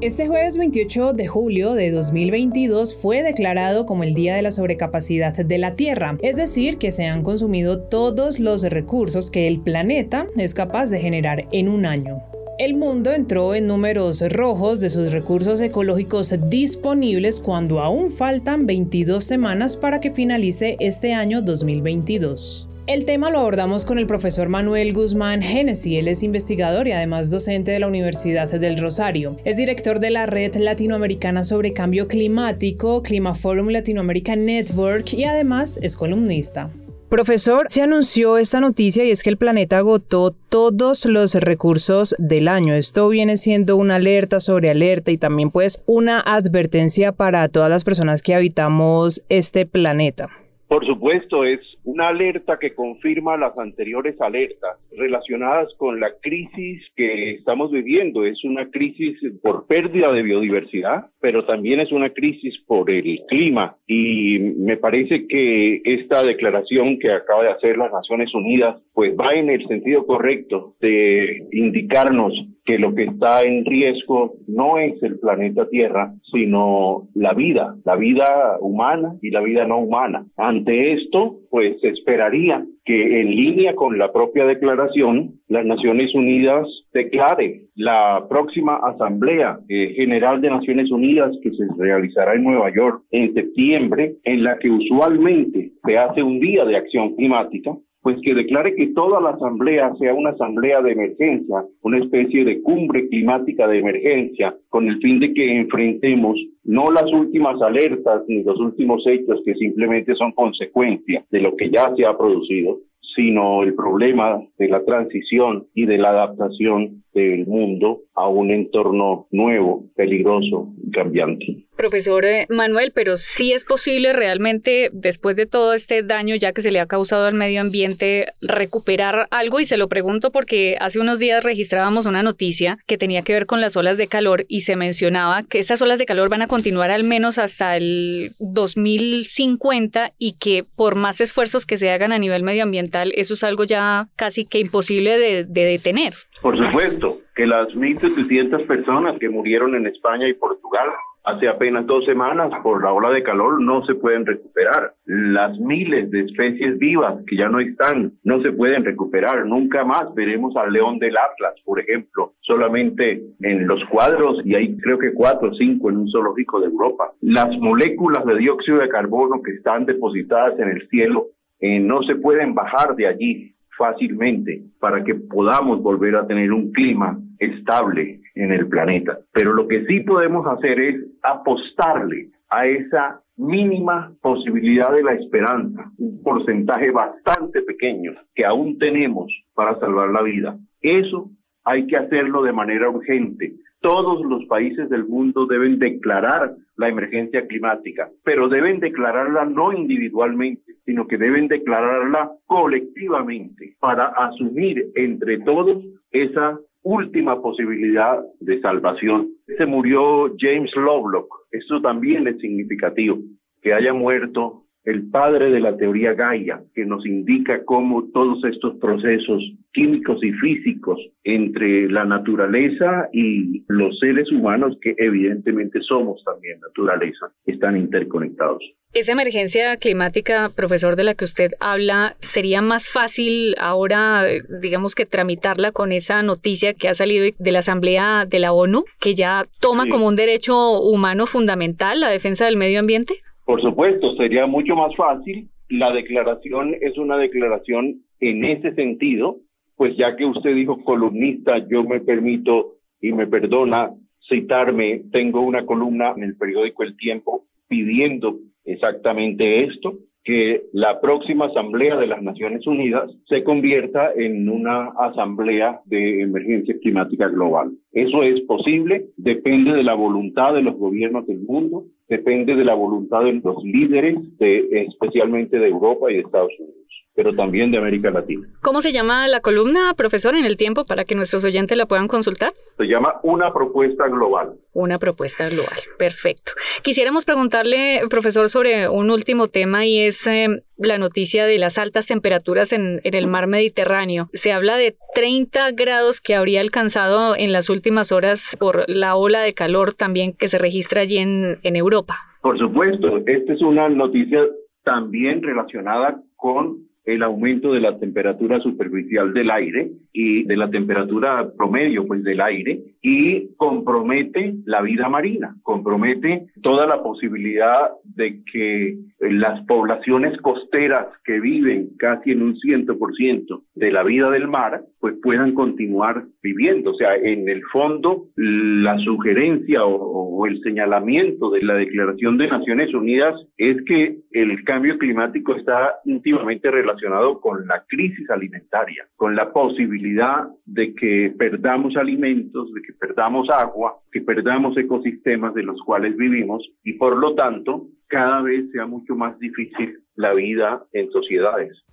Este 0.00 0.28
jueves 0.28 0.56
28 0.56 1.12
de 1.12 1.26
julio 1.26 1.74
de 1.74 1.90
2022 1.90 2.94
fue 2.94 3.24
declarado 3.24 3.84
como 3.84 4.04
el 4.04 4.14
Día 4.14 4.36
de 4.36 4.42
la 4.42 4.52
Sobrecapacidad 4.52 5.34
de 5.34 5.58
la 5.58 5.74
Tierra, 5.74 6.16
es 6.22 6.36
decir, 6.36 6.78
que 6.78 6.92
se 6.92 7.06
han 7.06 7.24
consumido 7.24 7.80
todos 7.80 8.38
los 8.38 8.62
recursos 8.62 9.28
que 9.32 9.48
el 9.48 9.58
planeta 9.60 10.28
es 10.36 10.54
capaz 10.54 10.90
de 10.90 11.00
generar 11.00 11.46
en 11.50 11.68
un 11.68 11.84
año. 11.84 12.22
El 12.60 12.76
mundo 12.76 13.12
entró 13.12 13.56
en 13.56 13.66
números 13.66 14.22
rojos 14.30 14.78
de 14.78 14.90
sus 14.90 15.10
recursos 15.10 15.60
ecológicos 15.60 16.32
disponibles 16.48 17.40
cuando 17.40 17.80
aún 17.80 18.12
faltan 18.12 18.66
22 18.66 19.24
semanas 19.24 19.76
para 19.76 20.00
que 20.00 20.12
finalice 20.12 20.76
este 20.78 21.12
año 21.12 21.42
2022. 21.42 22.68
El 22.88 23.04
tema 23.04 23.30
lo 23.30 23.40
abordamos 23.40 23.84
con 23.84 23.98
el 23.98 24.06
profesor 24.06 24.48
Manuel 24.48 24.94
Guzmán 24.94 25.42
Hennessy. 25.42 25.98
Él 25.98 26.08
es 26.08 26.22
investigador 26.22 26.88
y 26.88 26.92
además 26.92 27.30
docente 27.30 27.70
de 27.70 27.80
la 27.80 27.86
Universidad 27.86 28.48
del 28.48 28.78
Rosario. 28.78 29.36
Es 29.44 29.58
director 29.58 30.00
de 30.00 30.10
la 30.10 30.24
Red 30.24 30.56
Latinoamericana 30.56 31.44
sobre 31.44 31.74
Cambio 31.74 32.08
Climático, 32.08 33.02
Climaforum 33.02 33.68
Latinoamerica 33.68 34.36
Network 34.36 35.12
y 35.12 35.24
además 35.24 35.78
es 35.82 35.96
columnista. 35.96 36.70
Profesor, 37.10 37.66
se 37.68 37.82
anunció 37.82 38.38
esta 38.38 38.58
noticia 38.58 39.04
y 39.04 39.10
es 39.10 39.22
que 39.22 39.28
el 39.28 39.36
planeta 39.36 39.76
agotó 39.76 40.30
todos 40.48 41.04
los 41.04 41.34
recursos 41.34 42.16
del 42.18 42.48
año. 42.48 42.72
Esto 42.72 43.06
viene 43.10 43.36
siendo 43.36 43.76
una 43.76 43.96
alerta 43.96 44.40
sobre 44.40 44.70
alerta 44.70 45.10
y 45.10 45.18
también 45.18 45.50
pues 45.50 45.82
una 45.84 46.20
advertencia 46.20 47.12
para 47.12 47.50
todas 47.50 47.68
las 47.68 47.84
personas 47.84 48.22
que 48.22 48.34
habitamos 48.34 49.22
este 49.28 49.66
planeta. 49.66 50.30
Por 50.68 50.86
supuesto, 50.86 51.44
es 51.44 51.60
una 51.88 52.08
alerta 52.08 52.58
que 52.58 52.74
confirma 52.74 53.38
las 53.38 53.58
anteriores 53.58 54.20
alertas 54.20 54.76
relacionadas 54.92 55.68
con 55.78 55.98
la 55.98 56.10
crisis 56.20 56.82
que 56.94 57.30
estamos 57.30 57.70
viviendo. 57.70 58.26
Es 58.26 58.44
una 58.44 58.70
crisis 58.70 59.16
por 59.42 59.66
pérdida 59.66 60.12
de 60.12 60.22
biodiversidad, 60.22 61.06
pero 61.18 61.46
también 61.46 61.80
es 61.80 61.90
una 61.90 62.10
crisis 62.10 62.54
por 62.66 62.90
el 62.90 63.22
clima. 63.26 63.76
Y 63.86 64.38
me 64.38 64.76
parece 64.76 65.26
que 65.26 65.80
esta 65.82 66.22
declaración 66.22 66.98
que 66.98 67.10
acaba 67.10 67.44
de 67.44 67.52
hacer 67.52 67.78
las 67.78 67.90
Naciones 67.90 68.34
Unidas, 68.34 68.76
pues 68.92 69.16
va 69.18 69.32
en 69.32 69.48
el 69.48 69.66
sentido 69.66 70.04
correcto 70.04 70.74
de 70.80 71.46
indicarnos 71.52 72.34
que 72.68 72.78
lo 72.78 72.94
que 72.94 73.04
está 73.04 73.44
en 73.44 73.64
riesgo 73.64 74.34
no 74.46 74.78
es 74.78 75.02
el 75.02 75.18
planeta 75.18 75.66
Tierra, 75.70 76.12
sino 76.30 77.08
la 77.14 77.32
vida, 77.32 77.74
la 77.86 77.96
vida 77.96 78.58
humana 78.60 79.16
y 79.22 79.30
la 79.30 79.40
vida 79.40 79.66
no 79.66 79.78
humana. 79.78 80.26
Ante 80.36 80.92
esto, 80.92 81.38
pues 81.48 81.77
se 81.80 81.88
esperaría 81.88 82.64
que 82.84 83.20
en 83.20 83.30
línea 83.30 83.74
con 83.74 83.98
la 83.98 84.12
propia 84.12 84.46
declaración, 84.46 85.40
las 85.48 85.64
Naciones 85.64 86.14
Unidas 86.14 86.66
declare 86.92 87.62
la 87.74 88.26
próxima 88.28 88.76
Asamblea 88.76 89.58
eh, 89.68 89.94
General 89.94 90.40
de 90.40 90.50
Naciones 90.50 90.90
Unidas 90.90 91.30
que 91.42 91.50
se 91.50 91.66
realizará 91.78 92.34
en 92.34 92.44
Nueva 92.44 92.72
York 92.74 93.02
en 93.10 93.34
septiembre, 93.34 94.16
en 94.24 94.42
la 94.42 94.58
que 94.58 94.70
usualmente 94.70 95.72
se 95.84 95.98
hace 95.98 96.22
un 96.22 96.40
día 96.40 96.64
de 96.64 96.76
acción 96.76 97.14
climática, 97.14 97.76
pues 98.08 98.22
que 98.22 98.32
declare 98.32 98.74
que 98.74 98.86
toda 98.86 99.20
la 99.20 99.36
asamblea 99.36 99.94
sea 99.98 100.14
una 100.14 100.30
asamblea 100.30 100.80
de 100.80 100.92
emergencia, 100.92 101.62
una 101.82 101.98
especie 101.98 102.42
de 102.42 102.62
cumbre 102.62 103.06
climática 103.06 103.68
de 103.68 103.80
emergencia, 103.80 104.56
con 104.70 104.88
el 104.88 104.98
fin 104.98 105.20
de 105.20 105.34
que 105.34 105.58
enfrentemos 105.58 106.38
no 106.64 106.90
las 106.90 107.12
últimas 107.12 107.60
alertas 107.60 108.22
ni 108.26 108.42
los 108.42 108.58
últimos 108.60 109.06
hechos 109.06 109.42
que 109.44 109.54
simplemente 109.56 110.14
son 110.14 110.32
consecuencia 110.32 111.22
de 111.30 111.40
lo 111.42 111.54
que 111.54 111.68
ya 111.68 111.94
se 111.94 112.06
ha 112.06 112.16
producido, 112.16 112.78
sino 113.18 113.64
el 113.64 113.74
problema 113.74 114.40
de 114.58 114.68
la 114.68 114.84
transición 114.84 115.66
y 115.74 115.86
de 115.86 115.98
la 115.98 116.10
adaptación 116.10 117.02
del 117.14 117.48
mundo 117.48 118.02
a 118.14 118.28
un 118.28 118.52
entorno 118.52 119.26
nuevo, 119.32 119.86
peligroso 119.96 120.72
y 120.86 120.92
cambiante. 120.92 121.64
Profesor 121.76 122.24
eh, 122.24 122.46
Manuel, 122.48 122.90
pero 122.92 123.16
sí 123.16 123.52
es 123.52 123.62
posible 123.62 124.12
realmente, 124.12 124.90
después 124.92 125.36
de 125.36 125.46
todo 125.46 125.74
este 125.74 126.02
daño 126.02 126.34
ya 126.34 126.52
que 126.52 126.62
se 126.62 126.72
le 126.72 126.80
ha 126.80 126.86
causado 126.86 127.26
al 127.26 127.34
medio 127.34 127.60
ambiente, 127.60 128.26
recuperar 128.40 129.28
algo. 129.30 129.60
Y 129.60 129.64
se 129.64 129.76
lo 129.76 129.88
pregunto 129.88 130.32
porque 130.32 130.76
hace 130.80 130.98
unos 130.98 131.20
días 131.20 131.44
registrábamos 131.44 132.06
una 132.06 132.24
noticia 132.24 132.78
que 132.86 132.98
tenía 132.98 133.22
que 133.22 133.32
ver 133.32 133.46
con 133.46 133.60
las 133.60 133.76
olas 133.76 133.96
de 133.96 134.08
calor 134.08 134.44
y 134.48 134.62
se 134.62 134.74
mencionaba 134.74 135.44
que 135.44 135.60
estas 135.60 135.80
olas 135.80 136.00
de 136.00 136.06
calor 136.06 136.28
van 136.28 136.42
a 136.42 136.48
continuar 136.48 136.90
al 136.90 137.04
menos 137.04 137.38
hasta 137.38 137.76
el 137.76 138.34
2050 138.40 140.14
y 140.18 140.32
que 140.32 140.64
por 140.64 140.96
más 140.96 141.20
esfuerzos 141.20 141.64
que 141.64 141.78
se 141.78 141.90
hagan 141.90 142.10
a 142.10 142.18
nivel 142.18 142.42
medioambiental, 142.42 143.07
eso 143.14 143.34
es 143.34 143.44
algo 143.44 143.64
ya 143.64 144.08
casi 144.16 144.44
que 144.44 144.58
imposible 144.58 145.18
de, 145.18 145.44
de 145.44 145.64
detener. 145.64 146.14
Por 146.42 146.56
supuesto, 146.56 147.20
que 147.34 147.46
las 147.46 147.68
1.700 147.68 148.66
personas 148.66 149.18
que 149.18 149.28
murieron 149.28 149.74
en 149.74 149.86
España 149.86 150.28
y 150.28 150.34
Portugal 150.34 150.88
hace 151.28 151.46
apenas 151.46 151.86
dos 151.86 152.04
semanas 152.06 152.50
por 152.62 152.82
la 152.82 152.92
ola 152.92 153.10
de 153.10 153.22
calor 153.22 153.60
no 153.60 153.84
se 153.84 153.94
pueden 153.94 154.24
recuperar. 154.24 154.94
Las 155.04 155.58
miles 155.58 156.10
de 156.10 156.20
especies 156.20 156.78
vivas 156.78 157.22
que 157.26 157.36
ya 157.36 157.48
no 157.48 157.60
están 157.60 158.14
no 158.24 158.42
se 158.42 158.52
pueden 158.52 158.84
recuperar. 158.84 159.44
Nunca 159.44 159.84
más 159.84 160.14
veremos 160.14 160.56
al 160.56 160.72
león 160.72 160.98
del 160.98 161.16
Atlas, 161.16 161.54
por 161.64 161.80
ejemplo, 161.80 162.32
solamente 162.40 163.22
en 163.42 163.66
los 163.66 163.84
cuadros 163.90 164.40
y 164.44 164.54
hay 164.54 164.76
creo 164.78 164.98
que 164.98 165.12
cuatro 165.12 165.50
o 165.50 165.54
cinco 165.54 165.90
en 165.90 165.98
un 165.98 166.10
zoológico 166.10 166.60
de 166.60 166.66
Europa. 166.66 167.12
Las 167.20 167.56
moléculas 167.58 168.24
de 168.24 168.36
dióxido 168.36 168.78
de 168.78 168.88
carbono 168.88 169.42
que 169.42 169.52
están 169.52 169.84
depositadas 169.84 170.58
en 170.58 170.68
el 170.68 170.88
cielo 170.88 171.26
eh, 171.60 171.80
no 171.80 172.02
se 172.02 172.16
pueden 172.16 172.54
bajar 172.54 172.94
de 172.96 173.06
allí 173.06 173.54
fácilmente 173.76 174.62
para 174.80 175.04
que 175.04 175.14
podamos 175.14 175.80
volver 175.82 176.16
a 176.16 176.26
tener 176.26 176.52
un 176.52 176.72
clima 176.72 177.18
estable 177.38 178.20
en 178.34 178.52
el 178.52 178.68
planeta. 178.68 179.18
Pero 179.32 179.52
lo 179.52 179.68
que 179.68 179.84
sí 179.86 180.00
podemos 180.00 180.46
hacer 180.46 180.80
es 180.80 180.96
apostarle 181.22 182.30
a 182.50 182.66
esa 182.66 183.22
mínima 183.36 184.12
posibilidad 184.20 184.92
de 184.92 185.04
la 185.04 185.12
esperanza, 185.12 185.92
un 185.98 186.22
porcentaje 186.22 186.90
bastante 186.90 187.62
pequeño 187.62 188.14
que 188.34 188.44
aún 188.44 188.78
tenemos 188.78 189.32
para 189.54 189.78
salvar 189.78 190.10
la 190.10 190.22
vida. 190.22 190.58
Eso 190.80 191.30
hay 191.64 191.86
que 191.86 191.96
hacerlo 191.96 192.42
de 192.42 192.52
manera 192.52 192.90
urgente. 192.90 193.54
Todos 193.80 194.24
los 194.24 194.44
países 194.46 194.88
del 194.90 195.06
mundo 195.06 195.46
deben 195.46 195.78
declarar 195.78 196.56
la 196.76 196.88
emergencia 196.88 197.46
climática, 197.46 198.10
pero 198.24 198.48
deben 198.48 198.80
declararla 198.80 199.44
no 199.44 199.72
individualmente, 199.72 200.74
sino 200.84 201.06
que 201.06 201.16
deben 201.16 201.48
declararla 201.48 202.32
colectivamente 202.46 203.76
para 203.78 204.06
asumir 204.06 204.90
entre 204.94 205.38
todos 205.38 205.84
esa 206.10 206.58
última 206.82 207.40
posibilidad 207.40 208.20
de 208.40 208.60
salvación. 208.60 209.28
Se 209.56 209.66
murió 209.66 210.34
James 210.38 210.70
Lovelock. 210.74 211.46
Esto 211.50 211.80
también 211.80 212.26
es 212.26 212.38
significativo, 212.38 213.18
que 213.62 213.74
haya 213.74 213.92
muerto 213.92 214.64
el 214.88 215.10
padre 215.10 215.50
de 215.50 215.60
la 215.60 215.76
teoría 215.76 216.14
Gaia, 216.14 216.62
que 216.74 216.86
nos 216.86 217.04
indica 217.04 217.62
cómo 217.66 218.08
todos 218.14 218.42
estos 218.44 218.76
procesos 218.76 219.42
químicos 219.74 220.18
y 220.24 220.32
físicos 220.32 220.98
entre 221.24 221.90
la 221.90 222.06
naturaleza 222.06 223.10
y 223.12 223.64
los 223.68 223.98
seres 223.98 224.32
humanos, 224.32 224.78
que 224.80 224.94
evidentemente 224.96 225.80
somos 225.82 226.24
también 226.24 226.58
naturaleza, 226.60 227.30
están 227.44 227.76
interconectados. 227.76 228.62
Esa 228.94 229.12
emergencia 229.12 229.76
climática, 229.76 230.50
profesor, 230.56 230.96
de 230.96 231.04
la 231.04 231.14
que 231.14 231.26
usted 231.26 231.50
habla, 231.60 232.16
¿sería 232.20 232.62
más 232.62 232.88
fácil 232.88 233.54
ahora, 233.58 234.24
digamos 234.62 234.94
que 234.94 235.04
tramitarla 235.04 235.70
con 235.70 235.92
esa 235.92 236.22
noticia 236.22 236.72
que 236.72 236.88
ha 236.88 236.94
salido 236.94 237.26
de 237.38 237.52
la 237.52 237.58
Asamblea 237.58 238.24
de 238.26 238.38
la 238.38 238.54
ONU, 238.54 238.86
que 238.98 239.14
ya 239.14 239.46
toma 239.60 239.86
como 239.90 240.06
un 240.06 240.16
derecho 240.16 240.80
humano 240.80 241.26
fundamental 241.26 242.00
la 242.00 242.08
defensa 242.08 242.46
del 242.46 242.56
medio 242.56 242.80
ambiente? 242.80 243.22
Por 243.48 243.62
supuesto, 243.62 244.14
sería 244.16 244.46
mucho 244.46 244.76
más 244.76 244.94
fácil. 244.94 245.48
La 245.70 245.90
declaración 245.90 246.76
es 246.82 246.98
una 246.98 247.16
declaración 247.16 248.02
en 248.20 248.44
ese 248.44 248.74
sentido, 248.74 249.38
pues 249.74 249.96
ya 249.96 250.16
que 250.16 250.26
usted 250.26 250.54
dijo 250.54 250.84
columnista, 250.84 251.66
yo 251.66 251.82
me 251.82 252.00
permito 252.00 252.74
y 253.00 253.12
me 253.12 253.26
perdona 253.26 253.94
citarme, 254.28 255.04
tengo 255.10 255.40
una 255.40 255.64
columna 255.64 256.12
en 256.14 256.24
el 256.24 256.36
periódico 256.36 256.82
El 256.82 256.94
Tiempo 256.98 257.46
pidiendo 257.68 258.38
exactamente 258.66 259.64
esto, 259.64 259.96
que 260.22 260.64
la 260.74 261.00
próxima 261.00 261.46
Asamblea 261.46 261.96
de 261.96 262.06
las 262.06 262.22
Naciones 262.22 262.66
Unidas 262.66 263.10
se 263.30 263.44
convierta 263.44 264.12
en 264.14 264.46
una 264.50 264.88
Asamblea 264.88 265.80
de 265.86 266.20
Emergencia 266.20 266.76
Climática 266.82 267.28
Global. 267.28 267.72
Eso 267.92 268.22
es 268.22 268.40
posible, 268.42 269.08
depende 269.16 269.72
de 269.72 269.82
la 269.82 269.94
voluntad 269.94 270.54
de 270.54 270.62
los 270.62 270.76
gobiernos 270.76 271.26
del 271.26 271.40
mundo, 271.40 271.86
depende 272.08 272.54
de 272.54 272.64
la 272.64 272.74
voluntad 272.74 273.24
de 273.24 273.40
los 273.42 273.62
líderes, 273.64 274.16
de, 274.38 274.86
especialmente 274.88 275.58
de 275.58 275.68
Europa 275.68 276.10
y 276.10 276.14
de 276.14 276.20
Estados 276.20 276.52
Unidos 276.58 276.78
pero 277.18 277.34
también 277.34 277.72
de 277.72 277.78
América 277.78 278.12
Latina. 278.12 278.46
¿Cómo 278.62 278.80
se 278.80 278.92
llama 278.92 279.26
la 279.26 279.40
columna, 279.40 279.92
profesor, 279.94 280.36
en 280.36 280.44
el 280.44 280.56
tiempo 280.56 280.84
para 280.84 281.04
que 281.04 281.16
nuestros 281.16 281.42
oyentes 281.44 281.76
la 281.76 281.86
puedan 281.86 282.06
consultar? 282.06 282.54
Se 282.76 282.84
llama 282.84 283.18
Una 283.24 283.52
propuesta 283.52 284.06
global. 284.06 284.54
Una 284.72 285.00
propuesta 285.00 285.48
global, 285.48 285.80
perfecto. 285.98 286.52
Quisiéramos 286.82 287.24
preguntarle, 287.24 288.02
profesor, 288.08 288.48
sobre 288.48 288.88
un 288.88 289.10
último 289.10 289.48
tema 289.48 289.84
y 289.84 289.98
es 289.98 290.28
eh, 290.28 290.62
la 290.78 290.98
noticia 290.98 291.46
de 291.46 291.58
las 291.58 291.78
altas 291.78 292.06
temperaturas 292.06 292.72
en, 292.72 293.00
el 293.04 293.26
mar 293.26 293.46
Mediterráneo. 293.46 294.28
Se 294.32 294.52
habla 294.52 294.76
de 294.76 294.96
30 295.14 295.72
grados 295.72 296.20
que 296.20 296.34
habría 296.34 296.60
alcanzado 296.60 297.34
en 297.36 297.52
las 297.52 297.68
últimas 297.68 298.12
horas 298.12 298.56
por 298.58 298.84
la 298.88 299.16
ola 299.16 299.40
de 299.40 299.54
calor 299.54 299.94
también 299.94 300.32
que 300.32 300.48
se 300.48 300.58
registra 300.58 301.02
allí 301.02 301.18
en, 301.18 301.58
en 301.62 301.76
Europa. 301.76 302.16
Por 302.42 302.58
supuesto, 302.58 303.18
esta 303.26 303.52
es 303.52 303.62
una 303.62 303.88
noticia 303.88 304.40
también 304.84 305.42
relacionada 305.42 306.22
con 306.36 306.87
el 307.08 307.22
aumento 307.22 307.72
de 307.72 307.80
la 307.80 307.98
temperatura 307.98 308.60
superficial 308.60 309.32
del 309.32 309.50
aire 309.50 309.92
y 310.12 310.44
de 310.44 310.56
la 310.58 310.68
temperatura 310.68 311.50
promedio 311.56 312.06
pues 312.06 312.22
del 312.22 312.42
aire 312.42 312.82
y 313.00 313.54
compromete 313.56 314.56
la 314.66 314.82
vida 314.82 315.08
marina, 315.08 315.56
compromete 315.62 316.48
toda 316.62 316.86
la 316.86 317.02
posibilidad 317.02 317.92
de 318.04 318.42
que 318.52 318.98
las 319.20 319.64
poblaciones 319.64 320.38
costeras 320.42 321.06
que 321.24 321.40
viven 321.40 321.96
casi 321.98 322.32
en 322.32 322.42
un 322.42 322.58
ciento 322.58 322.98
por 322.98 323.14
ciento 323.14 323.62
de 323.74 323.90
la 323.90 324.02
vida 324.02 324.30
del 324.30 324.46
mar 324.46 324.82
pues 325.00 325.14
puedan 325.22 325.54
continuar 325.54 326.26
viviendo. 326.42 326.90
O 326.90 326.94
sea, 326.94 327.14
en 327.14 327.48
el 327.48 327.62
fondo 327.72 328.26
la 328.36 328.98
sugerencia 328.98 329.82
o, 329.84 329.94
o 329.94 330.46
el 330.46 330.60
señalamiento 330.60 331.50
de 331.50 331.62
la 331.62 331.74
Declaración 331.74 332.36
de 332.36 332.48
Naciones 332.48 332.92
Unidas 332.92 333.34
es 333.56 333.82
que 333.86 334.18
el 334.32 334.62
cambio 334.64 334.98
climático 334.98 335.56
está 335.56 335.94
íntimamente 336.04 336.70
relacionado 336.70 336.97
con 337.40 337.66
la 337.66 337.84
crisis 337.86 338.28
alimentaria, 338.30 339.08
con 339.16 339.34
la 339.34 339.52
posibilidad 339.52 340.48
de 340.64 340.94
que 340.94 341.34
perdamos 341.38 341.96
alimentos, 341.96 342.72
de 342.72 342.82
que 342.82 342.92
perdamos 342.92 343.48
agua, 343.50 343.98
que 344.12 344.20
perdamos 344.20 344.76
ecosistemas 344.76 345.54
de 345.54 345.62
los 345.62 345.80
cuales 345.82 346.16
vivimos 346.16 346.68
y 346.84 346.94
por 346.94 347.16
lo 347.16 347.34
tanto 347.34 347.88
cada 348.06 348.42
vez 348.42 348.70
sea 348.72 348.86
mucho 348.86 349.14
más 349.14 349.38
difícil 349.38 350.00
la 350.16 350.32
vida 350.32 350.84
en 350.92 351.10
sociedades. 351.10 351.84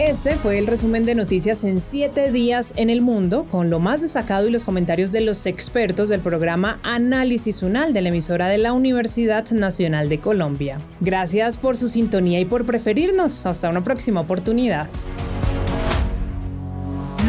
Este 0.00 0.36
fue 0.36 0.56
el 0.56 0.66
resumen 0.66 1.04
de 1.04 1.14
noticias 1.14 1.62
en 1.62 1.78
siete 1.78 2.32
días 2.32 2.72
en 2.76 2.88
el 2.88 3.02
mundo, 3.02 3.46
con 3.50 3.68
lo 3.68 3.80
más 3.80 4.00
destacado 4.00 4.48
y 4.48 4.50
los 4.50 4.64
comentarios 4.64 5.12
de 5.12 5.20
los 5.20 5.44
expertos 5.44 6.08
del 6.08 6.22
programa 6.22 6.80
Análisis 6.82 7.62
Unal 7.62 7.92
de 7.92 8.00
la 8.00 8.08
emisora 8.08 8.48
de 8.48 8.56
la 8.56 8.72
Universidad 8.72 9.50
Nacional 9.50 10.08
de 10.08 10.18
Colombia. 10.18 10.78
Gracias 11.00 11.58
por 11.58 11.76
su 11.76 11.88
sintonía 11.88 12.40
y 12.40 12.46
por 12.46 12.64
preferirnos. 12.64 13.44
Hasta 13.44 13.68
una 13.68 13.84
próxima 13.84 14.22
oportunidad. 14.22 14.88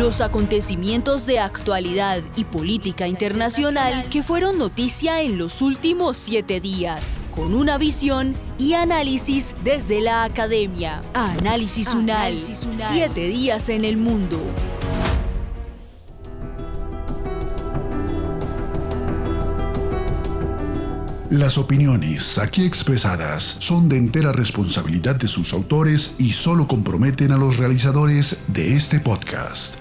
Los 0.01 0.19
acontecimientos 0.19 1.27
de 1.27 1.37
actualidad 1.37 2.23
y 2.35 2.45
política 2.45 3.07
internacional 3.07 4.09
que 4.09 4.23
fueron 4.23 4.57
noticia 4.57 5.21
en 5.21 5.37
los 5.37 5.61
últimos 5.61 6.17
siete 6.17 6.59
días, 6.59 7.21
con 7.35 7.53
una 7.53 7.77
visión 7.77 8.33
y 8.57 8.73
análisis 8.73 9.53
desde 9.63 10.01
la 10.01 10.23
academia. 10.23 11.03
Análisis 11.13 11.93
UNAL, 11.93 12.41
siete 12.71 13.27
días 13.27 13.69
en 13.69 13.85
el 13.85 13.97
mundo. 13.97 14.41
Las 21.29 21.59
opiniones 21.59 22.39
aquí 22.39 22.65
expresadas 22.65 23.43
son 23.43 23.87
de 23.87 23.97
entera 23.97 24.31
responsabilidad 24.31 25.15
de 25.17 25.27
sus 25.27 25.53
autores 25.53 26.15
y 26.17 26.33
solo 26.33 26.67
comprometen 26.67 27.31
a 27.31 27.37
los 27.37 27.57
realizadores 27.57 28.39
de 28.47 28.75
este 28.75 28.99
podcast 28.99 29.80